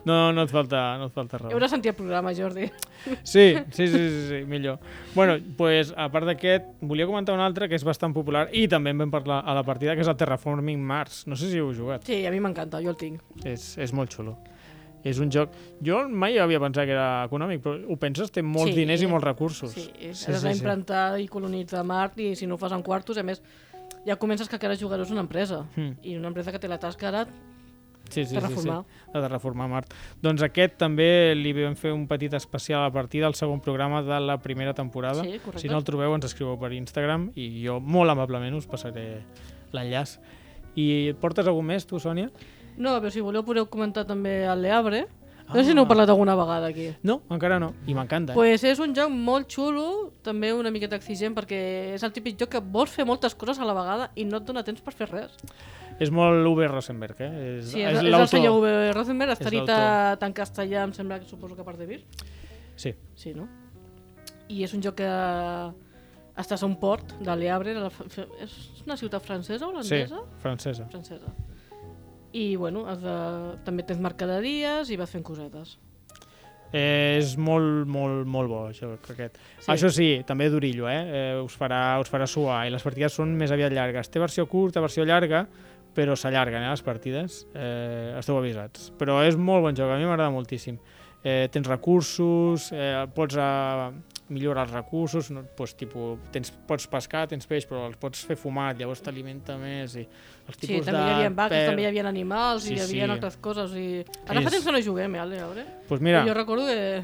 No, 0.06 0.32
no 0.34 0.44
et 0.46 0.52
falta, 0.52 0.98
no 0.98 1.08
et 1.10 1.14
falta 1.16 1.38
raó. 1.40 1.52
Hauràs 1.54 1.72
sentit 1.74 1.92
el 1.94 1.98
programa, 1.98 2.34
Jordi. 2.38 2.68
Sí, 3.24 3.56
sí, 3.72 3.88
sí, 3.88 3.88
sí, 3.88 4.28
sí 4.30 4.40
millor. 4.46 4.80
Bueno, 5.16 5.38
pues, 5.58 5.94
a 5.98 6.10
part 6.14 6.26
d'aquest, 6.30 6.66
volia 6.82 7.06
comentar 7.06 7.36
un 7.36 7.42
altre 7.42 7.70
que 7.70 7.76
és 7.78 7.84
bastant 7.86 8.14
popular 8.14 8.48
i 8.54 8.68
també 8.72 8.92
en 8.94 8.98
vam 9.04 9.12
parlar 9.14 9.44
a 9.46 9.54
la 9.58 9.64
partida, 9.64 9.96
que 9.96 10.02
és 10.02 10.08
el 10.12 10.18
Terraforming 10.18 10.82
Mars. 10.82 11.24
No 11.28 11.36
sé 11.36 11.50
si 11.52 11.58
heu 11.62 11.72
jugat. 11.74 12.04
Sí, 12.06 12.24
a 12.26 12.32
mi 12.34 12.40
m'encanta, 12.44 12.82
jo 12.82 12.90
el 12.94 12.98
tinc. 13.00 13.22
És, 13.46 13.76
és 13.78 13.94
molt 13.94 14.14
xulo. 14.14 14.38
És 15.06 15.20
un 15.22 15.30
joc... 15.30 15.52
Jo 15.86 16.00
mai 16.10 16.40
havia 16.42 16.58
pensat 16.60 16.88
que 16.90 16.96
era 16.96 17.26
econòmic, 17.28 17.62
però 17.62 17.78
ho 17.94 17.98
penses, 18.02 18.32
té 18.34 18.42
molts 18.42 18.72
Sí. 18.74 18.80
diners 18.80 19.04
i 19.06 19.08
molts 19.12 19.24
recursos. 19.28 19.72
Sí, 19.76 19.84
és, 20.00 20.18
Sí, 20.18 20.32
has 20.32 20.40
sí, 20.42 20.48
sí. 20.48 20.48
d'implantar 20.48 21.20
i 21.22 21.28
colonitzar 21.30 21.84
Mart 21.86 22.18
i 22.18 22.32
si 22.36 22.48
no 22.50 22.56
ho 22.56 22.58
fas 22.58 22.74
en 22.74 22.82
quartos, 22.82 23.18
a 23.22 23.24
més, 23.24 23.44
ja 24.06 24.16
comences 24.18 24.50
que 24.50 24.58
cada 24.58 24.76
jugador 24.76 25.06
és 25.06 25.12
una 25.14 25.22
empresa. 25.22 25.64
Mm. 25.76 25.92
I 26.02 26.16
una 26.18 26.30
empresa 26.34 26.52
que 26.52 26.58
té 26.58 26.68
la 26.68 26.80
tasca 26.82 27.10
ara 27.12 27.28
Sí, 28.10 28.24
sí, 28.26 28.36
de 28.36 28.41
sí, 28.41 28.48
sí, 28.48 28.56
reformar. 28.56 28.84
de 29.13 29.22
terraformar 29.22 29.68
Mart. 29.70 29.94
Doncs 30.22 30.41
aquest 30.44 30.78
també 30.78 31.34
li 31.36 31.52
vam 31.54 31.76
fer 31.76 31.91
un 31.91 32.08
petit 32.08 32.34
especial 32.34 32.84
a 32.86 32.91
partir 32.91 33.22
del 33.22 33.34
segon 33.36 33.60
programa 33.62 34.02
de 34.04 34.20
la 34.20 34.38
primera 34.41 34.74
temporada. 34.74 35.24
Sí, 35.24 35.39
correcte. 35.39 35.62
Si 35.62 35.68
no 35.68 35.78
el 35.78 35.84
trobeu, 35.84 36.13
ens 36.15 36.26
escriveu 36.26 36.58
per 36.60 36.72
Instagram 36.74 37.32
i 37.36 37.50
jo 37.65 37.80
molt 37.80 38.10
amablement 38.12 38.56
us 38.56 38.68
passaré 38.68 39.24
l'enllaç. 39.74 40.20
I 40.76 41.13
portes 41.20 41.48
algun 41.48 41.65
més, 41.65 41.86
tu, 41.88 42.00
Sònia? 42.00 42.30
No, 42.78 42.98
però 43.00 43.10
si 43.12 43.22
voleu 43.24 43.44
podeu 43.48 43.65
comentar 43.72 44.06
també 44.06 44.44
el 44.46 44.62
Leabre. 44.62 45.06
No 45.48 45.54
sé 45.60 45.65
si 45.65 45.72
Ah. 45.72 45.74
n'heu 45.76 45.86
parlat 45.88 46.10
alguna 46.10 46.34
vegada 46.36 46.65
aquí. 46.68 46.88
No, 47.04 47.22
encara 47.30 47.60
no. 47.60 47.74
I 47.86 47.94
m'encanta. 47.94 48.34
Eh? 48.34 48.36
Pues 48.36 48.63
és 48.63 48.80
un 48.80 48.96
joc 48.96 49.12
molt 49.12 49.48
xulo, 49.48 50.12
també 50.24 50.52
una 50.54 50.72
miqueta 50.72 50.96
exigent, 50.96 51.36
perquè 51.36 51.94
és 51.94 52.02
el 52.04 52.12
típic 52.12 52.36
joc 52.39 52.50
que 52.50 52.60
vols 52.60 52.89
fer 52.89 53.06
moltes 53.06 53.36
coses 53.36 53.60
a 53.60 53.63
la 53.65 53.74
vegada 53.76 54.12
i 54.15 54.26
no 54.26 54.38
et 54.38 54.44
dona 54.44 54.63
temps 54.63 54.82
per 54.82 54.94
fer 54.94 55.08
res. 55.12 55.38
És 56.00 56.12
molt 56.12 56.46
Uwe 56.50 56.68
Rosenberg, 56.68 57.20
eh? 57.24 57.30
És, 57.60 57.70
Sí, 57.72 57.82
és, 57.82 57.94
és, 57.94 58.00
el 58.02 58.10
l'autor. 58.12 58.28
senyor 58.34 58.58
Uwe 58.60 58.92
Rosenberg, 58.94 59.32
està 59.32 59.48
És 59.48 59.54
editat 59.54 60.24
en 60.28 60.34
castellà, 60.36 60.84
em 60.84 60.94
sembla 60.94 61.20
que 61.22 61.30
suposo 61.30 61.56
que 61.56 61.64
per 61.64 61.78
de 61.80 61.86
Vir. 61.88 62.02
Sí. 62.76 62.92
Sí, 63.16 63.34
no? 63.34 63.48
I 64.52 64.64
és 64.68 64.74
un 64.76 64.82
joc 64.84 64.98
que 65.00 65.08
estàs 66.36 66.62
a 66.64 66.68
un 66.68 66.76
port 66.82 67.16
de 67.24 67.36
Le 67.40 67.50
Havre, 67.50 67.78
és 68.44 68.56
una 68.86 68.98
ciutat 69.00 69.24
francesa 69.24 69.66
o 69.66 69.70
Sí, 69.70 69.76
holandesa? 69.78 70.20
francesa. 70.44 70.86
Francesa. 70.92 71.32
I, 72.36 72.56
bueno, 72.60 72.84
has 72.92 73.00
de... 73.00 73.16
també 73.64 73.84
tens 73.88 74.02
mercaderies 74.04 74.90
i 74.92 74.98
vas 75.00 75.10
fent 75.16 75.24
cosetes. 75.24 75.78
Eh, 76.76 77.16
és 77.22 77.38
molt, 77.40 77.86
molt, 77.88 78.26
molt 78.28 78.50
bo, 78.52 78.58
això, 78.68 78.90
aquest. 78.98 79.38
Sí. 79.38 79.62
Sí. 79.64 79.70
Això 79.72 79.90
sí, 79.94 80.08
també 80.28 80.50
d'orillo, 80.52 80.90
eh? 80.92 80.98
eh? 81.08 81.40
Us 81.46 81.56
farà, 81.56 82.02
us 82.04 82.12
farà 82.12 82.28
suar 82.28 82.66
i 82.68 82.74
les 82.74 82.84
partides 82.84 83.16
són 83.16 83.32
més 83.40 83.54
aviat 83.56 83.72
llargues. 83.72 84.10
Té 84.12 84.20
versió 84.20 84.44
curta, 84.52 84.84
versió 84.84 85.06
llarga, 85.08 85.46
però 85.96 86.16
s'allarguen 86.20 86.62
eh, 86.64 86.70
les 86.74 86.84
partides. 86.86 87.46
Eh, 87.56 88.16
esteu 88.20 88.38
avisats. 88.38 88.92
Però 89.00 89.22
és 89.26 89.38
molt 89.40 89.64
bon 89.66 89.76
joc, 89.78 89.90
a 89.92 89.98
mi 89.98 90.06
m'agrada 90.06 90.30
moltíssim. 90.36 90.78
Eh, 91.26 91.48
tens 91.50 91.66
recursos, 91.68 92.68
eh, 92.76 93.08
pots 93.16 93.34
eh, 93.40 93.88
millorar 94.30 94.66
els 94.68 94.74
recursos, 94.76 95.32
no, 95.34 95.42
pues, 95.58 95.74
tipus, 95.78 96.20
tens, 96.34 96.52
pots 96.70 96.86
pescar, 96.90 97.24
tens 97.32 97.46
peix, 97.50 97.66
però 97.70 97.88
els 97.88 97.98
pots 98.02 98.22
fer 98.26 98.38
fumat, 98.38 98.78
llavors 98.78 99.02
t'alimenta 99.06 99.56
més. 99.58 99.96
I 99.98 100.04
els 100.06 100.58
Sí, 100.60 100.68
tipus 100.68 100.86
també 100.86 101.00
de 101.02 101.06
hi 101.08 101.16
havia 101.16 101.30
vaques, 101.34 101.58
per- 101.58 101.68
també 101.72 101.82
hi 101.82 101.90
havia 101.90 102.06
animals 102.10 102.64
Sí, 102.68 102.74
i 102.74 102.78
hi 102.78 102.82
havia 102.86 103.06
sí. 103.06 103.12
altres 103.18 103.38
coses. 103.42 103.74
I... 103.78 104.04
Ara 104.28 104.42
fa 104.42 104.48
És- 104.50 104.54
temps 104.60 104.66
que 104.66 104.72
no 104.78 104.82
juguem, 104.86 105.16
eh, 105.16 105.20
al 105.20 105.30
Le 105.34 105.40
Havre. 105.42 105.66
pues 105.88 106.02
mira, 106.02 106.24
Jo 106.28 106.34
recordo 106.34 106.66
que... 106.68 107.04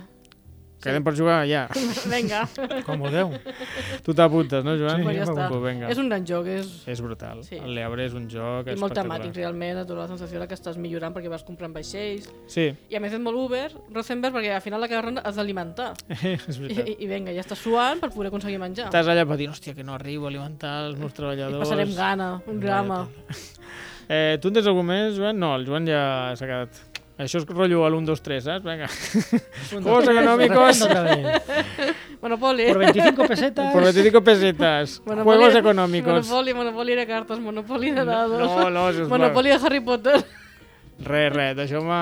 quedem 0.84 1.04
per 1.06 1.14
jugar 1.18 1.40
ja. 1.50 1.64
Vinga, 2.12 2.42
Com 2.88 3.06
ho 3.06 3.12
deu. 3.14 3.32
Tu 4.06 4.16
t'apuntes, 4.18 4.64
no, 4.66 4.76
Joan? 4.80 5.02
Sí, 5.02 5.08
pues 5.08 5.18
ja 5.20 5.26
està. 5.28 5.48
Pues 5.52 5.62
vinga. 5.66 5.90
És 5.94 6.02
un 6.02 6.10
gran 6.12 6.26
joc, 6.28 6.50
és... 6.52 6.72
És 6.90 7.02
brutal. 7.06 7.44
Sí. 7.48 7.60
El 7.62 7.76
Leabre 7.78 8.06
és 8.10 8.16
un 8.18 8.28
joc 8.32 8.70
I 8.72 8.76
molt 8.82 8.96
temàtic, 8.98 9.34
realment, 9.38 9.82
et 9.84 9.90
dona 9.90 10.06
la 10.06 10.10
sensació 10.12 10.42
de 10.42 10.48
que 10.50 10.58
estàs 10.58 10.80
millorant 10.82 11.14
perquè 11.16 11.32
vas 11.32 11.46
comprant 11.48 11.74
vaixells. 11.76 12.28
Sí, 12.52 12.68
I 12.90 13.00
a 13.00 13.04
més 13.04 13.14
és 13.16 13.22
molt 13.24 13.38
Uber, 13.40 13.68
Rosenberg, 13.94 14.36
perquè 14.40 14.56
al 14.58 14.64
final 14.66 14.82
de 14.84 14.92
cada 14.92 15.06
ronda 15.08 15.26
has 15.28 15.38
d'alimentar. 15.40 15.92
és 16.10 16.58
I, 16.58 16.60
veritat. 16.66 16.92
i, 16.92 16.98
I 17.06 17.12
vinga, 17.12 17.36
ja 17.38 17.46
estàs 17.46 17.62
suant 17.62 18.02
per 18.04 18.12
poder 18.14 18.32
aconseguir 18.34 18.60
menjar. 18.62 18.90
Estàs 18.92 19.10
allà 19.12 19.26
patint, 19.30 19.54
hòstia, 19.54 19.76
que 19.78 19.86
no 19.88 19.96
arribo 19.98 20.28
a 20.28 20.34
alimentar 20.34 20.76
els 20.90 21.00
meus 21.00 21.14
I 21.14 21.20
treballadors. 21.22 21.64
passarem 21.66 21.96
gana, 21.98 22.34
un 22.52 22.60
drama. 22.64 23.04
Eh, 24.12 24.36
tu 24.44 24.50
en 24.50 24.56
tens 24.58 24.66
algú 24.68 24.82
més, 24.84 25.14
Joan? 25.16 25.38
No, 25.40 25.54
el 25.56 25.64
Joan 25.64 25.86
ja 25.88 26.02
s'ha 26.36 26.44
quedat... 26.50 26.82
Això 27.22 27.42
és 27.42 27.46
rotllo 27.46 27.84
a 27.86 27.90
l'1, 27.92 28.06
2, 28.08 28.22
3, 28.26 28.44
saps? 28.48 28.66
Vinga. 28.66 28.88
Juegos 29.72 30.08
económicos. 30.10 30.82
Monopoly. 32.22 32.68
Por 32.70 32.80
25 32.80 33.28
pesetas. 33.28 33.74
por 33.74 33.84
25 33.84 34.24
pesetas. 34.24 35.02
Juegos 35.06 35.56
económicos. 35.56 36.28
Monopoly, 36.28 36.54
Monopoly 36.54 36.96
de 36.96 37.08
cartes, 37.08 37.40
Monopoly 37.40 37.92
de 37.92 38.06
dados. 38.06 38.40
No, 38.40 38.70
no, 38.70 38.88
sisplau. 38.90 39.20
Monopoly 39.20 39.50
de 39.50 39.56
Harry 39.56 39.82
Potter. 39.82 40.26
Res, 41.02 41.34
res, 41.34 41.56
deixeu-me... 41.58 42.02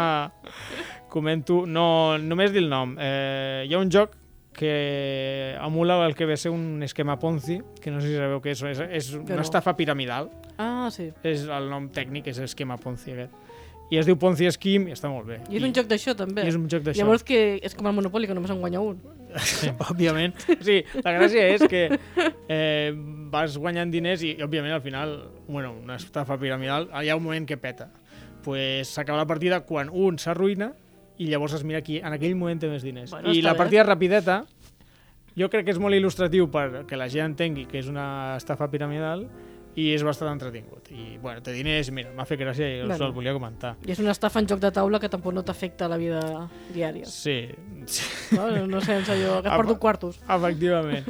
Comento... 1.10 1.63
No, 1.65 2.17
només 2.21 2.53
dir 2.53 2.63
el 2.63 2.69
nom. 2.71 2.95
Eh, 3.01 3.65
hi 3.67 3.73
ha 3.73 3.79
un 3.82 3.91
joc 3.91 4.13
que 4.53 5.55
emula 5.55 5.97
el 6.05 6.15
que 6.15 6.27
ve 6.27 6.36
ser 6.38 6.51
un 6.51 6.84
esquema 6.84 7.17
Ponzi, 7.17 7.62
que 7.82 7.91
no 7.91 8.01
sé 8.03 8.12
si 8.12 8.17
sabeu 8.19 8.41
què 8.43 8.53
és, 8.53 8.63
és, 8.67 8.82
és 8.91 9.12
una 9.15 9.39
no. 9.39 9.45
estafa 9.45 9.75
piramidal. 9.79 10.27
Ah, 10.60 10.89
sí. 10.91 11.10
És 11.23 11.47
el 11.47 11.69
nom 11.71 11.88
tècnic, 11.95 12.27
és 12.27 12.43
esquema 12.43 12.77
Ponzi 12.77 13.15
aquest. 13.15 13.48
I 13.89 13.97
es 13.97 14.06
diu 14.06 14.17
Ponzi 14.21 14.45
Scheme 14.54 14.91
i 14.91 14.93
està 14.93 15.10
molt 15.10 15.25
bé. 15.25 15.39
I 15.49 15.58
és 15.58 15.63
un 15.65 15.71
joc 15.73 15.88
d'això, 15.89 16.13
també. 16.17 16.43
I 16.45 16.52
és 16.52 16.58
un 16.58 16.67
joc 16.69 16.84
d'això. 16.86 17.02
Llavors 17.02 17.23
que 17.25 17.39
és 17.65 17.73
com 17.73 17.88
el 17.89 17.95
Monopoly, 17.97 18.28
que 18.30 18.36
només 18.38 18.52
en 18.54 18.60
guanya 18.62 18.84
un. 18.86 18.99
òbviament. 19.89 20.36
Sí, 20.62 20.84
la 21.04 21.13
gràcia 21.15 21.47
és 21.56 21.65
que 21.69 21.82
eh, 22.49 22.91
vas 23.34 23.58
guanyant 23.58 23.89
diners 23.93 24.21
i, 24.25 24.36
òbviament, 24.45 24.75
al 24.78 24.84
final, 24.86 25.15
bueno, 25.47 25.73
una 25.84 25.97
estafa 25.97 26.38
piramidal, 26.38 26.89
hi 27.02 27.10
ha 27.10 27.17
un 27.17 27.25
moment 27.25 27.49
que 27.49 27.58
peta. 27.58 27.89
Pues 28.45 28.93
s'acaba 28.93 29.19
la 29.19 29.28
partida 29.28 29.62
quan 29.65 29.89
un 29.89 30.21
s'arruïna 30.21 30.71
i 31.19 31.28
llavors 31.28 31.58
es 31.58 31.65
mira 31.67 31.82
qui 31.84 31.97
en 31.99 32.13
aquell 32.15 32.38
moment 32.39 32.62
té 32.62 32.69
més 32.71 32.86
diners. 32.86 33.12
Bueno, 33.12 33.34
I 33.34 33.41
la 33.41 33.54
bé. 33.54 33.63
partida 33.65 33.84
rapideta, 33.84 34.43
jo 35.36 35.49
crec 35.49 35.65
que 35.67 35.73
és 35.73 35.82
molt 35.82 35.97
il·lustratiu 35.97 36.47
per 36.54 36.86
que 36.88 36.97
la 36.97 37.10
gent 37.12 37.34
entengui 37.34 37.65
que 37.67 37.82
és 37.82 37.89
una 37.91 38.38
estafa 38.38 38.69
piramidal 38.71 39.25
i 39.79 39.85
és 39.95 40.03
bastant 40.03 40.31
entretingut. 40.33 40.89
I, 40.91 41.17
bueno, 41.21 41.41
té 41.45 41.53
diners, 41.55 41.89
mira, 41.95 42.11
m'ha 42.17 42.25
fet 42.27 42.39
gràcia 42.41 42.67
i 42.67 42.81
us 42.81 42.87
Bueno. 42.91 43.05
el 43.07 43.13
volia 43.15 43.33
comentar. 43.37 43.75
I 43.87 43.93
és 43.95 43.99
una 44.03 44.11
estafa 44.15 44.41
en 44.43 44.47
joc 44.49 44.59
de 44.59 44.71
taula 44.75 44.99
que 44.99 45.09
tampoc 45.09 45.33
no 45.37 45.43
t'afecta 45.47 45.87
la 45.87 45.97
vida 46.01 46.21
diària. 46.73 47.05
Sí. 47.07 47.47
No, 48.35 48.49
no 48.67 48.81
sé, 48.81 48.97
en 48.99 49.05
sèrio, 49.07 49.41
que 49.41 49.49
has 49.49 49.57
perdut 49.61 49.79
quartos. 49.79 50.19
Efectivament. 50.27 51.07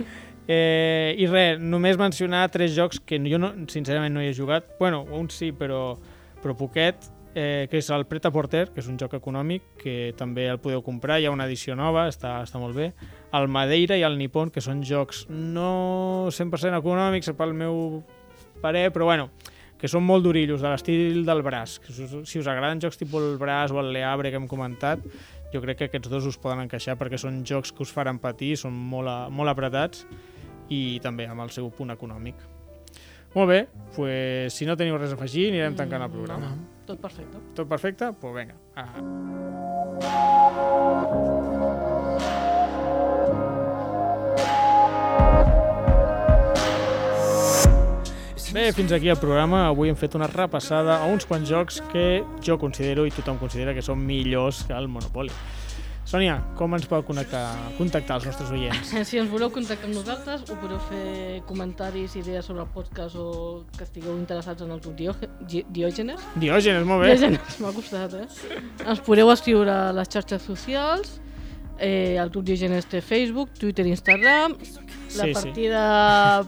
Eh, 0.52 1.14
I 1.22 1.28
res, 1.30 1.60
només 1.62 1.98
mencionar 2.02 2.48
tres 2.50 2.74
jocs 2.76 3.00
que 3.06 3.20
jo 3.22 3.38
no, 3.38 3.52
sincerament 3.70 4.14
no 4.16 4.22
hi 4.24 4.32
he 4.32 4.34
jugat. 4.34 4.66
Bueno, 4.80 5.04
un 5.14 5.30
sí, 5.30 5.52
però, 5.54 5.98
però 6.44 6.56
poquet. 6.58 7.10
eh, 7.36 7.68
que 7.70 7.78
és 7.78 7.88
el 7.94 8.08
Pret 8.10 8.26
a 8.26 8.32
Porter, 8.34 8.72
que 8.74 8.82
és 8.82 8.88
un 8.90 8.98
joc 8.98 9.14
econòmic, 9.14 9.62
que 9.78 10.14
també 10.18 10.48
el 10.50 10.58
podeu 10.60 10.82
comprar, 10.82 11.20
hi 11.22 11.28
ha 11.30 11.32
una 11.32 11.46
edició 11.46 11.76
nova, 11.78 12.08
està, 12.10 12.40
està 12.42 12.58
molt 12.60 12.74
bé. 12.76 12.88
El 13.38 13.46
Madeira 13.48 13.96
i 13.96 14.02
el 14.04 14.18
Nippon, 14.18 14.50
que 14.50 14.60
són 14.66 14.82
jocs 14.84 15.28
no 15.30 16.26
100% 16.34 16.80
econòmics 16.82 17.30
pel 17.38 17.54
meu 17.54 18.02
parer, 18.62 18.90
però 18.96 19.08
bueno, 19.10 19.30
que 19.80 19.88
són 19.88 20.04
molt 20.04 20.26
durillos, 20.26 20.62
de 20.62 20.70
l'estil 20.72 21.26
del 21.26 21.42
braç. 21.46 21.80
Si, 21.88 22.40
us, 22.40 22.48
agraden 22.48 22.82
jocs 22.84 23.00
tipus 23.00 23.24
el 23.24 23.38
braç 23.40 23.72
o 23.72 23.80
el 23.82 23.94
Leabre 23.96 24.32
que 24.32 24.40
hem 24.42 24.48
comentat, 24.52 25.00
jo 25.54 25.62
crec 25.64 25.78
que 25.80 25.90
aquests 25.90 26.12
dos 26.12 26.28
us 26.30 26.38
poden 26.42 26.66
encaixar 26.66 26.98
perquè 27.00 27.18
són 27.18 27.42
jocs 27.48 27.72
que 27.74 27.84
us 27.86 27.94
faran 27.96 28.20
patir, 28.22 28.58
són 28.60 28.76
molt, 28.76 29.08
a, 29.10 29.30
molt 29.32 29.50
apretats 29.52 30.06
i 30.70 31.00
també 31.04 31.26
amb 31.30 31.42
el 31.46 31.52
seu 31.56 31.72
punt 31.74 31.96
econòmic. 31.96 32.36
Molt 33.34 33.50
bé, 33.50 33.60
pues, 33.96 34.54
si 34.58 34.66
no 34.66 34.76
teniu 34.78 34.98
res 34.98 35.14
a 35.14 35.18
afegir, 35.18 35.50
anirem 35.54 35.76
tancant 35.78 36.04
el 36.06 36.14
programa. 36.14 36.54
Tot 36.90 37.00
perfecte. 37.02 37.38
Tot 37.56 37.68
perfecte? 37.70 38.06
Doncs 38.10 38.20
pues 38.22 38.34
vinga. 38.42 38.56
Ah. 38.76 38.90
Bé, 48.54 48.72
fins 48.74 48.92
aquí 48.92 49.10
el 49.10 49.18
programa. 49.22 49.68
Avui 49.70 49.92
hem 49.92 49.98
fet 50.00 50.16
una 50.18 50.28
repassada 50.28 50.98
a 51.04 51.06
uns 51.12 51.26
quants 51.30 51.48
jocs 51.50 51.82
que 51.92 52.24
jo 52.46 52.58
considero 52.58 53.06
i 53.06 53.12
tothom 53.14 53.38
considera 53.38 53.76
que 53.78 53.84
són 53.86 54.02
millors 54.02 54.64
que 54.66 54.74
el 54.74 54.88
Monopoly. 54.90 55.30
Sònia, 56.10 56.40
com 56.58 56.74
ens 56.74 56.88
podeu 56.90 57.04
connectar, 57.06 57.44
contactar 57.78 58.16
els 58.18 58.26
nostres 58.26 58.50
oients? 58.50 58.90
Si 59.10 59.20
ens 59.22 59.30
voleu 59.30 59.52
contactar 59.54 59.86
amb 59.86 60.00
nosaltres, 60.00 60.42
ho 60.50 60.56
podeu 60.58 60.80
fer 60.88 61.44
comentaris, 61.46 62.16
idees 62.18 62.48
sobre 62.50 62.64
el 62.66 62.72
podcast 62.74 63.14
o 63.22 63.28
que 63.78 63.86
estigueu 63.86 64.18
interessats 64.18 64.66
en 64.66 64.72
el 64.74 64.82
Di- 65.46 65.66
Diògenes. 65.70 66.26
Diògenes, 66.42 66.88
molt 66.90 67.06
bé. 67.06 67.14
Diògenes, 67.14 67.60
m'ha 67.62 67.74
costat, 67.78 68.18
eh? 68.24 68.62
Ens 68.90 69.04
podeu 69.06 69.30
escriure 69.30 69.70
a 69.70 69.92
les 69.94 70.10
xarxes 70.10 70.42
socials, 70.50 71.20
eh, 71.80 72.18
el 72.20 72.30
club 72.32 72.46
Diògenes 72.46 72.86
té 72.86 73.02
Facebook, 73.02 73.50
Twitter 73.60 73.86
i 73.88 73.90
Instagram, 73.96 74.56
la 74.60 75.24
Sí, 75.26 75.34
sí. 75.34 75.34
partida 75.34 76.46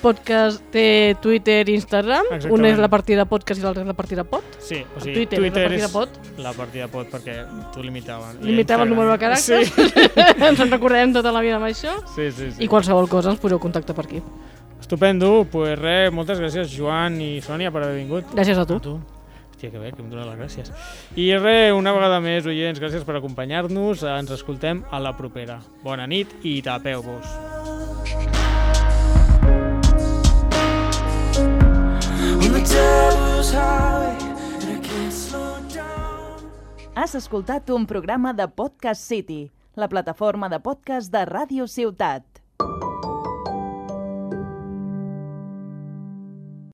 podcast 0.00 0.60
té 0.70 1.16
Twitter 1.20 1.68
i 1.68 1.74
Instagram, 1.74 2.26
un 2.30 2.36
Exactament. 2.36 2.66
és 2.72 2.78
la 2.78 2.88
partida 2.92 3.24
podcast 3.26 3.60
i 3.60 3.64
l'altre 3.64 3.82
és 3.82 3.88
la 3.88 3.94
partida 3.98 4.24
pod. 4.24 4.44
Sí, 4.62 4.82
o 4.96 5.00
sigui, 5.00 5.14
Twitter, 5.26 5.38
Twitter, 5.40 5.64
és 5.72 5.82
la 5.82 5.88
partida 5.88 5.88
és 5.88 5.92
pot. 5.92 6.38
la 6.44 6.52
partida 6.52 6.88
pot 6.88 7.10
perquè 7.10 7.36
t'ho 7.74 7.82
limitaven. 7.82 8.38
Limitava 8.46 8.84
el 8.84 8.90
número 8.90 9.10
de 9.10 9.18
caràcters, 9.18 9.72
Sí, 9.72 9.90
ens 10.46 10.60
en 10.60 10.70
recordem 10.70 11.12
tota 11.16 11.32
la 11.32 11.40
vida 11.40 11.56
amb 11.56 11.66
això, 11.66 11.96
sí, 12.14 12.30
sí. 12.30 12.52
sí. 12.52 12.62
i 12.64 12.68
qualsevol 12.68 13.08
cosa 13.08 13.30
ens 13.34 13.40
podeu 13.42 13.58
contactar 13.58 13.96
per 13.96 14.04
aquí. 14.06 14.22
Estupendo, 14.80 15.46
pues 15.50 15.78
res, 15.80 16.12
moltes 16.12 16.38
gràcies 16.38 16.70
Joan 16.76 17.18
i 17.20 17.40
Sònia 17.42 17.72
per 17.72 17.82
haver 17.82 17.96
vingut. 17.96 18.28
Gràcies 18.36 18.58
a 18.60 18.66
tu. 18.68 18.78
tu. 18.78 19.00
Hòstia, 19.56 19.70
que 19.72 19.78
bé, 19.80 19.90
que 19.96 20.02
em 20.04 20.10
donen 20.12 20.26
les 20.28 20.36
gràcies. 20.36 20.68
I 21.16 21.30
res, 21.40 21.72
una 21.72 21.94
vegada 21.96 22.20
més, 22.20 22.44
oients, 22.44 22.76
gràcies 22.76 23.06
per 23.08 23.16
acompanyar-nos. 23.16 24.02
Ens 24.04 24.30
escoltem 24.36 24.82
a 24.92 25.00
la 25.00 25.14
propera. 25.16 25.62
Bona 25.80 26.04
nit 26.06 26.28
i 26.44 26.60
tapeu-vos. 26.60 27.24
Has 36.96 37.14
escoltat 37.14 37.70
un 37.70 37.86
programa 37.88 38.34
de 38.36 38.48
Podcast 38.48 39.00
City, 39.00 39.46
la 39.74 39.88
plataforma 39.88 40.52
de 40.52 40.60
podcast 40.60 41.08
de 41.12 41.24
Ràdio 41.24 41.64
Ciutat. 41.64 42.44